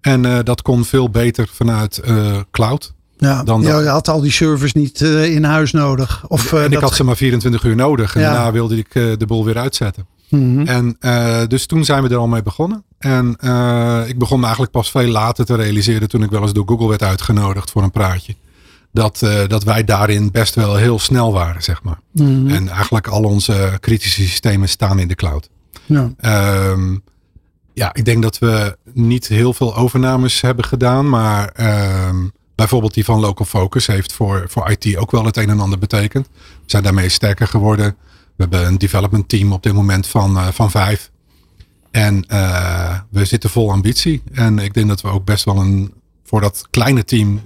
En 0.00 0.24
uh, 0.24 0.38
dat 0.42 0.62
kon 0.62 0.84
veel 0.84 1.10
beter 1.10 1.48
vanuit 1.52 2.00
uh, 2.04 2.40
cloud. 2.50 2.94
Ja, 3.20 3.42
dan 3.42 3.62
je 3.62 3.72
had 3.72 4.08
al 4.08 4.20
die 4.20 4.30
servers 4.30 4.72
niet 4.72 5.00
uh, 5.00 5.34
in 5.34 5.44
huis 5.44 5.72
nodig. 5.72 6.24
Of, 6.28 6.52
en 6.52 6.62
dat... 6.62 6.72
ik 6.72 6.78
had 6.78 6.94
ze 6.94 7.04
maar 7.04 7.16
24 7.16 7.64
uur 7.64 7.76
nodig. 7.76 8.14
En 8.14 8.20
ja. 8.20 8.32
daarna 8.32 8.52
wilde 8.52 8.76
ik 8.76 8.92
de 8.92 9.26
boel 9.26 9.44
weer 9.44 9.58
uitzetten. 9.58 10.06
Mm 10.28 10.56
-hmm. 10.56 10.66
En 10.66 10.96
dus 11.48 11.66
toen 11.66 11.84
zijn 11.84 12.02
we 12.02 12.08
er 12.08 12.16
al 12.16 12.28
mee 12.28 12.42
begonnen. 12.42 12.84
En 12.98 13.36
ik 14.06 14.18
begon 14.18 14.36
me 14.36 14.42
eigenlijk 14.42 14.72
pas 14.72 14.90
veel 14.90 15.08
later 15.08 15.44
te 15.44 15.54
realiseren 15.54 16.08
toen 16.08 16.22
ik 16.22 16.30
wel 16.30 16.42
eens 16.42 16.52
door 16.52 16.68
Google 16.68 16.88
werd 16.88 17.02
uitgenodigd 17.02 17.70
voor 17.70 17.82
een 17.82 17.90
praatje 17.90 18.34
dat, 18.92 19.26
dat 19.46 19.64
wij 19.64 19.84
daarin 19.84 20.30
best 20.30 20.54
wel 20.54 20.76
heel 20.76 20.98
snel 20.98 21.32
waren, 21.32 21.62
zeg 21.62 21.82
maar. 21.82 22.00
Mm. 22.12 22.48
En 22.48 22.68
eigenlijk 22.68 23.06
al 23.06 23.22
onze 23.22 23.76
kritische 23.80 24.22
systemen 24.22 24.68
staan 24.68 24.98
in 24.98 25.08
de 25.08 25.14
cloud. 25.14 25.50
Ja. 25.86 26.10
Um, 26.70 27.02
ja, 27.74 27.94
ik 27.94 28.04
denk 28.04 28.22
dat 28.22 28.38
we 28.38 28.76
niet 28.92 29.26
heel 29.26 29.52
veel 29.52 29.76
overnames 29.76 30.40
hebben 30.40 30.64
gedaan, 30.64 31.08
maar 31.08 31.52
um, 32.08 32.32
bijvoorbeeld 32.60 32.94
die 32.94 33.04
van 33.04 33.20
Local 33.20 33.46
Focus 33.46 33.86
heeft 33.86 34.12
voor, 34.12 34.44
voor 34.48 34.70
IT 34.70 34.96
ook 34.96 35.10
wel 35.10 35.24
het 35.24 35.36
een 35.36 35.50
en 35.50 35.60
ander 35.60 35.78
betekend. 35.78 36.28
We 36.34 36.42
zijn 36.66 36.82
daarmee 36.82 37.08
sterker 37.08 37.46
geworden. 37.46 37.96
We 38.36 38.42
hebben 38.42 38.66
een 38.66 38.78
development 38.78 39.28
team 39.28 39.52
op 39.52 39.62
dit 39.62 39.72
moment 39.72 40.06
van, 40.06 40.36
uh, 40.36 40.48
van 40.48 40.70
vijf. 40.70 41.10
En 41.90 42.24
uh, 42.28 42.98
we 43.10 43.24
zitten 43.24 43.50
vol 43.50 43.70
ambitie. 43.70 44.22
En 44.32 44.58
ik 44.58 44.74
denk 44.74 44.88
dat 44.88 45.00
we 45.00 45.08
ook 45.08 45.24
best 45.24 45.44
wel 45.44 45.56
een, 45.56 45.92
voor 46.24 46.40
dat 46.40 46.66
kleine 46.70 47.04
team 47.04 47.40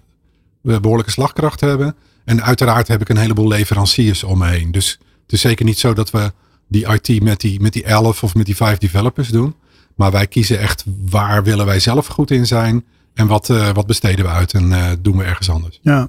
we 0.61 0.80
behoorlijke 0.80 1.12
slagkracht 1.12 1.61
hebben. 1.61 1.97
En 2.25 2.42
uiteraard 2.42 2.88
heb 2.88 3.00
ik 3.00 3.09
een 3.09 3.16
heleboel 3.16 3.49
leveranciers 3.49 4.25
om 4.25 4.38
me 4.38 4.49
heen. 4.49 4.73
Dus 4.73 4.99
het 5.23 5.33
is 5.33 5.40
zeker 5.40 5.64
niet 5.64 5.78
zo 5.78 5.92
dat 5.92 6.11
we 6.11 6.33
die 6.68 6.87
IT 6.88 7.23
met 7.23 7.40
die, 7.40 7.61
met 7.61 7.73
die 7.73 7.85
11 7.85 8.23
of 8.23 8.35
met 8.35 8.47
die 8.47 8.56
5 8.56 8.78
developers 8.78 9.28
doen. 9.28 9.54
Maar 9.94 10.11
wij 10.11 10.26
kiezen 10.26 10.59
echt 10.59 10.85
waar 11.11 11.44
willen 11.44 11.66
wij 11.66 11.80
zelf 11.80 12.06
goed 12.06 12.30
in 12.30 12.47
zijn. 12.47 12.85
En 13.14 13.26
wat, 13.26 13.49
uh, 13.49 13.71
wat 13.71 13.87
besteden 13.87 14.25
we 14.25 14.30
uit 14.30 14.52
en 14.52 14.64
uh, 14.64 14.87
doen 15.00 15.16
we 15.16 15.25
ergens 15.25 15.50
anders. 15.50 15.78
Ja, 15.83 16.09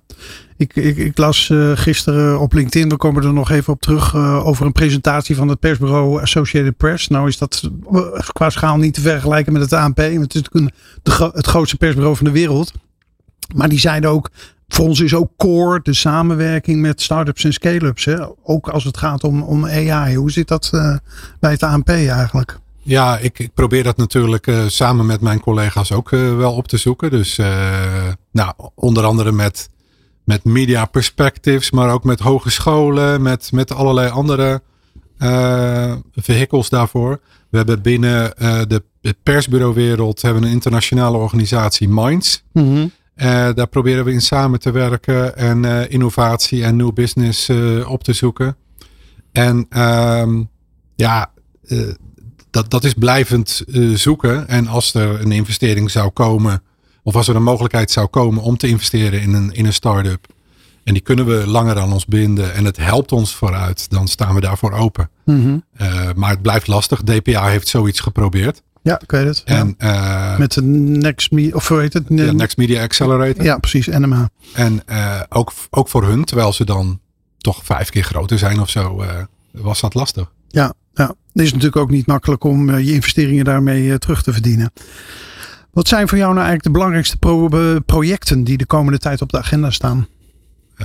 ik, 0.58 0.76
ik, 0.76 0.98
ik 0.98 1.18
las 1.18 1.50
uh, 1.50 1.72
gisteren 1.76 2.40
op 2.40 2.54
LinkedIn, 2.54 2.90
we 2.90 2.98
komen 2.98 3.24
er 3.24 3.34
nog 3.34 3.52
even 3.52 3.74
op 3.74 3.82
terug, 3.82 4.16
over 4.16 4.66
een 4.66 4.72
presentatie 4.72 5.36
van 5.36 5.48
het 5.48 5.60
persbureau 5.60 6.22
Associated 6.22 6.78
Press. 6.78 7.08
Nou 7.08 7.28
is 7.28 7.38
dat 7.38 7.70
qua 8.34 8.50
schaal 8.50 8.78
niet 8.78 8.94
te 8.94 9.02
vergelijken 9.02 9.54
met 9.54 9.62
het 9.62 9.74
ANP. 9.74 9.98
Het 9.98 10.36
is 10.36 10.44
het 11.34 11.48
grootste 11.48 11.78
persbureau 11.78 12.16
van 12.16 12.26
de 12.26 12.32
wereld. 12.32 12.74
Maar 13.56 13.70
die 13.70 13.80
zeiden 13.80 14.10
ook, 14.10 14.30
voor 14.68 14.86
ons 14.86 15.00
is 15.00 15.14
ook 15.14 15.32
core 15.38 15.80
de 15.84 15.94
samenwerking 15.94 16.82
met 16.82 17.02
startups 17.02 17.44
en 17.44 17.54
scale-ups. 17.54 18.08
Ook 18.44 18.70
als 18.70 18.84
het 18.84 18.98
gaat 18.98 19.24
om, 19.24 19.42
om 19.42 19.66
AI. 19.66 20.16
Hoe 20.16 20.32
zit 20.32 20.48
dat 20.48 20.70
bij 21.40 21.52
het 21.52 21.64
ANP 21.64 21.90
eigenlijk? 21.90 22.60
Ja, 22.88 23.18
ik, 23.18 23.40
ik 23.40 23.54
probeer 23.54 23.84
dat 23.84 23.98
natuurlijk 23.98 24.48
uh, 24.48 24.68
samen 24.68 25.06
met 25.06 25.22
mijn 25.22 25.40
collega's 25.40 25.92
ook 25.92 26.12
uh, 26.12 26.38
wel 26.38 26.54
op 26.54 26.68
te 26.68 26.78
zoeken. 26.78 27.12
Dus 27.12 27.40
nou, 28.32 28.54
onder 28.76 29.04
andere 29.04 29.32
met, 29.32 29.70
met 30.24 30.44
media 30.44 30.86
perspectives, 30.86 31.72
maar 31.72 31.90
ook 31.90 32.04
met 32.04 32.20
hogescholen, 32.20 33.22
met, 33.22 33.52
met 33.52 33.72
allerlei 33.74 34.10
andere 34.10 34.62
vehicles 36.16 36.70
daarvoor. 36.70 37.20
We 37.50 37.58
hebben 37.58 37.82
binnen 37.82 38.34
de, 38.68 38.84
de 39.02 39.16
persbureauwereld 39.24 40.22
hebben 40.22 40.44
een 40.44 40.50
internationale 40.50 41.18
organisatie, 41.18 41.90
Minds. 41.90 42.44
Mm 42.54 42.64
-hmm. 42.64 42.92
Uh, 43.16 43.26
daar 43.54 43.68
proberen 43.68 44.06
we 44.06 44.12
in 44.12 44.22
samen 44.22 44.60
te 44.60 44.72
werken 44.72 45.38
en 45.38 45.90
innovatie 45.90 46.64
en 46.64 46.76
nieuw 46.76 46.94
business 46.94 47.50
op 47.86 48.04
te 48.04 48.14
zoeken. 48.14 48.58
En 49.32 49.82
um, 49.82 50.50
ja, 50.96 51.32
dat, 52.56 52.72
dat 52.72 52.84
is 52.84 52.94
blijvend 52.94 53.64
zoeken. 53.94 54.48
En 54.48 54.68
als 54.68 54.94
er 54.94 55.22
een 55.22 55.32
investering 55.32 55.92
zou 55.92 56.10
komen, 56.10 56.62
of 57.04 57.16
als 57.16 57.28
er 57.28 57.36
een 57.36 57.44
mogelijkheid 57.44 57.92
zou 57.92 58.08
komen 58.08 58.44
om 58.44 58.58
te 58.58 58.68
investeren 58.68 59.22
in 59.22 59.34
een, 59.34 59.54
in 59.54 59.66
een 59.66 59.74
start-up. 59.74 60.28
En 60.84 60.94
die 60.94 61.02
kunnen 61.02 61.26
we 61.26 61.48
langer 61.48 61.80
aan 61.80 61.94
ons 61.94 62.06
binden 62.06 62.54
en 62.54 62.66
het 62.66 62.78
helpt 62.78 63.12
ons 63.12 63.36
vooruit, 63.36 63.90
dan 63.90 64.08
staan 64.08 64.36
we 64.36 64.42
daarvoor 64.42 64.72
open. 64.72 65.10
Mm 65.26 65.42
-hmm. 65.42 65.64
maar 66.16 66.30
het 66.30 66.42
blijft 66.42 66.68
lastig. 66.68 67.04
DPA 67.04 67.48
heeft 67.48 67.68
zoiets 67.68 68.00
geprobeerd. 68.00 68.62
Ja, 68.82 69.00
ik 69.00 69.12
weet 69.12 69.26
het. 69.26 69.42
En, 69.46 69.76
ja. 69.78 70.36
Met 70.38 70.54
de 70.54 70.62
Next 70.62 71.32
Media, 71.32 71.56
of 71.56 71.68
hoe 71.68 71.80
heet 71.80 71.94
het? 71.94 72.04
Ja, 72.08 72.32
Next 72.32 72.58
Media 72.58 72.84
Accelerator. 72.84 73.44
Ja, 73.44 73.58
precies, 73.58 73.88
NMA. 73.88 74.30
En 74.54 74.84
ook, 75.30 75.54
ook 75.70 75.88
voor 75.88 76.04
hun, 76.04 76.24
terwijl 76.24 76.54
ze 76.54 76.66
dan 76.66 77.00
toch 77.38 77.60
vijf 77.64 77.90
keer 77.90 78.04
groter 78.04 78.40
zijn 78.40 78.60
of 78.60 78.70
zo, 78.70 79.06
was 79.52 79.82
dat 79.82 79.94
lastig. 79.94 80.32
Ja, 80.48 80.74
ja, 80.96 81.08
het 81.08 81.44
is 81.44 81.50
natuurlijk 81.50 81.76
ook 81.76 81.90
niet 81.90 82.08
makkelijk 82.08 82.44
om 82.44 82.70
uh, 82.70 82.86
je 82.86 82.94
investeringen 82.94 83.46
daarmee 83.46 83.98
terug 83.98 84.24
te 84.24 84.34
verdienen. 84.34 84.72
Wat 85.72 85.88
zijn 85.88 86.08
voor 86.08 86.18
jou 86.18 86.34
nou 86.34 86.46
eigenlijk 86.46 86.64
de 86.64 86.80
belangrijkste 86.80 87.18
pro 87.18 87.50
projecten 87.86 88.44
die 88.44 88.58
de 88.58 88.66
komende 88.66 89.00
tijd 89.00 89.22
op 89.22 89.32
de 89.32 89.38
agenda 89.38 89.70
staan? 89.70 90.08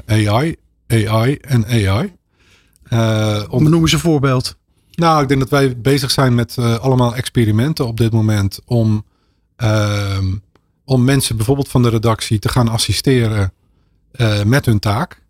AI, 0.06 0.56
AI 0.86 1.34
en 1.34 1.66
AI. 1.66 2.12
Om... 3.48 3.70
Noem 3.70 3.80
eens 3.80 3.92
een 3.92 3.98
voorbeeld. 3.98 4.58
Nou, 5.00 5.22
ik 5.22 5.28
denk 5.28 5.40
dat 5.40 5.50
wij 5.50 5.80
bezig 5.80 6.10
zijn 6.10 6.34
met 6.34 6.56
uh, 6.58 6.78
allemaal 6.78 7.14
experimenten 7.14 7.86
op 7.86 7.96
dit 7.96 8.12
moment 8.12 8.60
om, 8.64 9.04
uh, 9.58 10.18
om 10.84 11.04
mensen 11.04 11.36
bijvoorbeeld 11.36 11.68
van 11.68 11.82
de 11.82 11.88
redactie 11.88 12.38
te 12.38 12.48
gaan 12.48 12.68
assisteren 12.68 13.52
uh, 14.12 14.42
met 14.42 14.66
hun 14.66 14.78
taak. 14.78 15.22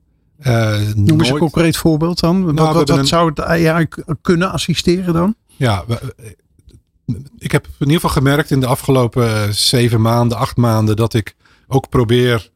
Noem 0.94 1.20
eens 1.20 1.28
een 1.28 1.38
concreet 1.38 1.76
voorbeeld 1.76 2.20
dan. 2.20 2.40
Nou, 2.40 2.54
wat 2.54 2.74
wat, 2.74 2.88
wat 2.88 2.98
een... 2.98 3.06
zou 3.06 3.28
het 3.28 3.40
AI 3.40 3.88
kunnen 4.20 4.50
assisteren 4.50 5.14
dan? 5.14 5.34
Ja, 5.56 5.84
we, 5.86 6.14
ik 7.38 7.52
heb 7.52 7.64
in 7.64 7.72
ieder 7.78 7.94
geval 7.94 8.10
gemerkt 8.10 8.50
in 8.50 8.60
de 8.60 8.66
afgelopen 8.66 9.54
zeven 9.54 10.00
maanden, 10.00 10.38
acht 10.38 10.56
maanden, 10.56 10.96
dat 10.96 11.14
ik 11.14 11.34
ook 11.68 11.88
probeer 11.88 12.50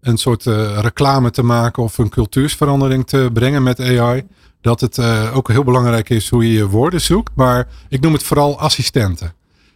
een 0.00 0.16
soort 0.16 0.44
reclame 0.80 1.30
te 1.30 1.42
maken 1.42 1.82
of 1.82 1.98
een 1.98 2.08
cultuursverandering 2.08 3.06
te 3.06 3.30
brengen 3.32 3.62
met 3.62 3.80
AI 3.80 4.26
dat 4.60 4.80
het 4.80 4.96
uh, 4.96 5.36
ook 5.36 5.48
heel 5.48 5.64
belangrijk 5.64 6.10
is 6.10 6.28
hoe 6.28 6.46
je 6.46 6.52
je 6.52 6.68
woorden 6.68 7.00
zoekt. 7.00 7.32
Maar 7.34 7.68
ik 7.88 8.00
noem 8.00 8.12
het 8.12 8.22
vooral 8.22 8.58
assistenten. 8.58 9.32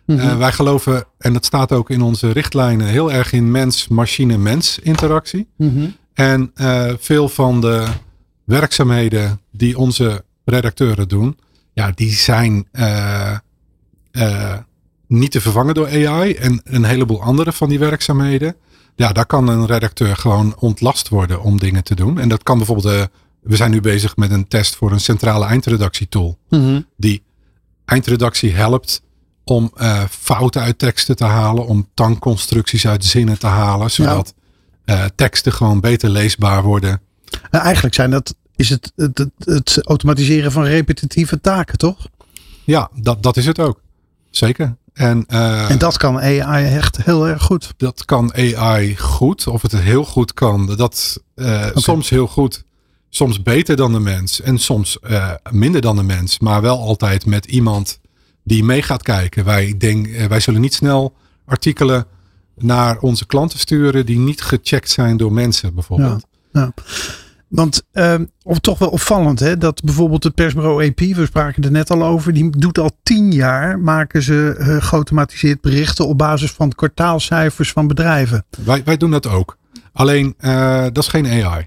Mhm. 0.06 0.18
Mm 0.18 0.24
-hmm. 0.24 0.32
uh, 0.32 0.38
wij 0.38 0.52
geloven, 0.52 1.04
en 1.18 1.32
dat 1.32 1.44
staat 1.44 1.72
ook 1.72 1.90
in 1.90 2.02
onze 2.02 2.30
richtlijnen, 2.30 2.86
heel 2.86 3.12
erg 3.12 3.32
in 3.32 3.50
mens-machine-mens 3.50 4.78
interactie. 4.78 5.48
Mm 5.56 5.74
-hmm. 5.74 5.96
En 6.14 6.52
uh, 6.54 6.92
veel 6.98 7.28
van 7.28 7.60
de 7.60 7.86
werkzaamheden 8.44 9.40
die 9.50 9.78
onze 9.78 10.24
redacteuren 10.44 11.08
doen, 11.08 11.38
ja, 11.72 11.92
die 11.94 12.12
zijn 12.12 12.68
niet 15.06 15.30
te 15.30 15.40
vervangen 15.40 15.74
door 15.74 15.86
AI. 15.86 16.34
En 16.34 16.60
een 16.64 16.84
heleboel 16.84 17.22
andere 17.22 17.52
van 17.52 17.68
die 17.68 17.78
werkzaamheden. 17.78 18.56
Ja, 18.94 19.12
daar 19.12 19.26
kan 19.26 19.48
een 19.48 19.66
redacteur 19.66 20.16
gewoon 20.16 20.54
ontlast 20.58 21.08
worden 21.08 21.42
om 21.42 21.58
dingen 21.58 21.84
te 21.84 21.94
doen. 21.94 22.18
En 22.18 22.28
dat 22.28 22.42
kan 22.42 22.56
bijvoorbeeld 22.56 23.08
we 23.42 23.56
zijn 23.56 23.70
nu 23.70 23.80
bezig 23.80 24.16
met 24.16 24.30
een 24.30 24.48
test 24.48 24.76
voor 24.76 24.92
een 24.92 25.00
centrale 25.00 25.44
eindredactietool. 25.44 26.38
Mm 26.48 26.60
-hmm. 26.60 26.86
Die 26.96 27.22
eindredactie 27.84 28.52
helpt 28.52 29.02
om 29.44 29.72
fouten 30.10 30.62
uit 30.62 30.78
teksten 30.78 31.16
te 31.16 31.24
halen. 31.24 31.66
Om 31.66 31.88
tankconstructies 31.94 32.86
uit 32.86 33.04
zinnen 33.04 33.38
te 33.38 33.46
halen. 33.46 33.90
Zodat 33.90 34.34
ja. 34.36 34.41
Uh, 34.86 35.04
teksten 35.14 35.52
gewoon 35.52 35.80
beter 35.80 36.10
leesbaar 36.10 36.62
worden. 36.62 37.00
Nou, 37.50 37.64
eigenlijk 37.64 37.94
zijn 37.94 38.10
dat, 38.10 38.34
is 38.56 38.68
het, 38.68 38.92
het, 38.96 39.18
het, 39.18 39.30
het, 39.38 39.86
automatiseren 39.86 40.52
van 40.52 40.64
repetitieve 40.64 41.40
taken, 41.40 41.78
toch? 41.78 42.08
Ja, 42.64 42.90
dat, 42.94 43.22
dat 43.22 43.36
is 43.36 43.46
het 43.46 43.58
ook. 43.58 43.80
Zeker. 44.30 44.76
En, 44.92 45.24
uh, 45.28 45.70
en 45.70 45.78
dat 45.78 45.96
kan 45.96 46.20
AI 46.20 46.74
echt 46.74 47.04
heel 47.04 47.28
erg 47.28 47.42
goed. 47.42 47.74
Dat 47.76 48.04
kan 48.04 48.34
AI 48.34 48.96
goed. 48.96 49.46
Of 49.46 49.62
het 49.62 49.72
heel 49.72 50.04
goed 50.04 50.34
kan. 50.34 50.76
Dat 50.76 51.22
okay. 51.36 51.70
soms 51.74 52.08
heel 52.08 52.26
goed 52.26 52.64
soms 53.14 53.42
beter 53.42 53.76
dan 53.76 53.92
de 53.92 54.00
mens 54.00 54.40
en 54.40 54.58
soms 54.58 54.98
uh, 55.02 55.30
minder 55.50 55.80
dan 55.80 55.96
de 55.96 56.02
mens, 56.02 56.38
maar 56.38 56.62
wel 56.62 56.78
altijd 56.78 57.26
met 57.26 57.44
iemand 57.44 58.00
die 58.44 58.64
mee 58.64 58.82
gaat 58.82 59.02
kijken. 59.02 59.44
Wij, 59.44 59.74
denk, 59.78 60.08
wij 60.28 60.40
zullen 60.40 60.60
niet 60.60 60.74
snel 60.74 61.14
artikelen 61.44 62.06
naar 62.56 62.98
onze 62.98 63.26
klanten 63.26 63.58
sturen 63.58 64.06
die 64.06 64.18
niet 64.18 64.42
gecheckt 64.42 64.90
zijn 64.90 65.16
door 65.16 65.32
mensen 65.32 65.74
bijvoorbeeld. 65.74 66.26
Ja, 66.52 66.60
ja. 66.60 66.72
Want 67.48 67.82
uh, 67.92 68.14
of 68.42 68.58
toch 68.58 68.78
wel 68.78 68.88
opvallend 68.88 69.40
hè, 69.40 69.58
dat 69.58 69.82
bijvoorbeeld 69.82 70.24
het 70.24 70.34
persbureau 70.34 70.88
AP, 70.88 70.98
we 70.98 71.26
spraken 71.26 71.64
er 71.64 71.70
net 71.70 71.90
al 71.90 72.04
over, 72.04 72.32
die 72.32 72.50
doet 72.50 72.78
al 72.78 72.90
tien 73.02 73.32
jaar, 73.32 73.78
maken 73.78 74.22
ze 74.22 74.56
uh, 74.58 74.82
geautomatiseerd 74.82 75.60
berichten 75.60 76.06
op 76.06 76.18
basis 76.18 76.50
van 76.50 76.72
kwartaalcijfers 76.72 77.72
van 77.72 77.86
bedrijven. 77.86 78.44
Wij, 78.64 78.82
wij 78.84 78.96
doen 78.96 79.10
dat 79.10 79.26
ook. 79.26 79.56
Alleen 79.92 80.34
uh, 80.40 80.82
dat 80.82 80.98
is 80.98 81.08
geen 81.08 81.26
AI. 81.26 81.66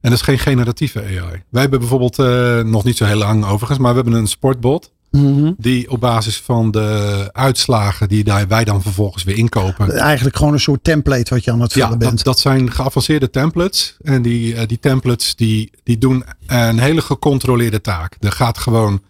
En 0.00 0.10
dat 0.10 0.12
is 0.12 0.22
geen 0.22 0.38
generatieve 0.38 1.00
AI. 1.00 1.42
Wij 1.48 1.60
hebben 1.60 1.78
bijvoorbeeld, 1.78 2.18
uh, 2.18 2.60
nog 2.60 2.84
niet 2.84 2.96
zo 2.96 3.04
heel 3.04 3.16
lang 3.16 3.44
overigens, 3.44 3.78
maar 3.78 3.94
we 3.94 4.00
hebben 4.00 4.18
een 4.20 4.26
sportbot. 4.26 4.92
Mm 5.16 5.38
-hmm. 5.38 5.54
Die 5.58 5.90
op 5.90 6.00
basis 6.00 6.40
van 6.40 6.70
de 6.70 7.28
uitslagen 7.32 8.08
die 8.08 8.24
wij 8.48 8.64
dan 8.64 8.82
vervolgens 8.82 9.24
weer 9.24 9.36
inkopen. 9.36 9.90
Eigenlijk 9.98 10.36
gewoon 10.36 10.52
een 10.52 10.60
soort 10.60 10.84
template 10.84 11.34
wat 11.34 11.44
je 11.44 11.52
aan 11.52 11.60
het 11.60 11.72
vullen 11.72 11.90
ja, 11.90 11.96
bent. 11.96 12.16
Dat, 12.16 12.24
dat 12.24 12.38
zijn 12.38 12.72
geavanceerde 12.72 13.30
templates. 13.30 13.96
En 14.02 14.22
die, 14.22 14.54
uh, 14.54 14.60
die 14.66 14.78
templates 14.78 15.36
die, 15.36 15.70
die 15.82 15.98
doen 15.98 16.24
een 16.46 16.78
hele 16.78 17.00
gecontroleerde 17.00 17.80
taak. 17.80 18.16
Er 18.20 18.32
gaat 18.32 18.58
gewoon 18.58 19.02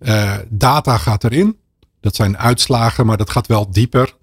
uh, 0.00 0.32
data 0.48 0.96
gaat 0.96 1.24
erin. 1.24 1.56
Dat 2.00 2.14
zijn 2.14 2.38
uitslagen, 2.38 3.06
maar 3.06 3.16
dat 3.16 3.30
gaat 3.30 3.46
wel 3.46 3.70
dieper. 3.70 4.14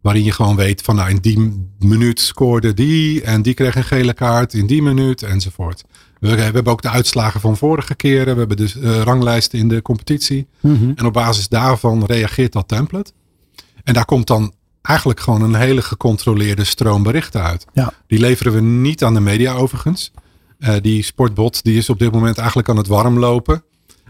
Waarin 0.00 0.24
je 0.24 0.32
gewoon 0.32 0.56
weet 0.56 0.82
van 0.82 0.96
nou 0.96 1.10
in 1.10 1.18
die 1.20 1.68
minuut 1.78 2.20
scoorde 2.20 2.74
die 2.74 3.22
en 3.22 3.42
die 3.42 3.54
kreeg 3.54 3.74
een 3.74 3.84
gele 3.84 4.12
kaart 4.12 4.54
in 4.54 4.66
die 4.66 4.82
minuut 4.82 5.22
enzovoort. 5.22 5.84
We, 6.20 6.34
we 6.34 6.40
hebben 6.40 6.66
ook 6.66 6.82
de 6.82 6.90
uitslagen 6.90 7.40
van 7.40 7.56
vorige 7.56 7.94
keren. 7.94 8.32
We 8.32 8.38
hebben 8.38 8.56
dus 8.56 8.76
uh, 8.76 9.00
ranglijsten 9.02 9.58
in 9.58 9.68
de 9.68 9.82
competitie. 9.82 10.46
Mm 10.60 10.78
-hmm. 10.78 10.92
En 10.96 11.06
op 11.06 11.12
basis 11.12 11.48
daarvan 11.48 12.04
reageert 12.04 12.52
dat 12.52 12.68
template. 12.68 13.12
En 13.84 13.94
daar 13.94 14.04
komt 14.04 14.26
dan 14.26 14.52
eigenlijk 14.82 15.20
gewoon 15.20 15.42
een 15.42 15.54
hele 15.54 15.82
gecontroleerde 15.82 16.64
stroom 16.64 17.02
berichten 17.02 17.42
uit. 17.42 17.64
Ja. 17.72 17.92
Die 18.06 18.18
leveren 18.18 18.52
we 18.52 18.60
niet 18.60 19.04
aan 19.04 19.14
de 19.14 19.20
media 19.20 19.54
overigens. 19.54 20.10
Uh, 20.58 20.74
die 20.80 21.02
sportbot 21.02 21.64
die 21.64 21.76
is 21.76 21.90
op 21.90 21.98
dit 21.98 22.12
moment 22.12 22.38
eigenlijk 22.38 22.68
aan 22.68 22.76
het 22.76 22.86
warm 22.86 23.18
lopen 23.18 23.62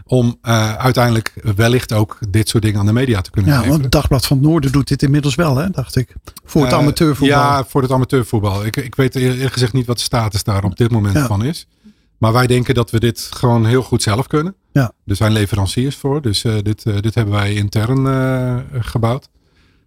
om 0.07 0.37
uh, 0.41 0.75
uiteindelijk 0.75 1.33
wellicht 1.55 1.93
ook 1.93 2.17
dit 2.29 2.49
soort 2.49 2.63
dingen 2.63 2.79
aan 2.79 2.85
de 2.85 2.93
media 2.93 3.21
te 3.21 3.29
kunnen 3.29 3.51
ja, 3.51 3.57
leveren. 3.57 3.79
Want 3.79 3.93
het 3.93 4.01
Dagblad 4.01 4.25
van 4.25 4.37
het 4.37 4.45
Noorden 4.45 4.71
doet 4.71 4.87
dit 4.87 5.03
inmiddels 5.03 5.35
wel, 5.35 5.55
hè, 5.55 5.69
dacht 5.69 5.95
ik. 5.95 6.15
Voor 6.45 6.61
het 6.61 6.71
uh, 6.71 6.77
amateurvoetbal. 6.77 7.37
Ja, 7.37 7.65
voor 7.65 7.81
het 7.81 7.91
amateurvoetbal. 7.91 8.65
Ik, 8.65 8.75
ik 8.75 8.95
weet 8.95 9.15
eerlijk 9.15 9.53
gezegd 9.53 9.73
niet 9.73 9.85
wat 9.85 9.97
de 9.97 10.03
status 10.03 10.43
daar 10.43 10.63
op 10.63 10.77
dit 10.77 10.91
moment 10.91 11.15
ja. 11.15 11.25
van 11.25 11.43
is. 11.43 11.67
Maar 12.17 12.33
wij 12.33 12.47
denken 12.47 12.75
dat 12.75 12.91
we 12.91 12.99
dit 12.99 13.29
gewoon 13.33 13.65
heel 13.65 13.83
goed 13.83 14.01
zelf 14.01 14.27
kunnen. 14.27 14.55
Ja. 14.71 14.91
Er 15.05 15.15
zijn 15.15 15.31
leveranciers 15.31 15.95
voor. 15.95 16.21
Dus 16.21 16.43
uh, 16.43 16.57
dit, 16.61 16.83
dit 16.83 17.15
hebben 17.15 17.33
wij 17.33 17.53
intern 17.53 18.05
gebouwd. 18.81 19.29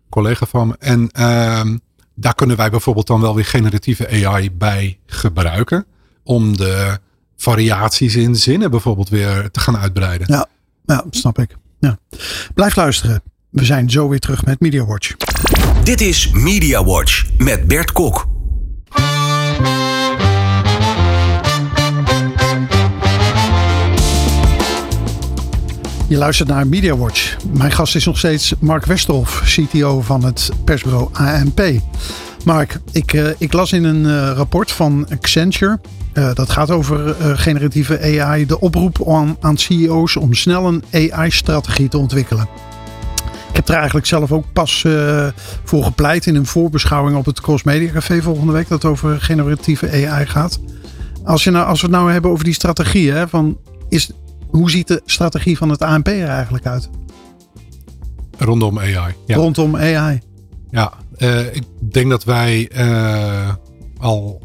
Collega 0.09 0.47
van 0.47 0.69
me. 0.69 0.77
En 0.79 1.09
ehm, 1.11 1.77
daar 2.15 2.35
kunnen 2.35 2.57
wij 2.57 2.71
bijvoorbeeld 2.71 3.07
dan 3.07 3.21
wel 3.21 3.35
weer 3.35 3.45
generatieve 3.45 4.27
AI 4.27 4.51
bij 4.53 4.99
gebruiken. 5.07 5.87
Om 6.25 6.57
de 6.57 6.99
variaties 7.37 8.17
in 8.17 8.37
zinnen 8.37 8.71
bijvoorbeeld 8.71 9.09
weer 9.09 9.51
te 9.51 9.61
gaan 9.61 9.77
uitbreiden. 9.77 10.27
Ja, 10.33 10.47
ja 10.85 11.05
snap 11.11 11.39
ik. 11.39 11.57
Ja. 11.79 11.99
Blijf 12.55 12.77
luisteren. 12.77 13.23
We 13.51 13.65
zijn 13.65 13.91
zo 13.91 14.09
weer 14.09 14.21
terug 14.21 14.45
met 14.45 14.61
Media 14.61 14.85
Watch. 14.85 15.15
Dit 15.85 16.01
is 16.01 16.31
Media 16.31 16.85
Watch 16.85 17.25
met 17.39 17.67
Bert 17.67 17.93
Kok. 17.93 18.29
Je 26.11 26.17
luistert 26.17 26.49
naar 26.49 26.67
Media 26.67 26.97
Watch. 26.97 27.37
Mijn 27.53 27.73
gast 27.73 27.95
is 27.95 28.05
nog 28.05 28.19
steeds 28.19 28.55
Mark 28.59 28.85
Westerhof, 28.85 29.43
CTO 29.45 30.01
van 30.01 30.25
het 30.25 30.51
persbureau 30.65 31.09
ANP. 31.13 31.63
Mark, 32.45 32.79
ik, 32.93 33.13
uh, 33.13 33.29
ik 33.39 33.53
las 33.53 33.73
in 33.73 33.85
een 33.85 34.05
uh, 34.05 34.33
rapport 34.37 34.73
van 34.73 35.07
Accenture 35.11 35.81
uh, 36.15 36.35
dat 36.35 36.51
gaat 36.51 36.71
over 36.71 37.15
generatieve 37.37 38.21
AI. 38.21 38.47
De 38.47 38.61
oproep 38.61 39.09
aan, 39.41 39.59
CEO's 39.59 40.17
om 40.17 40.35
snel 40.35 40.67
een 40.67 40.85
AI-strategie 41.13 41.89
te 41.89 41.99
ontwikkelen. 41.99 42.49
Ik 43.49 43.57
heb 43.57 43.69
er 43.69 43.75
eigenlijk 43.75 44.07
zelf 44.07 44.33
ook 44.33 44.53
pas 44.53 44.85
voor 45.65 45.85
gepleit 45.85 46.27
in 46.27 46.35
een 46.35 46.47
voorbeschouwing 46.47 47.17
op 47.17 47.27
het 47.27 47.41
Cross 47.41 47.63
Media 47.63 47.93
Café 47.93 48.23
volgende 48.23 48.53
week. 48.53 48.69
Dat 48.69 48.85
over 48.85 49.21
generatieve 49.21 50.07
AI 50.07 50.27
gaat. 50.27 50.61
Als, 51.25 51.45
je 51.45 51.51
nou, 51.51 51.67
als 51.67 51.81
we 51.81 51.87
het 51.87 51.97
nou 51.97 52.13
hebben 52.13 52.31
over 52.31 52.45
die 52.45 52.55
strategie. 52.55 53.13
Hè, 53.13 53.29
van 53.29 53.59
is, 53.89 54.11
hoe 54.51 54.71
ziet 54.71 54.89
de 54.89 55.03
strategie 55.05 55.57
van 55.57 55.69
het 55.69 55.83
ANP 55.83 56.07
er 56.07 56.29
eigenlijk 56.29 56.67
uit? 56.67 56.91
Rondom 58.39 58.79
AI. 58.79 59.15
Ja. 59.27 59.37
Rondom 59.37 59.77
AI. 59.77 60.21
Ja, 60.71 60.93
ik 61.53 61.65
denk 61.79 62.11
dat 62.11 62.25
wij 62.25 62.71
al 63.99 64.41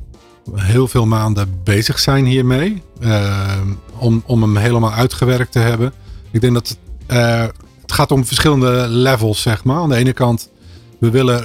heel 0.54 0.88
veel 0.88 1.06
maanden 1.06 1.60
bezig 1.64 2.00
zijn 2.00 2.26
hiermee. 2.26 2.82
Uh, 3.00 3.62
om, 3.98 4.24
om 4.26 4.42
hem 4.42 4.58
helemaal 4.58 4.92
uitgewerkt 4.92 5.52
te 5.52 5.60
hebben. 5.60 5.94
Ik 6.32 6.42
denk 6.42 6.54
dat 6.54 6.78
het 7.08 7.92
gaat 7.92 8.12
om 8.12 8.26
verschillende 8.26 8.86
levels, 8.88 9.42
zeg 9.42 9.64
maar. 9.64 9.78
Aan 9.78 9.90
de 9.90 9.96
ene 9.96 10.14
kant, 10.14 10.50
we 11.00 11.10
willen, 11.10 11.44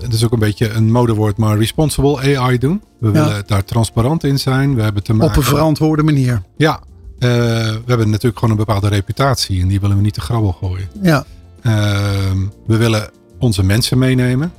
het 0.00 0.12
is 0.12 0.24
ook 0.24 0.32
een 0.32 0.38
beetje 0.38 0.70
een 0.70 0.92
modewoord, 0.92 1.36
maar 1.36 1.58
responsible 1.58 2.38
AI 2.38 2.58
doen. 2.58 2.82
We 3.00 3.06
ja. 3.06 3.12
willen 3.12 3.42
daar 3.46 3.64
transparant 3.64 4.24
in 4.24 4.38
zijn. 4.38 4.74
We 4.74 4.82
hebben 4.82 5.02
te 5.02 5.12
maken, 5.12 5.30
Op 5.30 5.36
een 5.36 5.42
verantwoorde 5.42 6.02
manier. 6.02 6.42
Ja, 6.56 6.80
we 7.18 7.82
hebben 7.86 8.10
natuurlijk 8.10 8.38
gewoon 8.38 8.50
een 8.50 8.64
bepaalde 8.64 8.88
reputatie 8.88 9.62
en 9.62 9.68
die 9.68 9.80
willen 9.80 9.96
we 9.96 10.02
niet 10.02 10.14
te 10.14 10.20
grabbel 10.20 10.52
gooien. 10.52 10.88
Ja. 11.02 11.24
Ehm, 11.62 12.38
we 12.66 12.76
willen 12.76 13.10
onze 13.38 13.64
mensen 13.64 13.98
meenemen. 13.98 14.52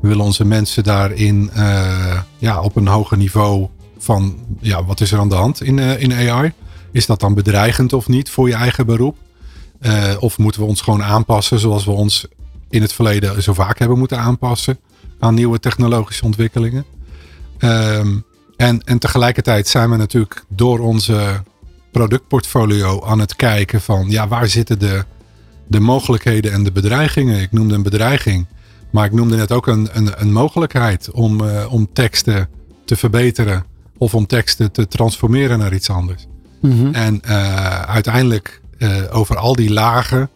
We 0.00 0.08
willen 0.08 0.24
onze 0.24 0.44
mensen 0.44 0.82
daarin 0.82 1.50
uh, 1.56 2.20
ja, 2.38 2.60
op 2.60 2.76
een 2.76 2.86
hoger 2.86 3.16
niveau 3.16 3.68
van 3.98 4.36
ja, 4.60 4.84
wat 4.84 5.00
is 5.00 5.12
er 5.12 5.18
aan 5.18 5.28
de 5.28 5.34
hand 5.34 5.62
in, 5.62 5.76
uh, 5.76 6.00
in 6.00 6.12
AI? 6.12 6.52
Is 6.90 7.06
dat 7.06 7.20
dan 7.20 7.34
bedreigend 7.34 7.92
of 7.92 8.08
niet 8.08 8.30
voor 8.30 8.48
je 8.48 8.54
eigen 8.54 8.86
beroep? 8.86 9.16
Of 10.18 10.38
moeten 10.38 10.60
we 10.60 10.66
ons 10.66 10.80
gewoon 10.80 11.02
aanpassen 11.02 11.58
zoals 11.58 11.84
we 11.84 11.90
ons 11.90 12.26
in 12.70 12.82
het 12.82 12.92
verleden 12.92 13.42
zo 13.42 13.52
vaak 13.52 13.78
hebben 13.78 13.98
moeten 13.98 14.18
aanpassen 14.18 14.78
aan 15.18 15.34
nieuwe 15.34 15.60
technologische 15.60 16.24
ontwikkelingen? 16.24 16.84
Um, 17.58 18.24
en, 18.56 18.82
en 18.84 18.98
tegelijkertijd 18.98 19.68
zijn 19.68 19.90
we 19.90 19.96
natuurlijk 19.96 20.44
door 20.48 20.78
onze 20.78 21.42
productportfolio 21.92 23.04
aan 23.04 23.18
het 23.18 23.36
kijken 23.36 23.80
van 23.80 24.10
ja, 24.10 24.28
waar 24.28 24.48
zitten 24.48 24.78
de, 24.78 25.04
de 25.66 25.80
mogelijkheden 25.80 26.52
en 26.52 26.64
de 26.64 26.72
bedreigingen? 26.72 27.40
Ik 27.40 27.52
noemde 27.52 27.74
een 27.74 27.82
bedreiging. 27.82 28.46
Maar 28.90 29.04
ik 29.04 29.12
noemde 29.12 29.36
net 29.36 29.52
ook 29.52 29.66
een, 29.66 29.88
een, 29.92 30.10
een 30.16 30.32
mogelijkheid 30.32 31.10
om, 31.10 31.40
uh, 31.40 31.72
om 31.72 31.88
teksten 31.92 32.48
te 32.84 32.96
verbeteren. 32.96 33.64
Of 33.98 34.14
om 34.14 34.26
teksten 34.26 34.72
te 34.72 34.88
transformeren 34.88 35.58
naar 35.58 35.74
iets 35.74 35.90
anders. 35.90 36.26
Mhm. 36.60 36.94
En 36.94 37.20
uh, 37.26 37.82
uiteindelijk 37.82 38.60
uh, 38.78 38.96
over 39.10 39.36
al 39.36 39.54
die 39.54 39.72
lagen 39.72 40.30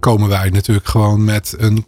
komen 0.00 0.28
wij 0.28 0.50
natuurlijk 0.50 0.86
gewoon 0.86 1.24
met 1.24 1.54
een, 1.58 1.84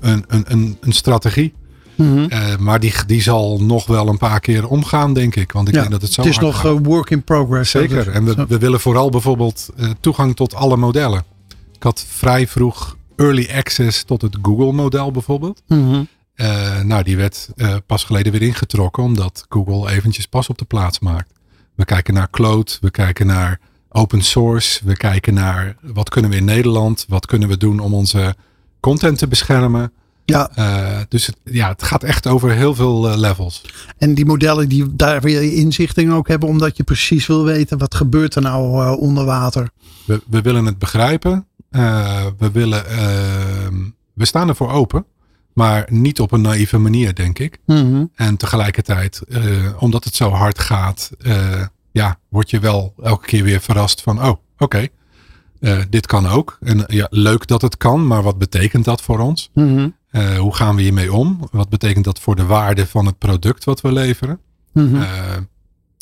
een, 0.00 0.24
een, 0.28 0.76
een 0.80 0.92
strategie. 0.92 1.54
Mm-hmm. 2.02 2.62
maar 2.64 2.80
die, 2.80 2.94
die 3.06 3.22
zal 3.22 3.58
nog 3.60 3.86
wel 3.86 4.08
een 4.08 4.18
paar 4.18 4.40
keer 4.40 4.68
omgaan, 4.68 5.14
denk 5.14 5.36
ik. 5.36 5.52
Want 5.52 5.68
ik 5.68 5.74
ja, 5.74 5.80
denk 5.80 5.92
dat 5.92 6.02
het 6.02 6.12
zo 6.12 6.20
Het 6.20 6.30
is 6.30 6.38
nog 6.38 6.60
gaat. 6.60 6.78
work 6.82 7.10
in 7.10 7.22
progress. 7.22 7.70
Zeker. 7.70 8.08
En 8.08 8.24
we, 8.24 8.44
we 8.48 8.58
willen 8.58 8.80
vooral 8.80 9.10
bijvoorbeeld 9.10 9.68
toegang 10.00 10.36
tot 10.36 10.54
alle 10.54 10.76
modellen. 10.76 11.24
Ik 11.74 11.82
had 11.82 12.04
vrij 12.08 12.46
vroeg 12.46 12.96
early 13.16 13.50
access 13.54 14.02
tot 14.02 14.22
het 14.22 14.38
Google-model 14.42 15.10
bijvoorbeeld. 15.10 15.62
Uh, 15.68 16.80
nou, 16.80 17.02
die 17.02 17.16
werd 17.16 17.48
pas 17.86 18.04
geleden 18.04 18.32
weer 18.32 18.42
ingetrokken, 18.42 19.02
omdat 19.02 19.46
Google 19.48 19.90
eventjes 19.90 20.26
pas 20.26 20.48
op 20.48 20.58
de 20.58 20.64
plaats 20.64 20.98
maakt. 20.98 21.32
We 21.74 21.84
kijken 21.84 22.14
naar 22.14 22.30
cloud, 22.30 22.78
we 22.80 22.90
kijken 22.90 23.26
naar 23.26 23.60
open 23.88 24.22
source, 24.22 24.80
we 24.84 24.96
kijken 24.96 25.34
naar 25.34 25.76
wat 25.80 26.08
kunnen 26.08 26.30
we 26.30 26.36
in 26.36 26.44
Nederland, 26.44 27.04
wat 27.08 27.26
kunnen 27.26 27.48
we 27.48 27.56
doen 27.56 27.78
om 27.80 27.94
onze 27.94 28.34
content 28.80 29.18
te 29.18 29.28
beschermen. 29.28 29.92
Ja. 30.24 30.50
Uh, 30.58 31.00
dus 31.08 31.26
het, 31.26 31.36
ja, 31.44 31.68
het 31.68 31.82
gaat 31.82 32.02
echt 32.02 32.26
over 32.26 32.50
heel 32.50 32.74
veel 32.74 33.18
levels. 33.18 33.64
En 33.98 34.14
die 34.14 34.24
modellen 34.24 34.68
die 34.68 34.96
daar 34.96 35.20
weer 35.20 35.52
inzicht 35.52 35.98
in 35.98 36.12
ook 36.12 36.28
hebben, 36.28 36.48
omdat 36.48 36.76
je 36.76 36.82
precies 36.82 37.26
wil 37.26 37.44
weten 37.44 37.78
wat 37.78 37.94
gebeurt 37.94 38.34
er 38.34 38.42
nou 38.42 38.96
onder 38.98 39.24
water. 39.24 39.70
We, 40.04 40.22
we 40.26 40.40
willen 40.40 40.66
het 40.66 40.78
begrijpen. 40.78 41.46
We 42.38 42.50
willen, 42.52 42.84
uh, 42.90 42.98
we 44.14 44.24
staan 44.24 44.48
ervoor 44.48 44.70
open, 44.70 45.04
maar 45.52 45.86
niet 45.90 46.20
op 46.20 46.32
een 46.32 46.40
naïeve 46.40 46.78
manier, 46.78 47.14
denk 47.14 47.38
ik. 47.38 47.58
Mm-hmm. 47.66 48.10
En 48.14 48.36
tegelijkertijd, 48.36 49.22
omdat 49.78 50.04
het 50.04 50.14
zo 50.14 50.30
hard 50.30 50.58
gaat, 50.58 51.10
ja, 51.92 52.18
word 52.28 52.50
je 52.50 52.58
wel 52.58 52.94
elke 53.02 53.26
keer 53.26 53.44
weer 53.44 53.60
verrast 53.60 54.00
van, 54.00 54.22
oh, 54.22 54.28
oké, 54.28 54.40
okay, 54.58 54.90
dit 55.90 56.06
kan 56.06 56.26
ook. 56.26 56.58
En 56.60 56.84
ja, 56.86 57.06
leuk 57.10 57.46
dat 57.46 57.62
het 57.62 57.76
kan, 57.76 58.06
maar 58.06 58.22
wat 58.22 58.38
betekent 58.38 58.84
dat 58.84 59.02
voor 59.02 59.18
ons? 59.18 59.50
Mm-hmm. 60.12 60.36
hoe 60.36 60.54
gaan 60.54 60.76
we 60.76 60.82
hiermee 60.82 61.12
om? 61.12 61.48
Wat 61.50 61.68
betekent 61.68 62.04
dat 62.04 62.20
voor 62.20 62.36
de 62.36 62.44
waarde 62.44 62.86
van 62.86 63.06
het 63.06 63.18
product 63.18 63.64
wat 63.64 63.80
we 63.80 63.92
leveren? 63.92 64.38
Mm-hmm. 64.72 65.04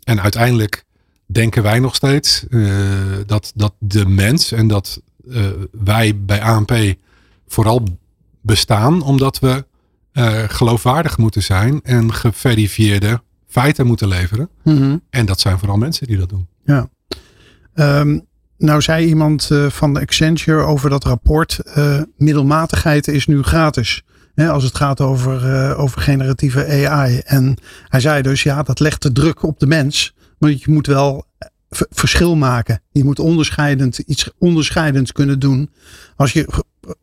En 0.04 0.20
uiteindelijk 0.20 0.84
denken 1.26 1.62
wij 1.62 1.78
nog 1.78 1.94
steeds 1.94 2.44
uh, 2.48 2.72
dat, 3.26 3.52
dat 3.54 3.74
de 3.78 4.06
mens 4.06 4.52
en 4.52 4.68
dat 4.68 5.02
wij 5.70 6.20
bij 6.24 6.42
ANP 6.42 6.72
vooral 7.46 7.84
bestaan 8.40 9.02
omdat 9.02 9.38
we 9.38 9.64
geloofwaardig 10.48 11.18
moeten 11.18 11.42
zijn 11.42 11.80
en 11.82 12.14
geverifieerde 12.14 13.22
feiten 13.50 13.86
moeten 13.86 14.08
leveren. 14.08 14.48
Mm 14.62 14.76
-hmm. 14.76 15.02
En 15.10 15.26
dat 15.26 15.40
zijn 15.40 15.58
vooral 15.58 15.76
mensen 15.76 16.06
die 16.06 16.16
dat 16.16 16.28
doen. 16.28 16.46
Ja. 16.64 16.88
Um, 17.74 18.26
nou 18.60 18.82
zei 18.82 19.06
iemand 19.06 19.48
uh, 19.52 19.70
van 19.70 19.96
Accenture 19.96 20.62
over 20.62 20.90
dat 20.90 21.04
rapport, 21.04 21.60
uh, 21.78 22.00
middelmatigheid 22.16 23.08
is 23.08 23.26
nu 23.26 23.42
gratis. 23.42 24.02
Hè, 24.34 24.50
als 24.50 24.64
het 24.64 24.76
gaat 24.76 25.00
over, 25.00 25.44
uh, 25.44 25.80
over 25.80 26.00
generatieve 26.00 26.88
AI. 26.88 27.18
En 27.24 27.56
hij 27.88 28.00
zei 28.00 28.22
dus, 28.22 28.42
ja, 28.42 28.62
dat 28.62 28.80
legt 28.80 29.02
de 29.02 29.12
druk 29.12 29.42
op 29.42 29.58
de 29.58 29.66
mens. 29.66 30.14
Want 30.38 30.62
je 30.62 30.70
moet 30.70 30.86
wel 30.86 31.24
verschil 31.90 32.36
maken. 32.36 32.80
Je 32.90 33.04
moet 33.04 33.18
onderscheidend, 33.18 33.98
iets 33.98 34.30
onderscheidends 34.38 35.12
kunnen 35.12 35.38
doen. 35.38 35.70
Als 36.16 36.32
je 36.32 36.48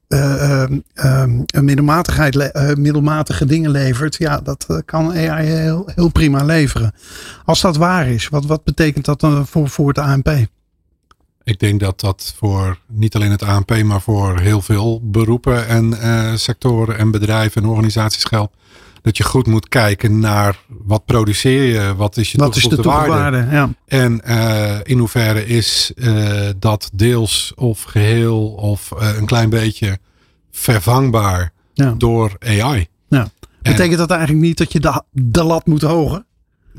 uh, 0.08 0.64
uh, 0.96 1.24
middelmatigheid, 1.62 2.52
middelmatige 2.78 3.46
dingen 3.46 3.72
levert, 3.72 4.16
ja, 4.18 4.40
dat 4.40 4.82
kan 4.86 5.12
AI 5.12 5.46
heel, 5.46 5.90
heel 5.96 6.10
prima 6.10 6.44
leveren. 6.44 6.94
Als 7.46 7.62
dat 7.62 7.78
waar 7.78 8.08
is, 8.08 8.28
wat, 8.28 8.46
wat 8.46 8.64
betekent 8.64 9.06
dat 9.06 9.20
dan 9.20 9.48
voor, 9.48 9.70
voor 9.70 9.88
het 9.88 9.98
ANP? 9.98 10.48
Ik 11.48 11.60
denk 11.60 11.80
dat 11.80 12.00
dat 12.00 12.34
voor 12.38 12.80
niet 12.88 13.16
alleen 13.16 13.32
het 13.32 13.44
ANP, 13.44 13.84
maar 13.84 14.02
voor 14.02 14.40
heel 14.40 14.62
veel 14.62 15.02
beroepen 15.04 15.68
en 15.68 16.40
sectoren 16.40 16.98
en 16.98 17.12
bedrijven 17.12 17.64
en 17.64 17.70
organisaties 17.70 18.24
geldt 18.24 18.56
dat 19.02 19.18
je 19.18 19.24
goed 19.24 19.48
moet 19.48 19.68
kijken 19.68 20.20
naar 20.20 20.60
wat 20.68 21.06
produceer 21.06 21.64
je, 21.64 21.96
wat 21.96 22.18
is 22.18 22.32
je 22.32 22.38
wat 22.38 22.54
toegevoegde, 22.54 22.78
is 22.78 22.84
de 22.84 22.90
toegevoegde 22.92 23.22
waarde. 23.22 23.56
Ja. 23.56 23.70
En 23.86 24.22
uh, 24.26 24.80
in 24.84 24.98
hoeverre 24.98 25.46
is 25.46 25.92
uh, 25.96 26.50
dat 26.60 26.90
deels 26.94 27.54
of 27.56 27.84
geheel 27.84 28.48
of 28.50 28.92
een 28.98 29.26
klein 29.26 29.50
beetje 29.50 30.00
vervangbaar 30.52 31.52
ja. 31.74 31.94
door 31.98 32.36
AI. 32.40 32.88
Ja. 33.08 33.30
Betekent 33.62 33.98
dat 33.98 34.12
eigenlijk 34.12 34.42
niet 34.42 34.58
dat 34.58 34.72
je 34.72 34.80
de, 34.80 35.04
de 35.12 35.44
lat 35.44 35.66
moet 35.66 35.82
hogen? 35.82 36.26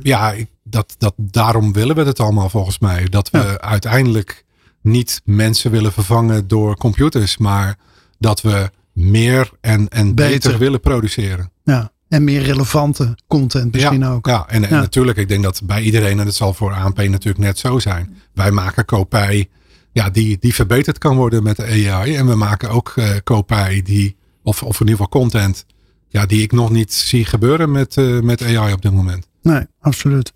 Ja, 0.03 0.35
dat, 0.63 0.95
dat, 0.99 1.15
daarom 1.17 1.73
willen 1.73 1.97
we 1.97 2.03
het 2.03 2.21
allemaal 2.21 2.49
volgens 2.49 2.79
mij. 2.79 3.05
Dat 3.05 3.31
we 3.31 3.61
uiteindelijk 3.61 4.45
niet 4.83 5.21
mensen 5.25 5.71
willen 5.71 5.93
vervangen 5.93 6.49
door 6.49 6.77
computers, 6.77 7.37
maar 7.37 7.77
dat 8.19 8.41
we 8.41 8.71
meer 8.93 9.51
en, 9.61 9.89
en 9.89 10.15
beter. 10.15 10.33
beter 10.33 10.59
willen 10.59 10.81
produceren. 10.81 11.51
Ja. 11.65 11.93
En 12.09 12.25
meer 12.25 12.43
relevante 12.43 13.19
content 13.27 13.73
misschien 13.73 14.01
ja, 14.01 14.13
ook. 14.13 14.27
Ja, 14.27 14.49
en, 14.49 14.65
en 14.65 14.71
natuurlijk, 14.71 15.19
ik 15.19 15.29
denk 15.29 15.43
dat 15.43 15.61
bij 15.65 15.83
iedereen, 15.83 16.19
en 16.19 16.27
het 16.27 16.35
zal 16.35 16.55
voor 16.55 16.73
ANP 16.73 16.97
natuurlijk 16.97 17.39
net 17.39 17.59
zo 17.59 17.79
zijn. 17.79 18.17
Wij 18.35 18.51
maken 18.51 18.85
kopij 18.85 19.49
ja, 19.93 20.11
die, 20.11 20.37
die 20.41 20.55
verbeterd 20.55 20.99
kan 20.99 21.17
worden 21.17 21.43
met 21.43 21.57
de 21.57 21.91
AI. 21.91 22.17
En 22.17 22.27
we 22.27 22.35
maken 22.35 22.71
ook 22.71 22.93
uh, 22.97 23.11
kopij 23.25 23.83
die, 23.85 24.17
of, 24.43 24.63
of 24.63 24.81
in 24.81 24.87
ieder 24.87 25.05
geval 25.05 25.21
content, 25.21 25.67
ja, 26.09 26.27
die 26.27 26.43
ik 26.43 26.53
nog 26.53 26.71
niet 26.71 26.93
zie 26.93 27.25
gebeuren 27.25 27.71
met, 27.71 27.97
uh, 27.97 28.21
met 28.21 28.43
AI 28.43 28.73
op 28.73 28.83
dit 28.83 28.93
moment. 28.93 29.29
Nee, 29.43 29.67
absoluut. 29.81 30.33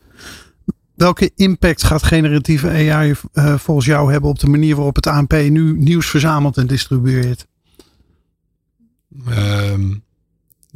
Welke 0.94 1.30
impact 1.36 1.82
gaat 1.82 2.02
generatieve 2.02 2.68
AI 2.68 3.14
uh, 3.34 3.58
volgens 3.58 3.86
jou 3.86 4.12
hebben 4.12 4.30
op 4.30 4.38
de 4.38 4.46
manier 4.46 4.74
waarop 4.74 4.96
het 4.96 5.06
ANP 5.06 5.32
nu 5.32 5.78
nieuws 5.78 6.06
verzamelt 6.06 6.56
en 6.56 6.66
distribueert? 6.66 7.46
Um, 9.28 10.04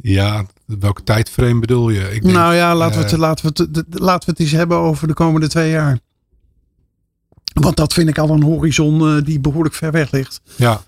ja, 0.01 0.45
welke 0.65 1.03
tijdframe 1.03 1.59
bedoel 1.59 1.89
je? 1.89 2.13
Ik 2.13 2.21
denk, 2.21 2.35
nou 2.35 2.55
ja, 2.55 2.75
laten, 2.75 2.95
uh, 2.95 3.03
we 3.03 3.09
het, 3.09 3.19
laten, 3.19 3.53
we 3.53 3.69
het, 3.73 3.85
laten 3.89 4.25
we 4.25 4.31
het 4.31 4.39
eens 4.39 4.51
hebben 4.51 4.77
over 4.77 5.07
de 5.07 5.13
komende 5.13 5.47
twee 5.47 5.71
jaar. 5.71 5.99
Want 7.53 7.75
dat 7.75 7.93
vind 7.93 8.09
ik 8.09 8.17
al 8.17 8.29
een 8.29 8.43
horizon 8.43 9.01
uh, 9.01 9.23
die 9.23 9.39
behoorlijk 9.39 9.75
ver 9.75 9.91
weg 9.91 10.11
ligt. 10.11 10.41
Ja. 10.55 10.81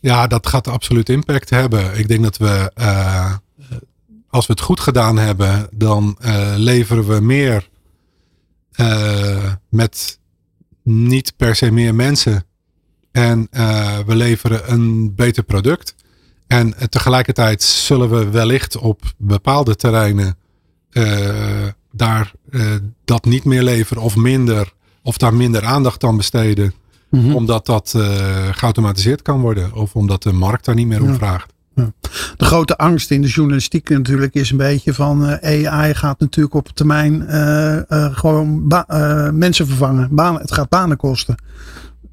ja, 0.00 0.26
dat 0.26 0.46
gaat 0.46 0.68
absoluut 0.68 1.08
impact 1.08 1.50
hebben. 1.50 1.98
Ik 1.98 2.08
denk 2.08 2.22
dat 2.22 2.36
we, 2.36 2.72
als 4.28 4.46
we 4.46 4.52
het 4.52 4.62
goed 4.62 4.80
gedaan 4.80 5.18
hebben, 5.18 5.68
dan 5.72 6.18
leveren 6.56 7.06
we 7.06 7.20
meer 7.20 7.68
met 9.68 10.18
niet 10.82 11.32
per 11.36 11.56
se 11.56 11.70
meer 11.70 11.94
mensen. 11.94 12.44
En 13.12 13.48
we 14.06 14.14
leveren 14.14 14.72
een 14.72 15.14
beter 15.14 15.42
product. 15.42 15.94
En 16.46 16.74
tegelijkertijd 16.88 17.62
zullen 17.62 18.10
we 18.10 18.30
wellicht 18.30 18.76
op 18.76 19.02
bepaalde 19.16 19.76
terreinen 19.76 20.36
daar 21.92 22.32
dat 23.04 23.24
niet 23.24 23.44
meer 23.44 23.62
leveren 23.62 24.02
of 24.02 24.16
minder, 24.16 24.72
of 25.02 25.16
daar 25.16 25.34
minder 25.34 25.64
aandacht 25.64 26.04
aan 26.04 26.16
besteden. 26.16 26.74
Mm 27.10 27.20
-hmm. 27.20 27.34
Omdat 27.34 27.66
dat 27.66 27.94
geautomatiseerd 28.50 29.22
kan 29.22 29.40
worden 29.40 29.72
of 29.72 29.94
omdat 29.94 30.22
de 30.22 30.32
markt 30.32 30.64
daar 30.64 30.74
niet 30.74 30.86
meer 30.86 31.02
om 31.02 31.14
vraagt. 31.14 31.52
De 32.36 32.44
grote 32.44 32.76
angst 32.76 33.10
in 33.10 33.22
de 33.22 33.28
journalistiek 33.28 33.88
natuurlijk 33.88 34.34
is 34.34 34.50
een 34.50 34.56
beetje 34.56 34.94
van 34.94 35.24
AI 35.42 35.94
gaat 35.94 36.20
natuurlijk 36.20 36.54
op 36.54 36.68
termijn 36.68 37.26
gewoon 38.14 38.66
mensen 39.38 39.66
vervangen. 39.66 40.14
Banen, 40.14 40.40
het 40.40 40.52
gaat 40.52 40.68
banen 40.68 40.96
kosten. 40.96 41.42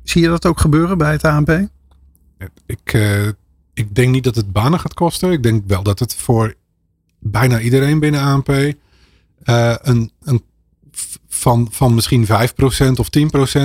Zie 0.03 0.21
je 0.21 0.27
dat 0.27 0.45
ook 0.45 0.59
gebeuren 0.59 0.97
bij 0.97 1.11
het 1.11 1.23
ANP? 1.23 1.67
Ik, 2.65 2.93
ik 3.73 3.95
denk 3.95 4.11
niet 4.11 4.23
dat 4.23 4.35
het 4.35 4.51
banen 4.51 4.79
gaat 4.79 4.93
kosten. 4.93 5.31
Ik 5.31 5.43
denk 5.43 5.63
wel 5.67 5.83
dat 5.83 5.99
het 5.99 6.15
voor 6.15 6.53
bijna 7.19 7.59
iedereen 7.59 7.99
binnen 7.99 8.21
ANP 8.21 8.49
uh, 8.49 9.75
een, 9.81 10.11
een 10.23 10.43
van, 11.27 11.67
van 11.71 11.93
misschien 11.93 12.27
5% 12.27 12.29
of 12.95 13.07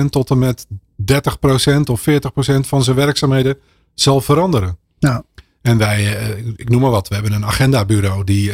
10% 0.03 0.05
tot 0.09 0.29
en 0.29 0.39
met 0.39 0.67
30% 0.69 0.73
of 1.85 2.05
40% 2.09 2.13
van 2.59 2.83
zijn 2.83 2.95
werkzaamheden 2.95 3.57
zal 3.93 4.21
veranderen. 4.21 4.77
Ja. 4.99 5.23
En 5.61 5.77
wij, 5.77 6.29
uh, 6.37 6.47
ik 6.55 6.69
noem 6.69 6.81
maar 6.81 6.91
wat, 6.91 7.07
we 7.07 7.13
hebben 7.13 7.33
een 7.33 7.45
agendabureau 7.45 8.23
die 8.23 8.51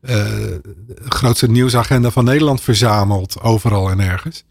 de 0.00 0.60
grootste 1.08 1.50
nieuwsagenda 1.50 2.10
van 2.10 2.24
Nederland 2.24 2.60
verzamelt, 2.60 3.40
overal 3.40 3.90
en 3.90 4.00
ergens. 4.00 4.44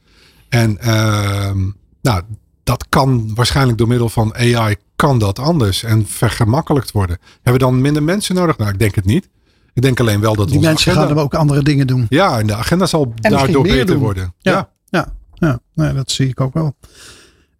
En 0.49 0.77
ehm, 0.77 1.69
nou, 2.01 2.21
dat 2.63 2.85
kan 2.89 3.31
waarschijnlijk 3.35 3.77
door 3.77 3.87
middel 3.87 4.09
van 4.09 4.35
AI 4.35 4.75
kan 4.95 5.19
dat 5.19 5.39
anders 5.39 5.83
en 5.83 6.07
vergemakkelijkt 6.07 6.91
worden. 6.91 7.17
Hebben 7.33 7.53
we 7.53 7.59
dan 7.59 7.81
minder 7.81 8.03
mensen 8.03 8.35
nodig? 8.35 8.57
Nou, 8.57 8.71
ik 8.71 8.79
denk 8.79 8.95
het 8.95 9.05
niet. 9.05 9.29
Ik 9.73 9.81
denk 9.81 9.99
alleen 9.99 10.19
wel 10.19 10.35
dat 10.35 10.49
die 10.49 10.59
mensen 10.59 10.91
agenda... 10.91 11.07
gaan 11.07 11.23
ook 11.23 11.33
andere 11.33 11.63
dingen 11.63 11.87
doen. 11.87 12.05
Ja, 12.09 12.39
en 12.39 12.47
de 12.47 12.55
agenda 12.55 12.85
zal 12.85 13.13
daardoor 13.15 13.63
beter 13.63 13.85
doen. 13.85 13.97
worden. 13.97 14.33
Ja, 14.39 14.69
ja, 14.89 15.13
ja, 15.33 15.59
ja. 15.73 15.93
dat 15.93 16.11
zie 16.11 16.27
ik 16.27 16.41
ook 16.41 16.53
wel. 16.53 16.75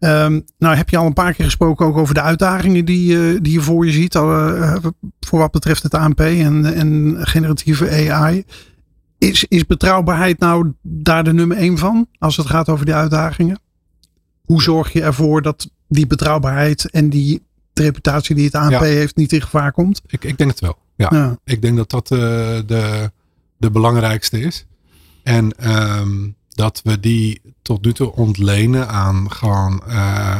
Um, 0.00 0.44
nou 0.58 0.76
heb 0.76 0.88
je 0.88 0.96
al 0.96 1.06
een 1.06 1.12
paar 1.12 1.34
keer 1.34 1.44
gesproken 1.44 1.86
ook 1.86 1.96
over 1.96 2.14
de 2.14 2.20
uitdagingen 2.20 2.84
die, 2.84 3.12
uh, 3.12 3.38
die 3.42 3.52
je 3.52 3.60
voor 3.60 3.86
je 3.86 3.92
ziet. 3.92 4.14
Uh, 4.14 4.76
voor 5.20 5.38
wat 5.38 5.50
betreft 5.50 5.82
het 5.82 5.94
ANP 5.94 6.20
en, 6.20 6.74
en 6.74 7.16
generatieve 7.20 8.10
AI. 8.10 8.44
Is, 9.18 9.44
is 9.44 9.66
betrouwbaarheid 9.66 10.38
nou 10.38 10.72
daar 10.82 11.24
de 11.24 11.32
nummer 11.32 11.56
één 11.56 11.78
van? 11.78 12.06
Als 12.18 12.36
het 12.36 12.46
gaat 12.46 12.68
over 12.68 12.84
die 12.84 12.94
uitdagingen? 12.94 13.60
Hoe 14.44 14.62
zorg 14.62 14.92
je 14.92 15.02
ervoor 15.02 15.42
dat 15.42 15.70
die 15.88 16.06
betrouwbaarheid 16.06 16.90
en 16.90 17.10
die 17.10 17.42
reputatie 17.74 18.34
die 18.34 18.44
het 18.44 18.54
ANP 18.54 18.70
ja. 18.70 18.82
heeft 18.82 19.16
niet 19.16 19.32
in 19.32 19.42
gevaar 19.42 19.72
komt? 19.72 20.02
Ik, 20.06 20.24
ik 20.24 20.38
denk 20.38 20.50
het 20.50 20.60
wel. 20.60 20.78
Ja. 20.96 21.08
ja. 21.12 21.38
Ik 21.44 21.62
denk 21.62 21.76
dat 21.76 21.90
dat 21.90 22.10
uh, 22.10 22.18
de, 22.66 23.10
de 23.56 23.70
belangrijkste 23.70 24.40
is. 24.40 24.66
En 25.22 25.70
um, 25.70 26.36
dat 26.48 26.80
we 26.84 27.00
die 27.00 27.40
tot 27.62 27.84
nu 27.84 27.92
toe 27.92 28.12
ontlenen 28.12 28.88
aan 28.88 29.32
gewoon 29.32 29.82
uh, 29.88 30.36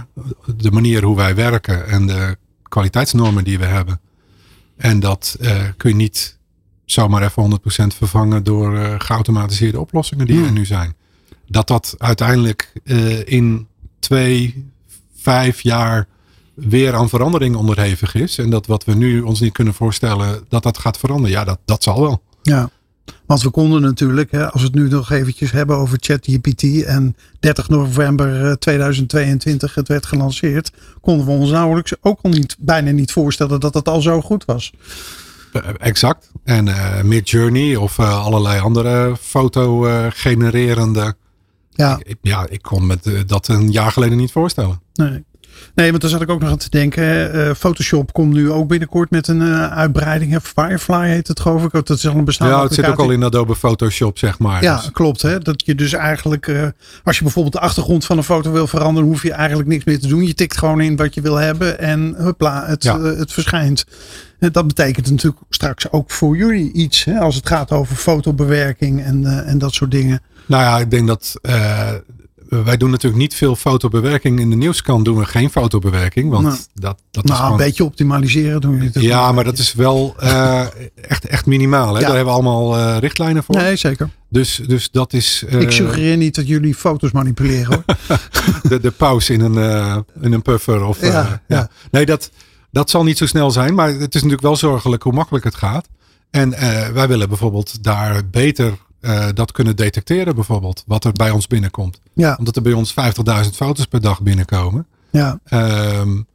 de 0.57 0.71
manier 0.71 1.05
hoe 1.05 1.17
wij 1.17 1.35
werken 1.35 1.87
en 1.87 2.07
de 2.07 2.37
kwaliteitsnormen 2.63 3.45
die 3.45 3.59
we 3.59 3.65
hebben. 3.65 4.01
En 4.77 5.01
dat 5.01 5.37
uh, 5.41 5.63
kun 5.77 5.91
je 5.91 5.97
niet 5.97 6.39
zomaar 6.85 7.23
even 7.23 7.61
100% 7.61 7.97
vervangen 7.97 8.45
door 8.45 9.01
geautomatiseerde 9.01 9.81
oplossingen 9.81 10.27
die 10.27 10.37
hmm. 10.37 10.45
er 10.45 10.53
nu 10.53 10.65
zijn. 10.65 10.95
Dat 11.47 11.67
dat 11.67 11.95
uiteindelijk 11.99 12.73
in 13.25 13.67
twee, 13.99 14.71
vijf 15.15 15.61
jaar 15.61 16.07
weer 16.55 16.95
aan 16.95 17.09
verandering 17.09 17.57
onderhevig 17.57 18.15
is. 18.15 18.39
En 18.39 18.51
dat 18.51 18.67
wat 18.67 18.85
we 18.85 18.95
nu 18.95 19.21
ons 19.21 19.41
niet 19.41 19.53
kunnen 19.53 19.75
voorstellen, 19.75 20.45
dat 20.49 20.63
dat 20.63 20.79
gaat 20.79 20.99
veranderen. 20.99 21.31
Ja, 21.31 21.45
dat, 21.45 21.59
dat 21.65 21.83
zal 21.83 22.01
wel. 22.01 22.23
Ja, 22.43 22.71
want 23.31 23.43
we 23.43 23.51
konden 23.51 23.81
natuurlijk, 23.81 24.31
hè, 24.31 24.51
als 24.51 24.61
we 24.61 24.67
het 24.67 24.77
nu 24.77 24.89
nog 24.89 25.11
eventjes 25.11 25.51
hebben 25.51 25.77
over 25.77 25.99
ChatGPT 26.01 26.83
en 26.85 27.17
30 27.41 27.69
november 27.69 28.59
2022 28.59 29.75
het 29.75 29.89
werd 29.89 30.07
gelanceerd, 30.07 30.73
konden 31.01 31.27
we 31.27 31.33
ons 31.33 31.51
nauwelijks 31.51 31.95
ook 32.01 32.19
al 32.23 32.31
niet, 32.31 32.57
bijna 32.59 32.91
niet 32.91 33.13
voorstellen 33.13 33.61
dat 33.61 33.75
het 33.75 33.89
al 33.89 34.01
zo 34.01 34.21
goed 34.21 34.45
was. 34.45 34.73
Eh, 35.53 35.63
exact. 35.79 36.31
En 36.45 36.67
uh, 36.67 37.03
Midjourney 37.03 37.77
of 37.77 37.99
uh, 37.99 38.25
allerlei 38.25 38.61
andere 38.61 39.17
foto 39.21 39.87
genererende. 40.11 41.15
Ja. 41.71 42.01
Ik, 42.03 42.17
ja, 42.23 42.47
ik 42.49 42.63
kon 42.63 42.87
me 42.87 43.25
dat 43.27 43.49
een 43.49 43.71
jaar 43.71 43.93
geleden 43.93 44.17
niet 44.17 44.33
voorstellen. 44.33 44.81
Nee. 44.95 45.25
Nee, 45.75 45.91
want 45.91 46.03
daar 46.03 46.11
zat 46.11 46.21
ik 46.21 46.31
ook 46.31 46.41
nog 46.41 46.51
aan 46.51 46.57
te 46.57 46.71
denken. 46.71 47.37
Uh, 47.37 47.51
Photoshop 47.55 48.13
komt 48.13 48.33
nu 48.33 48.51
ook 48.51 48.69
binnenkort 48.69 49.11
met 49.11 49.29
een 49.29 49.41
uh, 49.41 49.67
uitbreiding. 49.67 50.39
Firefly 50.43 51.09
heet 51.09 51.29
het 51.29 51.41
geloof 51.41 51.65
ik. 51.65 51.73
Dat 51.73 51.91
is 51.91 52.09
al 52.09 52.17
een 52.17 52.25
bestaande 52.25 52.55
Ja, 52.55 52.63
het 52.63 52.75
zit 52.75 52.87
ook 52.87 52.99
al 52.99 53.11
in 53.11 53.25
Adobe 53.25 53.57
Photoshop, 53.57 54.19
zeg 54.19 54.39
maar. 54.39 54.63
Ja, 54.63 54.77
dus. 54.77 54.91
klopt. 54.91 55.23
Hè? 55.23 55.39
Dat 55.39 55.63
je 55.65 55.75
dus 55.75 55.93
eigenlijk, 55.93 56.47
uh, 56.47 56.67
als 57.05 57.17
je 57.17 57.23
bijvoorbeeld 57.23 57.55
de 57.55 57.61
achtergrond 57.61 58.05
van 58.05 58.17
een 58.17 58.25
foto 58.25 58.53
wil 58.53 58.67
veranderen, 58.67 59.09
hoef 59.09 59.23
je 59.23 59.33
eigenlijk 59.33 59.69
niks 59.69 59.85
meer 59.85 60.01
te 60.01 60.09
doen. 60.09 60.27
Je 60.27 60.35
tikt 60.35 60.59
gewoon 60.59 60.81
in 60.81 60.97
wat 60.97 61.15
je 61.15 61.21
wil 61.21 61.37
hebben 61.37 61.79
en 61.79 62.15
het, 62.17 62.83
ja. 62.83 63.01
het 63.01 63.33
verschijnt. 63.33 63.85
Dat 64.39 64.67
betekent 64.67 65.11
natuurlijk 65.11 65.43
straks 65.51 65.93
ook 65.93 66.11
voor 66.11 66.37
jullie 66.37 66.73
iets. 66.73 67.05
Hè? 67.05 67.19
Als 67.19 67.35
het 67.35 67.49
gaat 67.49 67.71
over 67.71 67.97
fotobewerking 67.97 69.03
en, 69.05 69.45
en 69.47 69.59
dat 69.59 69.75
soort 69.75 69.91
dingen. 69.91 70.21
Nou 70.47 70.63
ja, 70.63 70.79
ik 70.79 70.91
denk 70.91 71.07
dat 71.07 71.35
wij 72.51 72.77
doen 72.77 72.91
natuurlijk 72.91 73.23
niet 73.23 73.35
veel 73.35 73.57
fotobewerking. 73.57 74.41
In 74.41 74.51
de 74.51 74.57
nieuwskant 74.57 75.05
doen 75.05 75.19
we 75.19 75.25
geen 75.25 75.51
fotobewerking. 75.51 76.31
Want 76.31 76.43
nou, 76.43 76.57
dat, 76.75 77.01
dat 77.11 77.25
nou, 77.25 77.37
is 77.37 77.45
gewoon... 77.45 77.61
een 77.61 77.67
beetje 77.67 77.85
optimaliseren 77.85 78.61
doen 78.61 78.79
we 78.79 78.85
niet. 78.85 78.95
Ja, 79.01 79.33
maar 79.33 79.45
dat 79.45 79.59
is 79.59 79.75
wel 79.75 80.17
uh, 80.23 80.61
echt, 80.95 81.27
echt 81.27 81.47
minimaal. 81.47 81.95
Hè? 81.95 82.01
Ja. 82.01 82.07
Daar 82.07 82.17
hebben 82.17 82.35
we 82.35 82.41
allemaal 82.41 82.79
uh, 82.79 82.97
richtlijnen 82.99 83.45
voor. 83.45 83.57
Nee, 83.57 83.77
zeker. 83.77 84.11
Dus, 84.29 84.61
dus 84.67 84.91
dat 84.91 85.13
is... 85.13 85.45
Uh, 85.49 85.61
Ik 85.61 85.71
suggereer 85.71 86.17
niet 86.17 86.35
dat 86.35 86.49
jullie 86.49 86.75
foto's 86.75 87.13
manipuleren 87.13 87.67
hoor. 87.75 88.19
de, 88.69 88.81
de 88.81 88.91
pauze 88.91 89.33
in 89.33 89.41
een, 89.41 90.05
in 90.21 90.33
een 90.33 90.43
puffer. 90.43 90.85
Of, 90.85 91.01
ja, 91.01 91.43
ja. 91.49 91.69
Nee, 91.91 92.07
dat, 92.07 92.31
dat 92.71 92.91
zal 92.91 93.05
niet 93.05 93.19
zo 93.19 93.27
snel 93.27 93.51
zijn. 93.51 93.75
Maar 93.75 93.89
het 93.89 94.15
is 94.15 94.23
natuurlijk 94.23 94.43
wel 94.43 94.57
zorgelijk 94.57 95.03
hoe 95.03 95.13
makkelijk 95.13 95.45
het 95.45 95.55
gaat. 95.55 95.89
En 96.31 96.51
wij 96.95 97.09
willen 97.09 97.29
bijvoorbeeld 97.29 97.83
daar 97.83 98.23
beter 98.31 98.73
uh, 99.01 99.27
dat 99.35 99.53
kunnen 99.53 99.77
detecteren 99.77 100.35
bijvoorbeeld. 100.35 100.85
Wat 100.87 101.05
er 101.05 101.13
bij 101.13 101.31
ons 101.31 101.47
binnenkomt. 101.47 102.01
Ja. 102.13 102.37
Omdat 102.39 102.57
er 102.57 102.63
bij 102.63 102.73
ons 102.73 102.95
50.000 103.45 103.51
foto's 103.55 103.87
per 103.87 104.01
dag 104.01 104.23
binnenkomen. 104.23 104.87
Ja. 105.11 105.41
Um, 105.51 106.27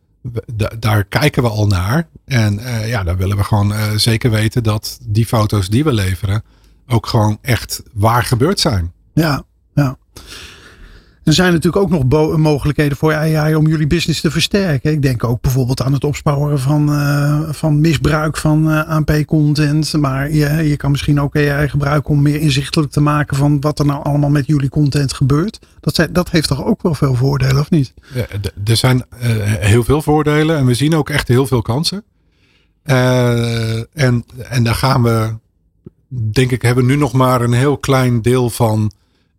daar 0.79 1.03
kijken 1.03 1.43
we 1.43 1.49
al 1.49 1.67
naar. 1.67 2.07
En 2.25 2.59
uh, 2.59 2.89
ja, 2.89 3.03
daar 3.03 3.17
willen 3.17 3.37
we 3.37 3.43
gewoon 3.43 3.71
uh, 3.71 3.91
zeker 3.95 4.31
weten 4.31 4.63
dat 4.63 4.99
die 5.01 5.25
foto's 5.25 5.69
die 5.69 5.83
we 5.83 5.93
leveren 5.93 6.43
ook 6.87 7.07
gewoon 7.07 7.37
echt 7.41 7.83
waar 7.93 8.23
gebeurd 8.23 8.59
zijn. 8.59 8.93
Ja, 9.13 9.43
ja. 9.73 9.97
Er 11.25 11.33
zijn 11.33 11.53
natuurlijk 11.53 11.83
ook 11.83 12.09
nog 12.09 12.37
mogelijkheden 12.37 12.97
voor 12.97 13.13
AI 13.13 13.55
om 13.55 13.67
jullie 13.67 13.87
business 13.87 14.21
te 14.21 14.31
versterken. 14.31 14.91
Ik 14.91 15.01
denk 15.01 15.23
ook 15.23 15.41
bijvoorbeeld 15.41 15.81
aan 15.81 15.93
het 15.93 16.03
opsporen 16.03 16.59
van, 16.59 16.89
uh, 16.89 17.41
van 17.49 17.79
misbruik 17.79 18.37
van 18.37 18.71
uh, 18.71 18.89
ANP-content. 18.89 19.93
Maar 19.93 20.31
je, 20.31 20.69
je 20.69 20.77
kan 20.77 20.91
misschien 20.91 21.21
ook 21.21 21.35
AI 21.35 21.69
gebruiken 21.69 22.09
om 22.09 22.21
meer 22.21 22.39
inzichtelijk 22.39 22.91
te 22.91 23.01
maken 23.01 23.37
van 23.37 23.61
wat 23.61 23.79
er 23.79 23.85
nou 23.85 24.03
allemaal 24.03 24.29
met 24.29 24.47
jullie 24.47 24.69
content 24.69 25.13
gebeurt. 25.13 25.59
Dat, 25.79 25.95
zijn, 25.95 26.13
dat 26.13 26.29
heeft 26.29 26.47
toch 26.47 26.65
ook 26.65 26.81
wel 26.81 26.93
veel 26.93 27.15
voordelen, 27.15 27.59
of 27.59 27.69
niet? 27.69 27.93
Ja, 28.13 28.25
er 28.65 28.75
zijn 28.75 28.97
uh, 28.97 29.19
heel 29.43 29.83
veel 29.83 30.01
voordelen 30.01 30.57
en 30.57 30.65
we 30.65 30.73
zien 30.73 30.95
ook 30.95 31.09
echt 31.09 31.27
heel 31.27 31.47
veel 31.47 31.61
kansen. 31.61 32.03
en, 32.83 34.25
en 34.37 34.63
daar 34.63 34.75
gaan 34.75 35.03
we, 35.03 35.33
denk 36.31 36.51
ik, 36.51 36.61
hebben 36.61 36.85
nu 36.85 36.95
nog 36.95 37.13
maar 37.13 37.41
een 37.41 37.53
heel 37.53 37.77
klein 37.77 38.21
deel 38.21 38.49
van 38.49 38.91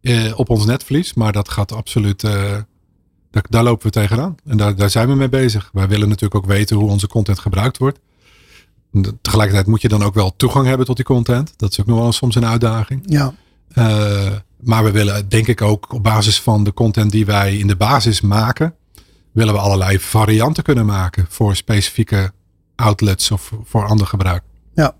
uh, 0.06 0.38
op 0.38 0.50
ons 0.50 0.66
netvlies. 0.66 1.14
Maar 1.14 1.32
dat 1.32 1.48
gaat 1.48 1.72
absoluut. 1.72 2.22
Uh, 2.22 2.32
daar, 3.30 3.44
daar, 3.48 3.62
lopen 3.62 3.86
we 3.86 3.92
tegenaan. 3.92 4.36
En 4.46 4.56
daar, 4.56 4.76
daar 4.76 4.90
zijn 4.90 5.08
we 5.08 5.14
mee 5.14 5.28
bezig. 5.28 5.70
Wij 5.72 5.88
willen 5.88 6.08
natuurlijk 6.08 6.44
ook 6.44 6.50
weten 6.50 6.76
hoe 6.76 6.90
onze 6.90 7.06
content 7.06 7.38
gebruikt 7.38 7.78
wordt. 7.78 7.98
Tegelijkertijd 9.22 9.66
moet 9.66 9.82
je 9.82 9.88
dan 9.88 10.02
ook 10.02 10.14
wel 10.14 10.36
toegang 10.36 10.66
hebben 10.66 10.86
tot 10.86 10.96
die 10.96 11.04
content. 11.04 11.52
Dat 11.56 11.70
is 11.70 11.80
ook 11.80 11.86
nog 11.86 11.98
wel 11.98 12.12
soms 12.12 12.34
een 12.34 12.46
uitdaging. 12.46 13.02
Ja. 13.06 13.34
Uh, 13.74 14.32
maar 14.60 14.84
we 14.84 14.90
willen, 14.90 15.28
denk 15.28 15.46
ik, 15.46 15.62
ook 15.62 15.92
op 15.92 16.02
basis 16.02 16.40
van 16.40 16.64
de 16.64 16.74
content 16.74 17.10
die 17.10 17.26
wij 17.26 17.56
in 17.56 17.66
de 17.66 17.76
basis 17.76 18.20
maken, 18.20 18.74
willen 19.32 19.54
we 19.54 19.60
allerlei 19.60 19.98
varianten 19.98 20.62
kunnen 20.62 20.86
maken 20.86 21.26
voor 21.28 21.56
specifieke 21.56 22.32
outlets 22.76 23.30
of 23.30 23.52
voor 23.64 23.86
ander 23.86 24.06
gebruik. 24.06 24.42
Ja. 24.74 24.94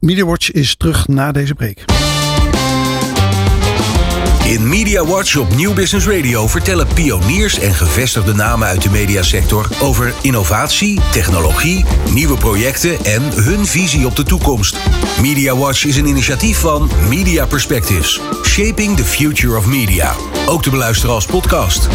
MediaWatch 0.00 0.50
is 0.50 0.76
terug 0.76 1.08
na 1.08 1.32
deze 1.32 1.54
break. 1.54 1.84
In 4.48 4.68
Media 4.68 5.04
Watch 5.04 5.36
op 5.36 5.54
Nieuw 5.54 5.74
Business 5.74 6.06
Radio 6.06 6.46
vertellen 6.46 6.86
pioniers 6.94 7.58
en 7.58 7.74
gevestigde 7.74 8.34
namen 8.34 8.68
uit 8.68 8.82
de 8.82 8.90
mediasector 8.90 9.68
over 9.82 10.14
innovatie, 10.22 11.00
technologie, 11.12 11.84
nieuwe 12.12 12.36
projecten 12.36 13.04
en 13.04 13.22
hun 13.22 13.66
visie 13.66 14.06
op 14.06 14.16
de 14.16 14.22
toekomst. 14.22 14.76
Media 15.20 15.56
Watch 15.56 15.84
is 15.84 15.96
een 15.96 16.06
initiatief 16.06 16.58
van 16.58 16.90
Media 17.08 17.46
Perspectives, 17.46 18.20
Shaping 18.44 18.96
the 18.96 19.04
Future 19.04 19.56
of 19.56 19.66
Media. 19.66 20.14
Ook 20.46 20.62
te 20.62 20.70
beluisteren 20.70 21.14
als 21.14 21.26
podcast. 21.26 21.88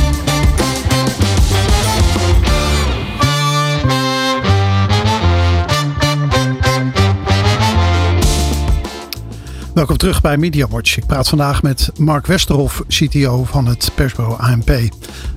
Welkom 9.74 9.98
terug 9.98 10.22
bij 10.22 10.38
Media 10.38 10.68
Watch. 10.68 10.98
Ik 10.98 11.06
praat 11.06 11.30
vandaag 11.30 11.64
met 11.64 11.92
Mark 11.98 12.26
Westerhof, 12.26 12.84
CTO 12.88 13.44
van 13.44 13.66
het 13.68 13.92
persbureau 13.96 14.40
ANP. 14.40 14.72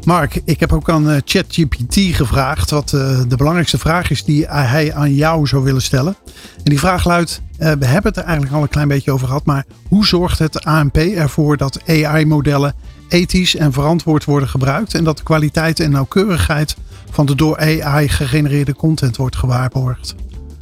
Mark, 0.04 0.40
ik 0.44 0.60
heb 0.60 0.72
ook 0.72 0.90
aan 0.90 1.20
ChatGPT 1.24 1.94
gevraagd 1.94 2.70
wat 2.70 2.92
uh, 2.92 3.20
de 3.28 3.36
belangrijkste 3.36 3.78
vraag 3.78 4.10
is 4.10 4.24
die 4.24 4.46
hij 4.46 4.94
aan 4.94 5.14
jou 5.14 5.46
zou 5.46 5.64
willen 5.64 5.82
stellen. 5.82 6.16
En 6.56 6.70
die 6.70 6.78
vraag 6.78 7.04
luidt, 7.04 7.42
uh, 7.50 7.58
we 7.58 7.86
hebben 7.86 8.12
het 8.12 8.16
er 8.16 8.22
eigenlijk 8.22 8.54
al 8.54 8.62
een 8.62 8.68
klein 8.68 8.88
beetje 8.88 9.12
over 9.12 9.26
gehad, 9.26 9.44
maar 9.44 9.64
hoe 9.88 10.06
zorgt 10.06 10.38
het 10.38 10.64
ANP 10.64 10.96
ervoor 10.96 11.56
dat 11.56 11.80
AI-modellen 11.86 12.74
ethisch 13.08 13.56
en 13.56 13.72
verantwoord 13.72 14.24
worden 14.24 14.48
gebruikt 14.48 14.94
en 14.94 15.04
dat 15.04 15.16
de 15.16 15.22
kwaliteit 15.22 15.80
en 15.80 15.90
nauwkeurigheid 15.90 16.76
van 17.10 17.26
de 17.26 17.34
door 17.34 17.58
AI 17.58 18.08
gegenereerde 18.08 18.74
content 18.74 19.16
wordt 19.16 19.36
gewaarborgd? 19.36 20.14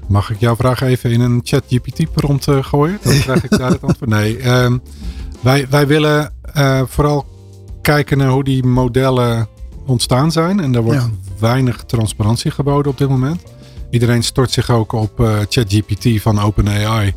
Mag 0.07 0.31
ik 0.31 0.41
jouw 0.41 0.57
vraag 0.57 0.81
even 0.81 1.11
in 1.11 1.21
een 1.21 1.41
chat 1.45 1.65
GPT 1.69 2.13
prompt 2.13 2.47
uh, 2.47 2.65
gooien? 2.65 2.99
Dan 3.03 3.19
krijg 3.19 3.45
ik 3.45 3.59
daar 3.59 3.71
het 3.71 3.83
antwoord. 3.89 4.11
Nee, 4.11 4.51
um, 4.51 4.83
wij, 5.41 5.67
wij 5.71 5.87
willen 5.87 6.33
uh, 6.57 6.83
vooral 6.87 7.27
kijken 7.83 8.19
naar 8.19 8.29
hoe 8.29 8.45
die 8.45 8.65
modellen 8.65 9.49
ontstaan 9.87 10.33
zijn. 10.33 10.61
En 10.61 10.73
daar 10.73 10.83
wordt 10.83 11.01
ja. 11.01 11.11
weinig 11.39 11.85
transparantie 11.87 12.51
geboden 12.51 12.93
op 12.93 12.99
dit 12.99 13.09
moment. 13.09 13.43
Iedereen 13.91 14.23
stort 14.23 14.51
zich 14.51 14.71
ook 14.71 14.93
op 14.93 15.21
uh, 15.21 15.37
ChatGPT 15.49 16.23
van 16.23 16.41
OpenAI. 16.41 17.15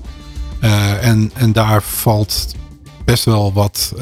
en, 1.01 1.31
en 1.33 1.51
daar 1.53 1.83
valt 1.83 2.55
best 3.05 3.25
wel 3.25 3.53
wat 3.53 3.93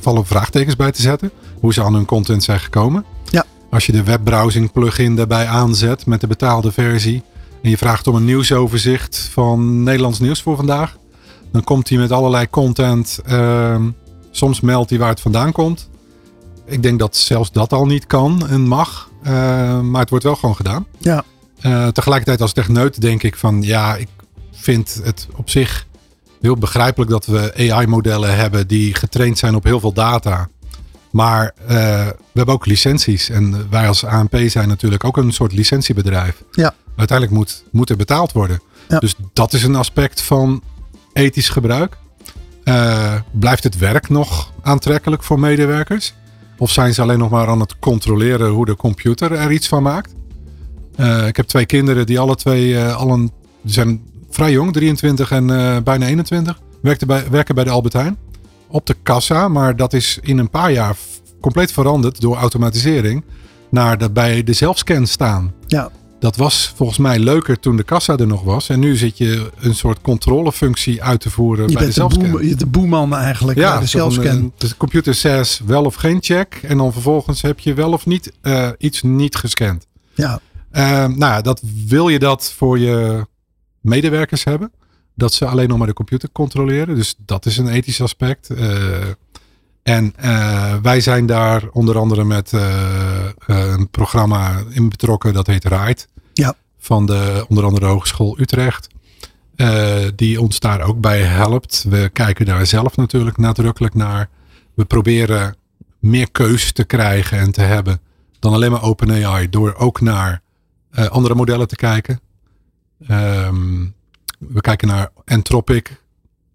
vallen 0.00 0.26
vraagtekens 0.26 0.76
bij 0.76 0.92
te 0.92 1.02
zetten. 1.02 1.30
Hoe 1.60 1.72
ze 1.72 1.82
aan 1.82 1.94
hun 1.94 2.04
content 2.04 2.42
zijn 2.44 2.60
gekomen. 2.60 3.04
Ja. 3.30 3.44
Als 3.70 3.86
je 3.86 3.92
de 3.92 4.02
webbrowsing 4.02 4.72
plugin 4.72 5.16
daarbij 5.16 5.46
aanzet 5.46 6.06
met 6.06 6.20
de 6.20 6.26
betaalde 6.26 6.72
versie 6.72 7.22
en 7.64 7.70
je 7.70 7.78
vraagt 7.78 8.06
om 8.06 8.14
een 8.14 8.24
nieuwsoverzicht 8.24 9.28
van 9.32 9.82
Nederlands 9.82 10.18
nieuws 10.18 10.42
voor 10.42 10.56
vandaag. 10.56 10.96
Dan 11.52 11.64
komt 11.64 11.88
hij 11.88 11.98
met 11.98 12.12
allerlei 12.12 12.50
content. 12.50 13.20
Uh, 13.28 13.76
soms 14.30 14.60
meldt 14.60 14.90
hij 14.90 14.98
waar 14.98 15.08
het 15.08 15.20
vandaan 15.20 15.52
komt. 15.52 15.88
Ik 16.66 16.82
denk 16.82 16.98
dat 16.98 17.16
zelfs 17.16 17.52
dat 17.52 17.72
al 17.72 17.86
niet 17.86 18.06
kan 18.06 18.48
en 18.48 18.60
mag. 18.60 19.10
Uh, 19.22 19.30
maar 19.80 20.00
het 20.00 20.10
wordt 20.10 20.24
wel 20.24 20.34
gewoon 20.34 20.56
gedaan. 20.56 20.86
Ja. 20.98 21.24
Uh, 21.62 21.88
tegelijkertijd 21.88 22.40
als 22.40 22.52
techneut 22.52 23.00
denk 23.00 23.22
ik 23.22 23.36
van 23.36 23.62
ja, 23.62 23.96
ik 23.96 24.08
vind 24.52 25.00
het 25.04 25.28
op 25.36 25.50
zich 25.50 25.86
heel 26.40 26.56
begrijpelijk 26.56 27.10
dat 27.10 27.26
we 27.26 27.70
AI-modellen 27.70 28.36
hebben 28.36 28.66
die 28.66 28.94
getraind 28.94 29.38
zijn 29.38 29.54
op 29.54 29.64
heel 29.64 29.80
veel 29.80 29.92
data. 29.92 30.48
Maar 31.10 31.54
uh, 31.62 31.68
we 31.68 32.32
hebben 32.32 32.54
ook 32.54 32.66
licenties. 32.66 33.28
En 33.28 33.70
wij 33.70 33.88
als 33.88 34.04
ANP 34.04 34.36
zijn 34.46 34.68
natuurlijk 34.68 35.04
ook 35.04 35.16
een 35.16 35.32
soort 35.32 35.52
licentiebedrijf. 35.52 36.42
Ja. 36.50 36.74
Uiteindelijk 36.96 37.38
moet, 37.38 37.64
moet 37.70 37.90
er 37.90 37.96
betaald 37.96 38.32
worden. 38.32 38.60
Ja. 38.88 38.98
Dus 38.98 39.14
dat 39.32 39.52
is 39.52 39.62
een 39.62 39.74
aspect 39.74 40.22
van 40.22 40.62
ethisch 41.12 41.48
gebruik. 41.48 41.96
Uh, 42.64 43.14
blijft 43.32 43.64
het 43.64 43.78
werk 43.78 44.08
nog 44.08 44.52
aantrekkelijk 44.62 45.22
voor 45.22 45.40
medewerkers? 45.40 46.14
Of 46.58 46.70
zijn 46.70 46.94
ze 46.94 47.02
alleen 47.02 47.18
nog 47.18 47.30
maar 47.30 47.48
aan 47.48 47.60
het 47.60 47.78
controleren 47.78 48.50
hoe 48.50 48.66
de 48.66 48.76
computer 48.76 49.32
er 49.32 49.52
iets 49.52 49.68
van 49.68 49.82
maakt? 49.82 50.14
Uh, 50.96 51.26
ik 51.26 51.36
heb 51.36 51.46
twee 51.46 51.66
kinderen 51.66 52.06
die 52.06 52.18
alle 52.18 52.34
twee 52.34 52.68
uh, 52.68 52.96
al 52.96 53.10
een, 53.10 53.32
zijn 53.64 54.02
vrij 54.30 54.52
jong, 54.52 54.72
23 54.72 55.30
en 55.30 55.46
bijna 55.84 56.06
21. 56.06 56.60
Werken 56.82 57.06
bij, 57.06 57.30
werken 57.30 57.54
bij 57.54 57.64
de 57.64 57.70
Albert 57.70 57.92
Heijn 57.92 58.16
op 58.74 58.86
de 58.86 58.96
kassa, 59.02 59.48
maar 59.48 59.76
dat 59.76 59.92
is 59.92 60.18
in 60.22 60.38
een 60.38 60.50
paar 60.50 60.72
jaar 60.72 60.96
compleet 61.40 61.72
veranderd 61.72 62.20
door 62.20 62.36
automatisering 62.36 63.24
naar 63.70 63.98
dat 63.98 64.12
bij 64.12 64.42
de 64.42 64.52
zelfscan 64.52 65.06
staan. 65.06 65.52
Ja. 65.66 65.90
Dat 66.24 66.36
was 66.36 66.72
volgens 66.76 66.98
mij 66.98 67.18
leuker 67.18 67.60
toen 67.60 67.76
de 67.76 67.82
kassa 67.82 68.16
er 68.16 68.26
nog 68.26 68.42
was. 68.42 68.68
En 68.68 68.80
nu 68.80 68.96
zit 68.96 69.18
je 69.18 69.50
een 69.58 69.74
soort 69.74 70.00
controlefunctie 70.00 71.02
uit 71.02 71.20
te 71.20 71.30
voeren 71.30 71.68
je 71.68 71.74
bij 71.74 71.86
de 71.86 71.92
zelfscan. 71.92 72.30
Je 72.30 72.38
bent 72.38 72.58
de 72.58 72.66
boeman 72.66 73.14
eigenlijk 73.14 73.58
ja, 73.58 73.72
bij 73.72 73.80
de 73.80 73.86
zelfscan. 73.86 74.52
De 74.56 74.76
computer 74.76 75.14
says 75.14 75.60
wel 75.66 75.84
of 75.84 75.94
geen 75.94 76.22
check. 76.22 76.60
En 76.62 76.76
dan 76.76 76.92
vervolgens 76.92 77.42
heb 77.42 77.58
je 77.58 77.74
wel 77.74 77.92
of 77.92 78.06
niet 78.06 78.32
uh, 78.42 78.68
iets 78.78 79.02
niet 79.02 79.36
gescand. 79.36 79.86
Ja. 80.14 80.40
Uh, 80.72 80.80
nou 80.90 81.18
ja, 81.18 81.40
dat 81.40 81.62
wil 81.86 82.08
je 82.08 82.18
dat 82.18 82.52
voor 82.56 82.78
je 82.78 83.26
medewerkers 83.80 84.44
hebben 84.44 84.72
dat 85.14 85.34
ze 85.34 85.46
alleen 85.46 85.68
nog 85.68 85.78
maar 85.78 85.86
de 85.86 85.92
computer 85.92 86.28
controleren. 86.32 86.94
Dus 86.94 87.14
dat 87.18 87.46
is 87.46 87.56
een 87.56 87.68
ethisch 87.68 88.00
aspect. 88.00 88.50
Uh, 88.50 88.96
En 89.82 90.14
wij 90.82 91.00
zijn 91.00 91.26
daar 91.26 91.68
onder 91.72 91.98
andere 91.98 92.24
met 92.24 92.52
een 93.46 93.88
programma 93.90 94.62
in 94.70 94.88
betrokken 94.88 95.32
dat 95.32 95.46
heet 95.46 95.64
Ride. 95.64 96.06
Ja. 96.34 96.54
Van 96.78 97.06
de 97.06 97.44
onder 97.48 97.64
andere 97.64 97.86
Hogeschool 97.86 98.38
Utrecht. 98.40 98.88
die 100.14 100.40
ons 100.40 100.60
daar 100.60 100.80
ook 100.80 101.00
bij 101.00 101.22
helpt. 101.22 101.84
We 101.88 102.10
kijken 102.12 102.46
daar 102.46 102.66
zelf 102.66 102.96
natuurlijk 102.96 103.36
nadrukkelijk 103.36 103.94
naar. 103.94 104.28
We 104.74 104.84
proberen 104.84 105.56
meer 105.98 106.30
keus 106.30 106.72
te 106.72 106.84
krijgen 106.84 107.38
en 107.38 107.52
te 107.52 107.62
hebben 107.62 108.00
dan 108.38 108.52
alleen 108.52 108.70
maar 108.70 108.82
OpenAI. 108.82 109.48
Door 109.48 109.74
ook 109.74 110.00
naar 110.00 110.42
uh, 110.92 111.06
andere 111.06 111.34
modellen 111.34 111.68
te 111.68 111.76
kijken. 111.76 112.20
Um, 113.10 113.94
we 114.38 114.60
kijken 114.60 114.88
naar 114.88 115.10
Anthropic. 115.24 116.02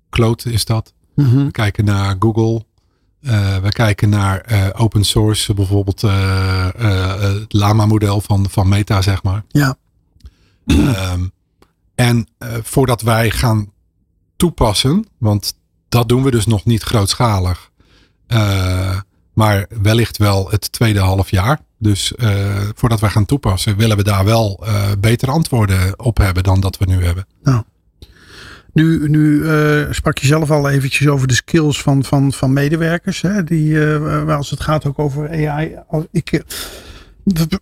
Claude 0.09 0.51
is 0.51 0.65
dat. 0.65 0.93
Mm 1.15 1.25
-hmm. 1.25 1.45
We 1.45 1.51
kijken 1.51 1.85
naar 1.85 2.15
Google. 2.19 2.65
Uh, 3.21 3.57
we 3.57 3.69
kijken 3.69 4.09
naar 4.09 4.51
uh, 4.51 4.67
open 4.73 5.03
source, 5.03 5.53
bijvoorbeeld 5.53 6.01
het 6.01 7.53
Lama-model 7.53 8.21
van, 8.21 8.49
van 8.49 8.67
Meta, 8.67 9.01
zeg 9.01 9.23
maar. 9.23 9.43
Ja. 9.47 9.75
Um, 10.65 11.31
en 11.95 12.27
voordat 12.63 13.01
wij 13.01 13.31
gaan 13.31 13.71
toepassen, 14.35 15.05
want 15.17 15.53
dat 15.89 16.09
doen 16.09 16.23
we 16.23 16.31
dus 16.31 16.45
nog 16.45 16.65
niet 16.65 16.83
grootschalig. 16.83 17.71
maar 19.33 19.65
wellicht 19.81 20.17
wel 20.17 20.49
het 20.49 20.71
tweede 20.71 20.99
half 20.99 21.31
jaar. 21.31 21.59
Dus 21.77 22.13
voordat 22.75 22.99
wij 22.99 23.09
gaan 23.09 23.25
toepassen, 23.25 23.77
willen 23.77 23.97
we 23.97 24.03
daar 24.03 24.25
wel 24.25 24.63
betere 24.99 25.31
antwoorden 25.31 25.99
op 25.99 26.17
hebben 26.17 26.43
dan 26.43 26.59
dat 26.59 26.77
we 26.77 26.85
nu 26.85 27.05
hebben. 27.05 27.25
Nou. 27.43 27.63
Nu, 28.73 29.09
nu 29.09 29.19
uh, 29.19 29.85
sprak 29.89 30.17
je 30.17 30.27
zelf 30.27 30.51
al 30.51 30.69
eventjes 30.69 31.07
over 31.07 31.27
de 31.27 31.33
skills 31.33 31.81
van, 31.81 32.03
van, 32.03 32.33
van 32.33 32.53
medewerkers. 32.53 33.21
Hè, 33.21 33.43
die, 33.43 33.79
als 34.27 34.49
het 34.49 34.59
gaat 34.59 34.85
ook 34.85 34.99
over 34.99 35.29
AI. 35.29 35.75
Ik, 36.11 36.43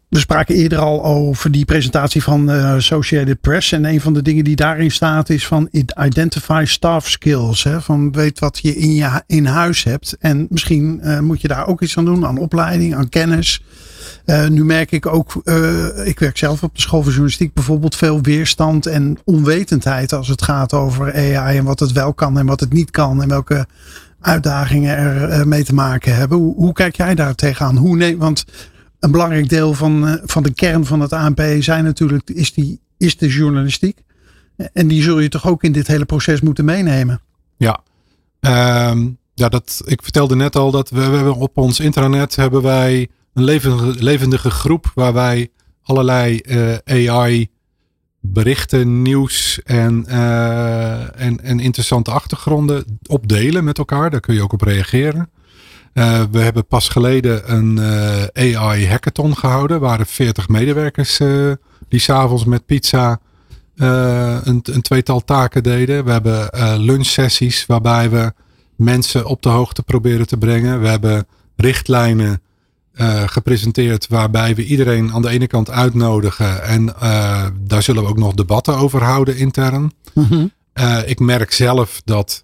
we 0.09 0.20
spraken 0.20 0.55
eerder 0.55 0.80
al 0.80 1.03
over 1.03 1.51
die 1.51 1.65
presentatie 1.65 2.24
van 2.24 2.51
uh, 2.51 2.74
Associated 2.74 3.41
Press. 3.41 3.72
En 3.72 3.86
een 3.86 4.01
van 4.01 4.13
de 4.13 4.22
dingen 4.22 4.43
die 4.43 4.55
daarin 4.55 4.91
staat 4.91 5.30
is 5.30 5.47
van 5.47 5.70
identify 6.05 6.63
staff 6.65 7.09
skills. 7.09 7.63
Hè, 7.63 7.82
van 7.82 8.11
weet 8.11 8.39
wat 8.39 8.59
je 8.61 8.76
in, 8.76 8.93
je 8.93 9.24
in 9.28 9.45
huis 9.45 9.84
hebt. 9.84 10.15
En 10.20 10.47
misschien 10.49 10.99
uh, 11.03 11.20
moet 11.20 11.41
je 11.41 11.47
daar 11.47 11.68
ook 11.68 11.82
iets 11.82 11.97
aan 11.97 12.05
doen. 12.05 12.26
Aan 12.26 12.38
opleiding, 12.38 12.95
aan 12.95 13.09
kennis. 13.09 13.63
Uh, 14.26 14.47
nu 14.47 14.65
merk 14.65 14.91
ik 14.91 15.05
ook, 15.05 15.36
ik 16.03 16.20
werk 16.20 16.38
zelf 16.38 16.63
op 16.63 16.76
de 16.76 16.82
school 16.82 16.99
van 16.99 17.09
journalistiek 17.09 17.53
bijvoorbeeld, 17.53 17.95
veel 17.95 18.22
weerstand 18.22 18.86
en 18.86 19.18
onwetendheid 19.24 20.13
als 20.13 20.28
het 20.28 20.41
gaat 20.41 20.74
over 20.74 21.13
AI 21.13 21.57
en 21.57 21.63
wat 21.63 21.80
het 21.80 21.91
wel 21.91 22.13
kan 22.13 22.39
en 22.39 22.45
wat 22.45 22.59
het 22.59 22.74
niet 22.74 22.91
kan 22.91 23.22
en 23.22 23.28
welke 23.28 23.68
uitdagingen 24.22 24.97
er 24.97 25.47
mee 25.47 25.63
te 25.63 25.74
maken 25.74 26.15
hebben. 26.15 26.38
Hoe, 26.38 26.55
hoe, 26.55 26.74
kijk 26.74 26.95
jij 26.95 27.15
daar 27.15 27.36
tegenaan? 27.36 27.78
Hoe 27.78 27.95
nee, 27.95 28.18
want 28.18 28.45
een 29.00 29.12
belangrijk 29.12 29.50
deel 29.50 29.74
van, 29.74 30.20
van 30.26 30.43
de 30.43 30.54
kern 30.54 30.86
van 30.86 31.00
het 31.00 31.14
ANP 31.14 31.41
zijn 31.60 31.84
natuurlijk, 31.84 32.30
is, 32.30 32.54
die, 32.54 32.80
is 32.98 33.18
de 33.18 33.28
journalistiek. 33.28 33.98
En 34.74 34.88
die 34.88 35.02
zul 35.02 35.20
je 35.20 35.30
toch 35.30 35.48
ook 35.48 35.64
in 35.64 35.72
dit 35.72 35.88
hele 35.88 36.06
proces 36.06 36.41
moeten 36.41 36.66
meenemen? 36.66 37.22
Ja, 37.58 37.84
um, 38.89 39.18
ja 39.34 39.50
dat, 39.50 39.82
ik 39.86 40.02
vertelde 40.04 40.36
net 40.36 40.56
al 40.56 40.72
dat 40.72 40.89
we, 40.89 41.10
we 41.10 41.16
hebben 41.16 41.36
op 41.36 41.58
ons 41.58 41.80
intranet 41.80 42.36
hebben 42.36 42.62
wij 42.62 43.08
een 43.34 43.43
levendige, 43.43 44.04
levendige 44.04 44.50
groep 44.50 44.91
waar 44.93 45.14
wij 45.14 45.50
allerlei 45.82 46.41
uh, 46.45 47.08
AI 47.08 47.50
berichten, 48.20 49.02
nieuws 49.02 49.62
en, 49.64 50.06
uh, 50.08 51.22
en, 51.22 51.43
en 51.43 51.60
interessante 51.60 52.12
achtergronden 52.12 53.00
opdelen 53.08 53.64
met 53.64 53.78
elkaar. 53.78 54.10
Daar 54.10 54.20
kun 54.20 54.34
je 54.34 54.41
ook 54.41 54.54
op 54.54 54.62
reageren. 54.62 55.30
Uh, 55.98 56.22
we 56.32 56.39
hebben 56.39 56.66
pas 56.66 56.89
geleden 56.89 57.54
een 57.54 57.80
AI 58.34 58.88
hackathon 58.88 59.38
gehouden. 59.38 59.76
Er 59.76 59.82
waren 59.82 60.06
40 60.06 60.48
medewerkers 60.48 61.18
die 61.89 62.00
s'avonds 62.00 62.45
met 62.45 62.66
pizza 62.66 63.20
een, 63.76 64.60
een, 64.64 64.82
tweetal 64.82 65.24
taken 65.24 65.64
deden. 65.64 66.06
We 66.06 66.12
hebben 66.12 66.50
lunchsessies 66.82 67.66
waarbij 67.66 68.10
we 68.10 68.34
mensen 68.76 69.26
op 69.26 69.41
de 69.41 69.50
hoogte 69.50 69.84
proberen 69.84 70.28
te 70.28 70.38
brengen. 70.38 70.82
We 70.82 70.88
hebben 70.88 71.28
richtlijnen 71.56 72.41
uh, 72.93 73.24
gepresenteerd 73.26 74.08
waarbij 74.08 74.56
we 74.56 74.66
iedereen 74.66 75.14
aan 75.14 75.22
de 75.22 75.30
ene 75.30 75.48
kant 75.48 75.70
uitnodigen. 75.70 76.64
En 76.64 76.86
uh, 76.86 77.45
daar 77.60 77.84
zullen 77.84 78.04
we 78.04 78.10
ook 78.10 78.18
nog 78.18 78.34
debatten 78.34 78.78
over 78.78 79.04
houden 79.04 79.38
intern. 79.38 79.91
Mm 80.14 80.56
uh, 80.74 81.00
ik 81.06 81.20
merk 81.20 81.52
zelf 81.52 82.02
dat 82.06 82.43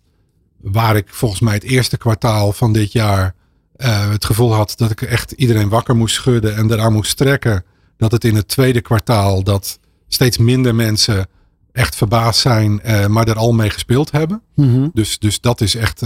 waar 0.62 0.96
ik 0.96 1.08
volgens 1.10 1.42
mij 1.42 1.54
het 1.54 1.64
eerste 1.64 1.98
kwartaal 1.98 2.52
van 2.52 2.74
dit 2.74 2.92
jaar 2.92 3.34
het 3.78 4.26
gevoel 4.26 4.54
had 4.54 4.74
dat 4.76 4.92
ik 4.92 5.02
echt 5.02 5.32
iedereen 5.32 5.70
wakker 5.70 5.96
moest 5.96 6.16
schudden 6.16 6.56
en 6.56 6.72
eraan 6.72 6.94
moest 6.94 7.18
trekken. 7.18 7.64
Dat 7.98 8.12
het 8.12 8.24
in 8.24 8.36
het 8.36 8.48
tweede 8.48 8.82
kwartaal 8.82 9.44
dat 9.44 9.80
steeds 10.08 10.38
minder 10.38 10.76
mensen 10.76 11.28
echt 11.72 11.96
verbaasd 11.96 12.40
zijn, 12.40 12.82
maar 13.08 13.28
er 13.28 13.38
al 13.38 13.54
mee 13.54 13.70
gespeeld 13.70 14.12
hebben. 14.12 14.42
Mm 14.56 14.74
-hmm. 14.74 14.92
dus, 14.94 15.20
dus 15.20 15.42
dat 15.42 15.62
is 15.62 15.76
echt 15.76 16.02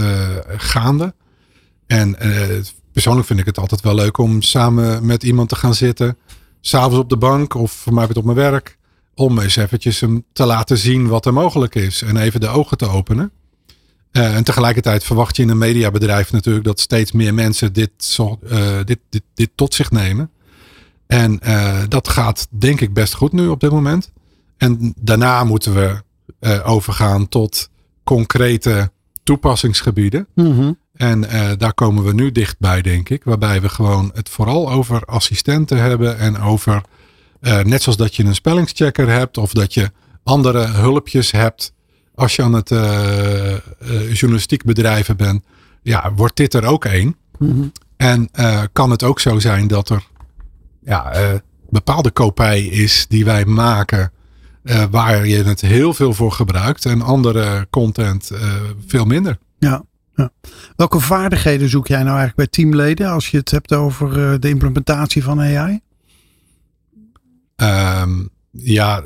gaande. 0.56 1.14
En 1.86 2.16
persoonlijk 2.92 3.26
vind 3.26 3.40
ik 3.40 3.46
het 3.46 3.58
altijd 3.58 3.80
wel 3.80 3.94
leuk 3.94 4.18
om 4.18 4.42
samen 4.42 5.06
met 5.06 5.22
iemand 5.22 5.48
te 5.48 5.56
gaan 5.56 5.74
zitten. 5.74 6.16
S'avonds 6.60 6.98
op 6.98 7.08
de 7.08 7.16
bank 7.16 7.54
of 7.54 7.72
voor 7.72 7.94
mij 7.94 8.08
op 8.14 8.24
mijn 8.24 8.36
werk. 8.36 8.78
Om 9.14 9.38
eens 9.38 9.56
eventjes 9.56 10.00
hem 10.00 10.24
te 10.32 10.46
laten 10.46 10.78
zien 10.78 11.08
wat 11.08 11.26
er 11.26 11.32
mogelijk 11.32 11.74
is. 11.74 12.02
En 12.02 12.16
even 12.16 12.40
de 12.40 12.48
ogen 12.48 12.76
te 12.76 12.86
openen. 12.86 13.32
Uh, 14.12 14.36
en 14.36 14.44
tegelijkertijd 14.44 15.04
verwacht 15.04 15.36
je 15.36 15.42
in 15.42 15.48
een 15.48 15.58
mediabedrijf 15.58 16.32
natuurlijk 16.32 16.64
dat 16.64 16.80
steeds 16.80 17.12
meer 17.12 17.34
mensen 17.34 17.72
dit, 17.72 17.90
zo, 17.96 18.38
uh, 18.42 18.78
dit, 18.84 18.98
dit, 19.08 19.22
dit 19.34 19.50
tot 19.54 19.74
zich 19.74 19.90
nemen. 19.90 20.30
En 21.06 21.40
uh, 21.44 21.82
dat 21.88 22.08
gaat 22.08 22.46
denk 22.50 22.80
ik 22.80 22.92
best 22.92 23.14
goed 23.14 23.32
nu 23.32 23.48
op 23.48 23.60
dit 23.60 23.70
moment. 23.70 24.12
En 24.56 24.94
daarna 25.00 25.44
moeten 25.44 25.74
we 25.74 26.02
overgaan 26.64 27.28
tot 27.28 27.70
concrete 28.04 28.90
toepassingsgebieden. 29.22 30.26
Mm 30.34 30.52
-hmm. 30.52 30.78
En 30.94 31.20
daar 31.58 31.74
komen 31.74 32.04
we 32.04 32.14
nu 32.14 32.32
dichtbij, 32.32 32.82
denk 32.82 33.08
ik. 33.08 33.24
Waarbij 33.24 33.60
we 33.60 33.68
gewoon 33.68 34.10
het 34.14 34.28
vooral 34.28 34.70
over 34.70 35.04
assistenten 35.04 35.78
hebben. 35.78 36.18
En 36.18 36.40
over, 36.40 36.82
net 37.40 37.82
zoals 37.82 37.98
dat 37.98 38.16
je 38.16 38.24
een 38.24 38.34
spellingschecker 38.34 39.08
hebt. 39.08 39.38
Of 39.38 39.52
dat 39.52 39.74
je 39.74 39.90
andere 40.22 40.66
hulpjes 40.66 41.30
hebt. 41.30 41.72
Als 42.18 42.36
je 42.36 42.42
aan 42.42 42.52
het 42.52 42.70
uh, 42.70 43.56
journalistiek 44.12 44.64
bedrijven 44.64 45.16
bent. 45.16 45.44
Ja, 45.82 46.12
wordt 46.14 46.36
dit 46.36 46.54
er 46.54 46.64
ook 46.64 46.84
één. 46.84 47.16
Mm 47.38 47.50
-hmm. 47.50 47.72
En 47.96 48.30
kan 48.72 48.90
het 48.90 49.02
ook 49.02 49.20
zo 49.20 49.38
zijn 49.38 49.66
dat 49.66 49.88
er 49.88 50.06
ja, 50.84 51.12
bepaalde 51.70 52.10
kopij 52.10 52.64
is 52.64 53.06
die 53.08 53.24
wij 53.24 53.44
maken. 53.44 54.12
waar 54.90 55.26
je 55.26 55.42
het 55.42 55.60
heel 55.60 55.94
veel 55.94 56.14
voor 56.14 56.32
gebruikt. 56.32 56.84
En 56.84 57.02
andere 57.02 57.66
content 57.70 58.30
veel 58.86 59.04
minder. 59.04 59.38
Ja, 59.58 59.84
ja. 60.18 60.30
Welke 60.76 61.00
vaardigheden 61.00 61.68
zoek 61.68 61.86
jij 61.86 62.02
nou 62.02 62.18
eigenlijk 62.18 62.36
bij 62.36 62.46
teamleden 62.46 63.10
als 63.10 63.30
je 63.30 63.36
het 63.36 63.50
hebt 63.50 63.72
over 63.72 64.32
uh, 64.32 64.38
de 64.38 64.48
implementatie 64.48 65.22
van 65.22 65.40
AI? 65.40 65.80
Um, 67.56 68.30
ja, 68.50 69.02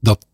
dat, 0.00 0.25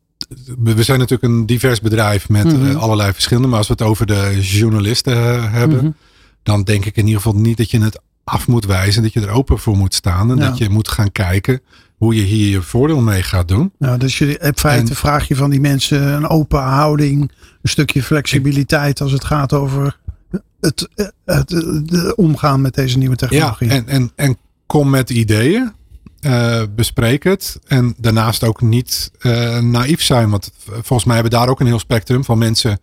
we 0.59 0.83
zijn 0.83 0.99
natuurlijk 0.99 1.33
een 1.33 1.47
divers 1.47 1.80
bedrijf 1.80 2.28
met 2.28 2.45
mm 2.45 2.51
-hmm. 2.51 2.70
uh, 2.70 2.76
allerlei 2.76 3.12
verschillende. 3.12 3.49
Maar 3.49 3.59
als 3.59 3.66
we 3.66 3.72
het 3.72 3.83
over 3.83 4.07
de 4.07 4.39
journalisten 4.41 5.16
uh, 5.16 5.53
hebben, 5.53 5.78
mm 5.78 5.85
-hmm. 5.85 5.95
dan 6.43 6.62
denk 6.62 6.85
ik 6.85 6.97
in 6.97 7.07
ieder 7.07 7.22
geval 7.22 7.41
niet 7.41 7.57
dat 7.57 7.70
je 7.70 7.80
het 7.80 8.01
af 8.24 8.47
moet 8.49 8.64
wijzen. 8.64 9.03
Dat 9.03 9.12
je 9.12 9.20
er 9.20 9.30
open 9.30 9.59
voor 9.59 9.76
moet 9.76 9.95
staan. 9.95 10.30
En 10.30 10.37
ja. 10.37 10.49
dat 10.49 10.59
je 10.59 10.68
moet 10.68 10.89
gaan 10.89 11.12
kijken 11.12 11.61
hoe 11.97 12.14
je 12.14 12.22
hier 12.22 12.51
je 12.51 12.62
voordeel 12.62 13.01
mee 13.01 13.22
gaat 13.22 13.49
doen. 13.49 13.72
Nou, 13.78 13.99
dus 13.99 14.18
je, 14.18 14.39
in 14.39 14.53
feite 14.57 14.91
en, 14.91 14.97
vraag 14.97 15.28
je 15.28 15.37
van 15.37 15.51
die 15.51 15.61
mensen 15.61 16.03
een 16.03 16.28
open 16.28 16.62
houding, 16.62 17.20
een 17.62 17.68
stukje 17.68 18.03
flexibiliteit 18.03 19.01
als 19.01 19.12
het 19.12 19.24
gaat 19.24 19.53
over 19.53 19.99
het, 20.61 20.89
het, 21.24 21.51
het, 21.55 22.14
omgaan 22.14 22.61
met 22.61 22.74
deze 22.74 22.99
nieuwe 22.99 23.16
technologie. 23.16 23.68
Ja, 23.68 23.74
en, 23.74 23.89
en, 23.89 24.12
en 24.14 24.37
kom 24.66 24.91
met 24.91 25.11
ideeën. 25.11 25.72
Uh, 26.26 26.62
bespreek 26.74 27.24
het. 27.24 27.58
En 27.66 27.94
daarnaast 27.98 28.44
ook 28.44 28.60
niet 28.60 29.10
uh, 29.20 29.58
naïef 29.58 30.02
zijn. 30.02 30.30
Want 30.30 30.52
volgens 30.64 31.04
mij 31.04 31.14
hebben 31.14 31.32
we 31.32 31.38
daar 31.38 31.48
ook 31.48 31.60
een 31.60 31.66
heel 31.66 31.78
spectrum 31.78 32.24
van 32.24 32.38
mensen 32.38 32.80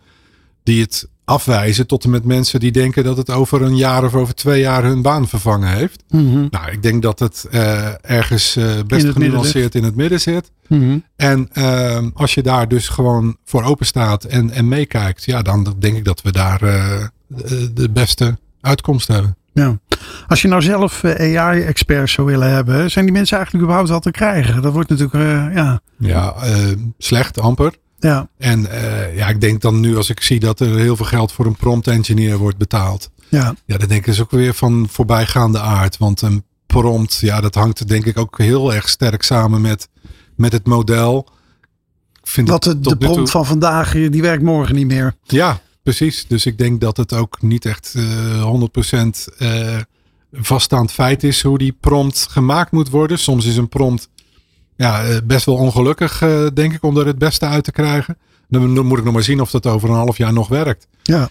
die 0.63 0.81
het 0.81 1.07
afwijzen. 1.25 1.87
Tot 1.87 2.03
en 2.03 2.09
met 2.09 2.25
mensen 2.25 2.59
die 2.59 2.71
denken 2.71 3.03
dat 3.03 3.17
het 3.17 3.29
over 3.29 3.61
een 3.61 3.77
jaar 3.77 4.03
of 4.03 4.15
over 4.15 4.35
twee 4.35 4.61
jaar 4.61 4.83
hun 4.83 5.01
baan 5.01 5.27
vervangen 5.27 5.69
heeft. 5.69 6.03
Mm 6.09 6.31
-hmm. 6.31 6.47
Nou, 6.49 6.71
ik 6.71 6.83
denk 6.83 7.01
dat 7.01 7.19
het 7.19 7.47
uh, 7.51 7.87
ergens 8.01 8.57
best 8.87 9.05
in 9.05 9.11
genuanceerd 9.11 9.75
in 9.75 9.83
het 9.83 9.95
midden 9.95 10.21
zit. 10.21 10.51
Mm 10.67 10.79
-hmm. 10.79 11.03
En 11.15 11.49
ehm, 11.53 12.09
als 12.13 12.33
je 12.33 12.41
daar 12.41 12.67
dus 12.67 12.87
gewoon 12.87 13.37
voor 13.45 13.63
open 13.63 13.85
staat 13.85 14.23
en, 14.23 14.51
en 14.51 14.67
meekijkt. 14.67 15.25
Ja, 15.25 15.41
dan 15.41 15.75
denk 15.79 15.97
ik 15.97 16.05
dat 16.05 16.21
we 16.21 16.31
daar 16.31 16.59
de 17.73 17.89
beste 17.93 18.37
uitkomst 18.61 19.07
hebben. 19.07 19.37
Ja. 19.53 19.79
Als 20.27 20.41
je 20.41 20.47
nou 20.47 20.61
zelf 20.61 21.03
eh, 21.03 21.41
AI-experts 21.41 22.13
zou 22.13 22.27
willen 22.27 22.51
hebben, 22.51 22.91
zijn 22.91 23.05
die 23.05 23.13
mensen 23.13 23.35
eigenlijk 23.35 23.65
überhaupt 23.65 23.91
wel 23.91 23.99
te 23.99 24.11
krijgen? 24.11 24.61
Dat 24.61 24.73
wordt 24.73 24.89
natuurlijk, 24.89 25.23
uh, 25.23 25.55
ja. 25.55 25.81
Ja, 25.97 26.35
uh, 26.43 26.71
slecht, 26.97 27.39
amper. 27.39 27.73
Ja. 27.99 28.29
En 28.37 28.67
ja, 29.15 29.27
ik 29.27 29.41
denk 29.41 29.61
dan 29.61 29.79
nu 29.79 29.97
als 29.97 30.09
ik 30.09 30.21
zie 30.21 30.39
dat 30.39 30.59
er 30.59 30.77
heel 30.77 30.95
veel 30.95 31.05
geld 31.05 31.31
voor 31.31 31.45
een 31.45 31.55
prompt 31.55 31.87
engineer 31.87 32.37
wordt 32.37 32.57
betaald. 32.57 33.09
Ja. 33.29 33.55
Ja, 33.65 33.77
dan 33.77 33.87
denk 33.87 34.01
ik 34.01 34.07
is 34.07 34.21
ook 34.21 34.31
weer 34.31 34.53
van 34.53 34.87
voorbijgaande 34.89 35.59
aard. 35.59 35.97
Want 35.97 36.21
een 36.21 36.43
prompt, 36.67 37.17
ja, 37.17 37.41
dat 37.41 37.55
hangt 37.55 37.87
denk 37.87 38.05
ik 38.05 38.17
ook 38.17 38.37
heel 38.37 38.73
erg 38.73 38.89
sterk 38.89 39.23
samen 39.23 39.61
met, 39.61 39.89
met 40.35 40.51
het 40.51 40.65
model. 40.67 41.27
Ik 42.21 42.27
vind 42.27 42.49
Wat 42.49 42.63
de, 42.63 42.79
de 42.79 42.97
prompt 42.97 43.29
van 43.29 43.45
vandaag, 43.45 43.91
die 43.91 44.21
werkt 44.21 44.43
morgen 44.43 44.75
niet 44.75 44.87
meer. 44.87 45.15
Ja, 45.23 45.61
precies. 45.83 46.25
Dus 46.27 46.45
ik 46.45 46.57
denk 46.57 46.81
dat 46.81 46.97
het 46.97 47.13
ook 47.13 47.41
niet 47.41 47.65
echt 47.65 47.93
uh, 47.97 48.69
100% 48.95 49.07
uh, 49.37 49.77
vaststaand 50.31 50.91
feit 50.91 51.23
is 51.23 51.41
hoe 51.41 51.57
die 51.57 51.77
prompt 51.79 52.27
gemaakt 52.29 52.71
moet 52.71 52.89
worden. 52.89 53.19
Soms 53.19 53.45
is 53.45 53.57
een 53.57 53.69
prompt 53.69 54.09
ja, 54.75 55.03
eh, 55.03 55.17
best 55.23 55.45
wel 55.45 55.55
ongelukkig, 55.55 56.21
uh, 56.21 56.47
denk 56.53 56.73
ik, 56.73 56.83
om 56.83 56.97
er 56.97 57.05
het 57.05 57.17
beste 57.17 57.45
uit 57.45 57.63
te 57.63 57.71
krijgen. 57.71 58.17
Dan, 58.47 58.75
dan 58.75 58.85
moet 58.85 58.97
ik 58.97 59.03
nog 59.03 59.13
maar 59.13 59.23
zien 59.23 59.41
of 59.41 59.51
dat 59.51 59.65
over 59.65 59.89
een 59.89 59.95
half 59.95 60.17
jaar 60.17 60.33
nog 60.33 60.47
werkt. 60.47 60.87
Ja. 61.03 61.21
Uh, 61.21 61.27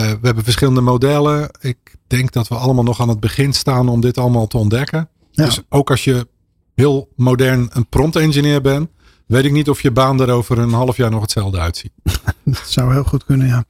we 0.00 0.18
hebben 0.22 0.44
verschillende 0.44 0.80
modellen. 0.80 1.50
Ik 1.60 1.94
denk 2.06 2.32
dat 2.32 2.48
we 2.48 2.54
allemaal 2.54 2.84
nog 2.84 3.00
aan 3.00 3.08
het 3.08 3.20
begin 3.20 3.52
staan 3.52 3.88
om 3.88 4.00
dit 4.00 4.18
allemaal 4.18 4.46
te 4.46 4.56
ontdekken. 4.56 5.08
Ja. 5.30 5.44
Dus 5.44 5.60
ook 5.68 5.90
als 5.90 6.04
je 6.04 6.28
heel 6.74 7.08
modern 7.16 7.68
een 7.72 7.88
prompt 7.88 8.16
engineer 8.16 8.60
bent, 8.60 8.88
weet 9.26 9.44
ik 9.44 9.52
niet 9.52 9.68
of 9.68 9.82
je 9.82 9.90
baan 9.90 10.20
er 10.20 10.30
over 10.30 10.58
een 10.58 10.72
half 10.72 10.96
jaar 10.96 11.10
nog 11.10 11.20
hetzelfde 11.20 11.58
uitziet. 11.58 11.92
dat 12.44 12.62
zou 12.66 12.92
heel 12.92 13.04
goed 13.04 13.24
kunnen, 13.24 13.46
ja. 13.46 13.64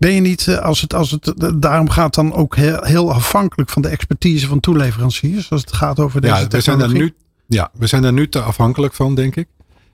Ben 0.00 0.12
je 0.12 0.20
niet, 0.20 0.48
als 0.48 0.80
het, 0.80 0.94
als 0.94 1.10
het 1.10 1.34
daarom 1.62 1.88
gaat, 1.88 2.14
dan 2.14 2.32
ook 2.32 2.56
heel, 2.56 2.82
heel 2.82 3.12
afhankelijk 3.12 3.70
van 3.70 3.82
de 3.82 3.88
expertise 3.88 4.46
van 4.46 4.60
toeleveranciers? 4.60 5.50
Als 5.50 5.60
het 5.60 5.72
gaat 5.72 5.98
over 5.98 6.20
deze 6.20 6.34
ja, 6.34 6.48
we 6.48 6.60
zijn 6.60 6.78
daar 6.78 6.92
nu, 6.92 7.14
ja, 7.46 7.70
we 7.72 7.86
zijn 7.86 8.02
daar 8.02 8.12
nu 8.12 8.28
te 8.28 8.40
afhankelijk 8.40 8.94
van, 8.94 9.14
denk 9.14 9.36
ik. 9.36 9.48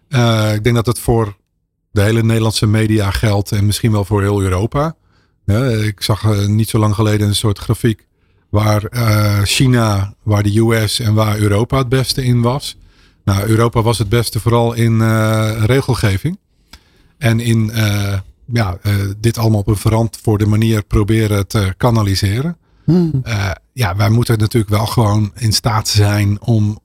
Uh, 0.08 0.54
ik 0.54 0.64
denk 0.64 0.74
dat 0.76 0.86
het 0.86 0.98
voor 0.98 1.36
de 1.90 2.00
hele 2.00 2.22
Nederlandse 2.22 2.66
media 2.66 3.10
geldt 3.10 3.52
en 3.52 3.66
misschien 3.66 3.92
wel 3.92 4.04
voor 4.04 4.22
heel 4.22 4.42
Europa. 4.42 4.96
Ja, 5.44 5.64
ik 5.64 6.02
zag 6.02 6.24
uh, 6.24 6.46
niet 6.46 6.68
zo 6.68 6.78
lang 6.78 6.94
geleden 6.94 7.28
een 7.28 7.34
soort 7.34 7.58
grafiek 7.58 8.06
waar 8.48 8.84
uh, 8.90 9.42
China, 9.42 10.14
waar 10.22 10.42
de 10.42 10.60
US 10.60 11.00
en 11.00 11.14
waar 11.14 11.38
Europa 11.38 11.78
het 11.78 11.88
beste 11.88 12.24
in 12.24 12.42
was. 12.42 12.76
Nou, 13.24 13.46
Europa 13.46 13.82
was 13.82 13.98
het 13.98 14.08
beste 14.08 14.40
vooral 14.40 14.72
in 14.72 15.00
regelgeving. 15.64 16.38
En 17.18 17.40
in 17.40 17.70
ja, 18.52 18.78
dit 19.20 19.38
allemaal 19.38 19.60
op 19.60 19.66
een 19.66 19.76
verantwoorde 19.76 20.46
manier 20.46 20.84
proberen 20.84 21.46
te 21.46 21.74
kanaliseren. 21.76 22.56
Hmm. 22.84 23.22
ja, 23.72 23.96
wij 23.96 24.10
moeten 24.10 24.38
natuurlijk 24.38 24.72
wel 24.72 24.86
gewoon 24.86 25.32
in 25.34 25.52
staat 25.52 25.88
zijn 25.88 26.42
om 26.42 26.78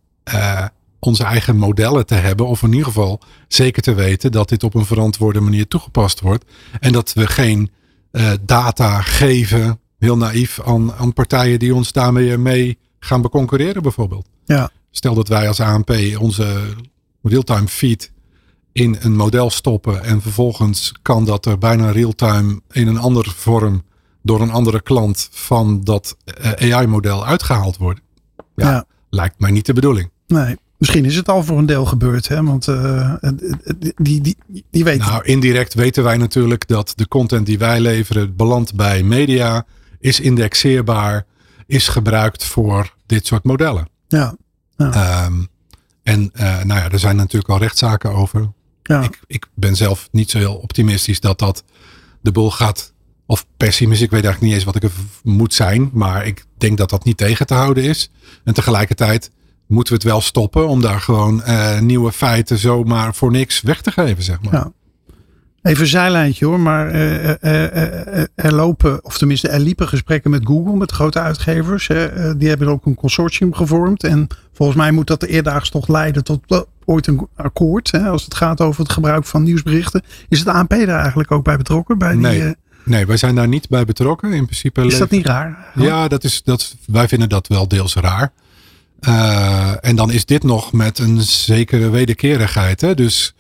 onze 1.01 1.24
eigen 1.24 1.57
modellen 1.57 2.05
te 2.05 2.16
hebben. 2.16 2.47
Of 2.47 2.64
in 2.64 2.72
ieder 2.72 2.86
geval 2.86 3.22
zeker 3.47 3.82
te 3.82 3.93
weten 3.93 4.32
dat 4.32 4.49
dit 4.49 4.64
op 4.64 4.74
een 4.74 4.86
verantwoorde 4.86 5.39
manier 5.39 5.68
toegepast 5.68 6.20
wordt. 6.20 6.45
En 6.80 6.91
dat 6.91 7.14
we 7.14 7.28
geen 7.28 7.72
uh, 8.12 8.32
data 8.45 9.01
geven, 9.01 9.80
heel 9.99 10.18
naïef, 10.18 10.62
aan, 10.62 10.93
aan 10.93 11.14
partijen 11.14 11.59
die 11.59 11.76
ons 11.76 11.91
daarmee 11.91 12.38
mee 12.38 12.78
gaan 12.99 13.22
beconcurreren 13.22 13.82
bijvoorbeeld. 13.82 14.28
Ja. 14.45 14.70
Stel 14.91 15.14
dat 15.14 15.28
wij 15.28 15.47
als 15.47 15.59
ANP 15.59 15.91
onze 16.20 16.76
real-time 17.22 17.68
feed 17.68 18.11
in 18.74 18.97
een 18.99 19.15
model 19.15 19.49
stoppen 19.49 20.03
en 20.03 20.22
vervolgens 20.22 20.93
kan 21.01 21.26
dat 21.26 21.45
er 21.45 21.57
bijna 21.57 21.91
real-time 21.91 22.61
in 22.72 22.88
een 22.88 22.97
andere 22.97 23.30
vorm 23.30 23.84
door 24.22 24.41
een 24.41 24.51
andere 24.51 24.82
klant 24.82 25.30
van 25.32 25.84
dat 25.84 26.17
eh, 26.24 26.74
AI-model 26.74 27.26
uitgehaald 27.26 27.78
worden. 27.78 28.03
Ja, 28.55 28.72
ja, 28.72 28.86
lijkt 29.09 29.39
mij 29.39 29.51
niet 29.51 29.65
de 29.65 29.74
bedoeling. 29.74 30.09
Nee. 30.28 30.57
Misschien 30.78 31.05
is 31.05 31.15
het 31.15 31.30
al 31.30 31.43
voor 31.43 31.57
een 31.57 31.65
deel 31.65 31.86
gebeurd, 31.86 32.28
hè? 32.28 32.43
want 32.43 32.67
uh, 32.67 33.13
die, 33.95 34.22
die, 34.22 34.36
die 34.72 34.84
weten. 34.84 35.07
Nou, 35.07 35.24
indirect 35.26 35.74
weten 35.74 36.03
wij 36.03 36.17
natuurlijk 36.17 36.67
dat 36.67 36.93
de 36.95 37.07
content 37.07 37.45
die 37.45 37.57
wij 37.57 37.80
leveren 37.80 38.36
belandt 38.36 38.76
bij 38.76 39.03
media, 39.03 39.65
is 39.99 40.19
indexeerbaar, 40.19 41.26
is 41.65 41.88
gebruikt 41.88 42.43
voor 42.43 42.95
dit 43.05 43.28
soort 43.28 43.43
modellen. 43.43 43.89
Ja. 44.07 44.36
ja. 44.78 45.26
Um, 45.26 45.47
en 46.03 46.32
uh, 46.34 46.63
nou 46.63 46.80
ja, 46.80 46.89
er 46.89 46.99
zijn 46.99 47.15
natuurlijk 47.15 47.51
al 47.51 47.59
rechtszaken 47.59 48.11
over. 48.11 48.51
Ja. 48.84 49.01
Ik, 49.01 49.19
ik 49.27 49.45
ben 49.53 49.75
zelf 49.75 50.09
niet 50.11 50.29
zo 50.29 50.38
heel 50.38 50.55
optimistisch 50.55 51.19
dat 51.19 51.39
dat 51.39 51.63
de 52.21 52.32
boel 52.32 52.51
gaat. 52.51 52.93
Of 53.25 53.45
pessimistisch, 53.57 54.05
ik 54.05 54.11
weet 54.11 54.23
eigenlijk 54.23 54.53
niet 54.53 54.53
eens 54.53 54.73
wat 54.73 54.84
ik 54.84 54.84
er 54.84 54.97
moet 55.23 55.53
zijn. 55.53 55.89
Maar 55.93 56.25
ik 56.25 56.45
denk 56.57 56.77
dat 56.77 56.89
dat 56.89 57.03
niet 57.03 57.17
tegen 57.17 57.45
te 57.45 57.53
houden 57.53 57.84
is. 57.84 58.11
En 58.43 58.53
tegelijkertijd 58.53 59.32
moeten 59.67 59.93
we 59.93 59.99
het 59.99 60.09
wel 60.09 60.21
stoppen 60.21 60.67
om 60.67 60.82
daar 60.82 61.01
gewoon 61.01 61.43
uh, 61.47 61.79
nieuwe 61.79 62.11
feiten 62.11 62.57
zomaar 62.57 63.15
voor 63.15 63.32
niks 63.32 63.61
weg 63.61 63.82
te 63.82 63.91
geven, 63.91 64.23
zeg 64.23 64.41
maar. 64.41 64.53
Ja. 64.53 64.71
Even 65.61 65.82
een 65.82 65.89
zijlijntje 65.89 66.45
hoor, 66.45 66.59
maar 66.59 66.95
uh, 66.95 67.23
uh, 67.23 68.23
er 68.36 68.53
lopen, 68.53 69.05
of 69.05 69.17
tenminste 69.17 69.47
er 69.47 69.59
liepen 69.59 69.88
gesprekken 69.88 70.32
met 70.32 70.45
Google, 70.45 70.75
met 70.75 70.91
grote 70.91 71.19
uitgevers. 71.19 71.88
die 72.38 72.49
hebben 72.49 72.67
ook 72.67 72.86
een 72.86 72.95
consortium 72.95 73.53
gevormd. 73.53 74.03
En 74.03 74.27
volgens 74.53 74.77
mij 74.77 74.91
moet 74.91 75.07
dat 75.07 75.19
de 75.19 75.27
eerdaags 75.27 75.69
toch 75.69 75.88
leiden 75.88 76.23
tot 76.23 76.65
ooit 76.86 77.07
een 77.07 77.27
akkoord. 77.36 77.91
Hè, 77.91 78.09
als 78.09 78.23
het 78.23 78.36
gaat 78.36 78.61
over 78.61 78.82
het 78.82 78.91
gebruik 78.91 79.25
van 79.25 79.43
nieuwsberichten. 79.43 80.01
Is 80.29 80.39
het 80.39 80.47
ANP 80.47 80.69
daar 80.69 80.99
eigenlijk 80.99 81.32
ook 81.32 81.43
bij 81.43 81.57
betrokken? 81.57 81.97
Bij 81.97 82.11
die, 82.11 82.19
nee. 82.19 82.55
Nee, 82.84 83.05
wij 83.05 83.17
zijn 83.17 83.36
daar 83.36 83.47
niet 83.47 83.69
bij 83.69 83.86
betrokken. 83.86 84.34
In 84.34 84.45
principe 84.45 84.86
is 84.86 84.97
dat 84.97 85.09
niet 85.09 85.25
raar? 85.25 85.71
Ja, 85.75 86.07
dat 86.07 86.23
is, 86.23 86.43
dat, 86.43 86.75
wij 86.86 87.07
vinden 87.07 87.29
dat 87.29 87.47
wel 87.47 87.67
deels 87.67 87.95
raar. 87.95 88.32
Uh, 89.07 89.71
en 89.82 89.95
dan 89.95 90.11
is 90.11 90.25
dit 90.25 90.43
nog 90.43 90.73
met 90.73 90.99
een 90.99 91.21
zekere 91.21 91.89
wederkerigheid. 91.89 92.82
Hè? 92.82 92.95
Dus 92.95 93.34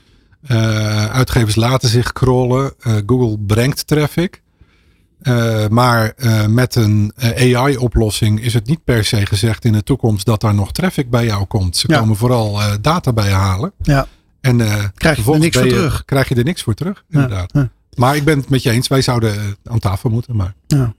uh, 0.47 1.05
uitgevers 1.05 1.55
laten 1.55 1.89
zich 1.89 2.13
crawlen. 2.13 2.73
Google 3.05 3.37
brengt 3.39 3.87
traffic. 3.87 4.41
Maar 5.69 6.13
met 6.49 6.75
een 6.75 7.13
AI-oplossing 7.17 8.41
is 8.41 8.53
het 8.53 8.67
niet 8.67 8.83
per 8.83 9.05
se 9.05 9.25
gezegd 9.25 9.65
in 9.65 9.73
de 9.73 9.83
toekomst 9.83 10.25
dat 10.25 10.41
daar 10.41 10.53
nog 10.53 10.71
traffic 10.71 11.09
bij 11.09 11.25
jou 11.25 11.45
komt. 11.45 11.77
Ze 11.77 11.87
komen 11.87 12.15
vooral 12.15 12.59
data 12.81 13.13
bij 13.13 13.27
je 13.27 13.33
halen. 13.33 13.71
Ja. 13.81 14.07
En 14.41 14.57
krijg 14.95 15.25
je 15.25 15.31
er 15.31 15.39
niks 15.39 15.57
voor 15.57 15.67
terug. 15.67 16.05
Krijg 16.05 16.29
je 16.29 16.35
er 16.35 16.43
niks 16.43 16.63
voor 16.63 16.73
terug, 16.73 17.03
inderdaad. 17.09 17.51
Ja. 17.53 17.69
Maar 17.95 18.15
ik 18.15 18.23
ben 18.23 18.37
het 18.37 18.49
met 18.49 18.63
je 18.63 18.69
eens. 18.69 18.87
Wij 18.87 19.01
zouden 19.01 19.57
aan 19.63 19.79
tafel 19.79 20.09
moeten. 20.09 20.35
Maar, 20.35 20.53
ja. 20.67 20.93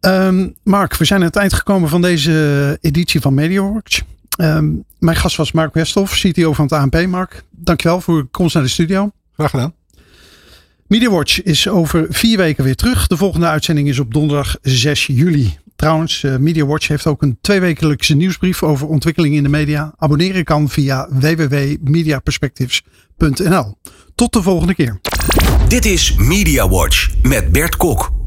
Um, 0.00 0.54
Mark, 0.62 0.96
we 0.96 1.04
zijn 1.04 1.20
aan 1.20 1.26
het 1.26 1.36
eind 1.36 1.52
gekomen 1.52 1.88
van 1.88 2.02
deze 2.02 2.78
editie 2.80 3.20
van 3.20 3.34
MediaWatch. 3.34 4.02
Um, 4.40 4.84
mijn 4.98 5.16
gast 5.16 5.36
was 5.36 5.52
Mark 5.52 5.74
Westhoff, 5.74 6.20
CTO 6.20 6.52
van 6.52 6.64
het 6.64 6.74
ANP. 6.74 7.06
Mark, 7.06 7.44
dankjewel 7.50 8.00
voor 8.00 8.26
komst 8.30 8.54
naar 8.54 8.62
de 8.62 8.68
studio. 8.68 9.10
Graag 9.32 9.50
gedaan. 9.50 9.74
MediaWatch 10.90 11.42
is 11.42 11.68
over 11.68 12.06
vier 12.08 12.36
weken 12.36 12.64
weer 12.64 12.76
terug. 12.76 13.06
De 13.06 13.16
volgende 13.16 13.46
uitzending 13.46 13.88
is 13.88 13.98
op 13.98 14.14
donderdag 14.14 14.56
6 14.62 15.06
juli. 15.06 15.56
Trouwens, 15.76 16.22
uh, 16.22 16.36
MediaWatch 16.36 16.88
heeft 16.88 17.06
ook 17.06 17.22
een 17.22 17.38
tweewekelijkse 17.40 18.14
nieuwsbrief 18.14 18.62
over 18.62 18.88
ontwikkelingen 18.88 19.36
in 19.36 19.42
de 19.42 19.48
media. 19.48 19.94
Abonneren 19.96 20.44
kan 20.44 20.68
via 20.68 21.08
www.mediaperspectives.nl. 21.10 23.76
Tot 24.14 24.32
de 24.32 24.42
volgende 24.42 24.74
keer. 24.74 25.00
Dit 25.68 25.84
is 25.84 26.14
MediaWatch 26.16 27.08
met 27.22 27.52
Bert 27.52 27.76
Kok. 27.76 28.19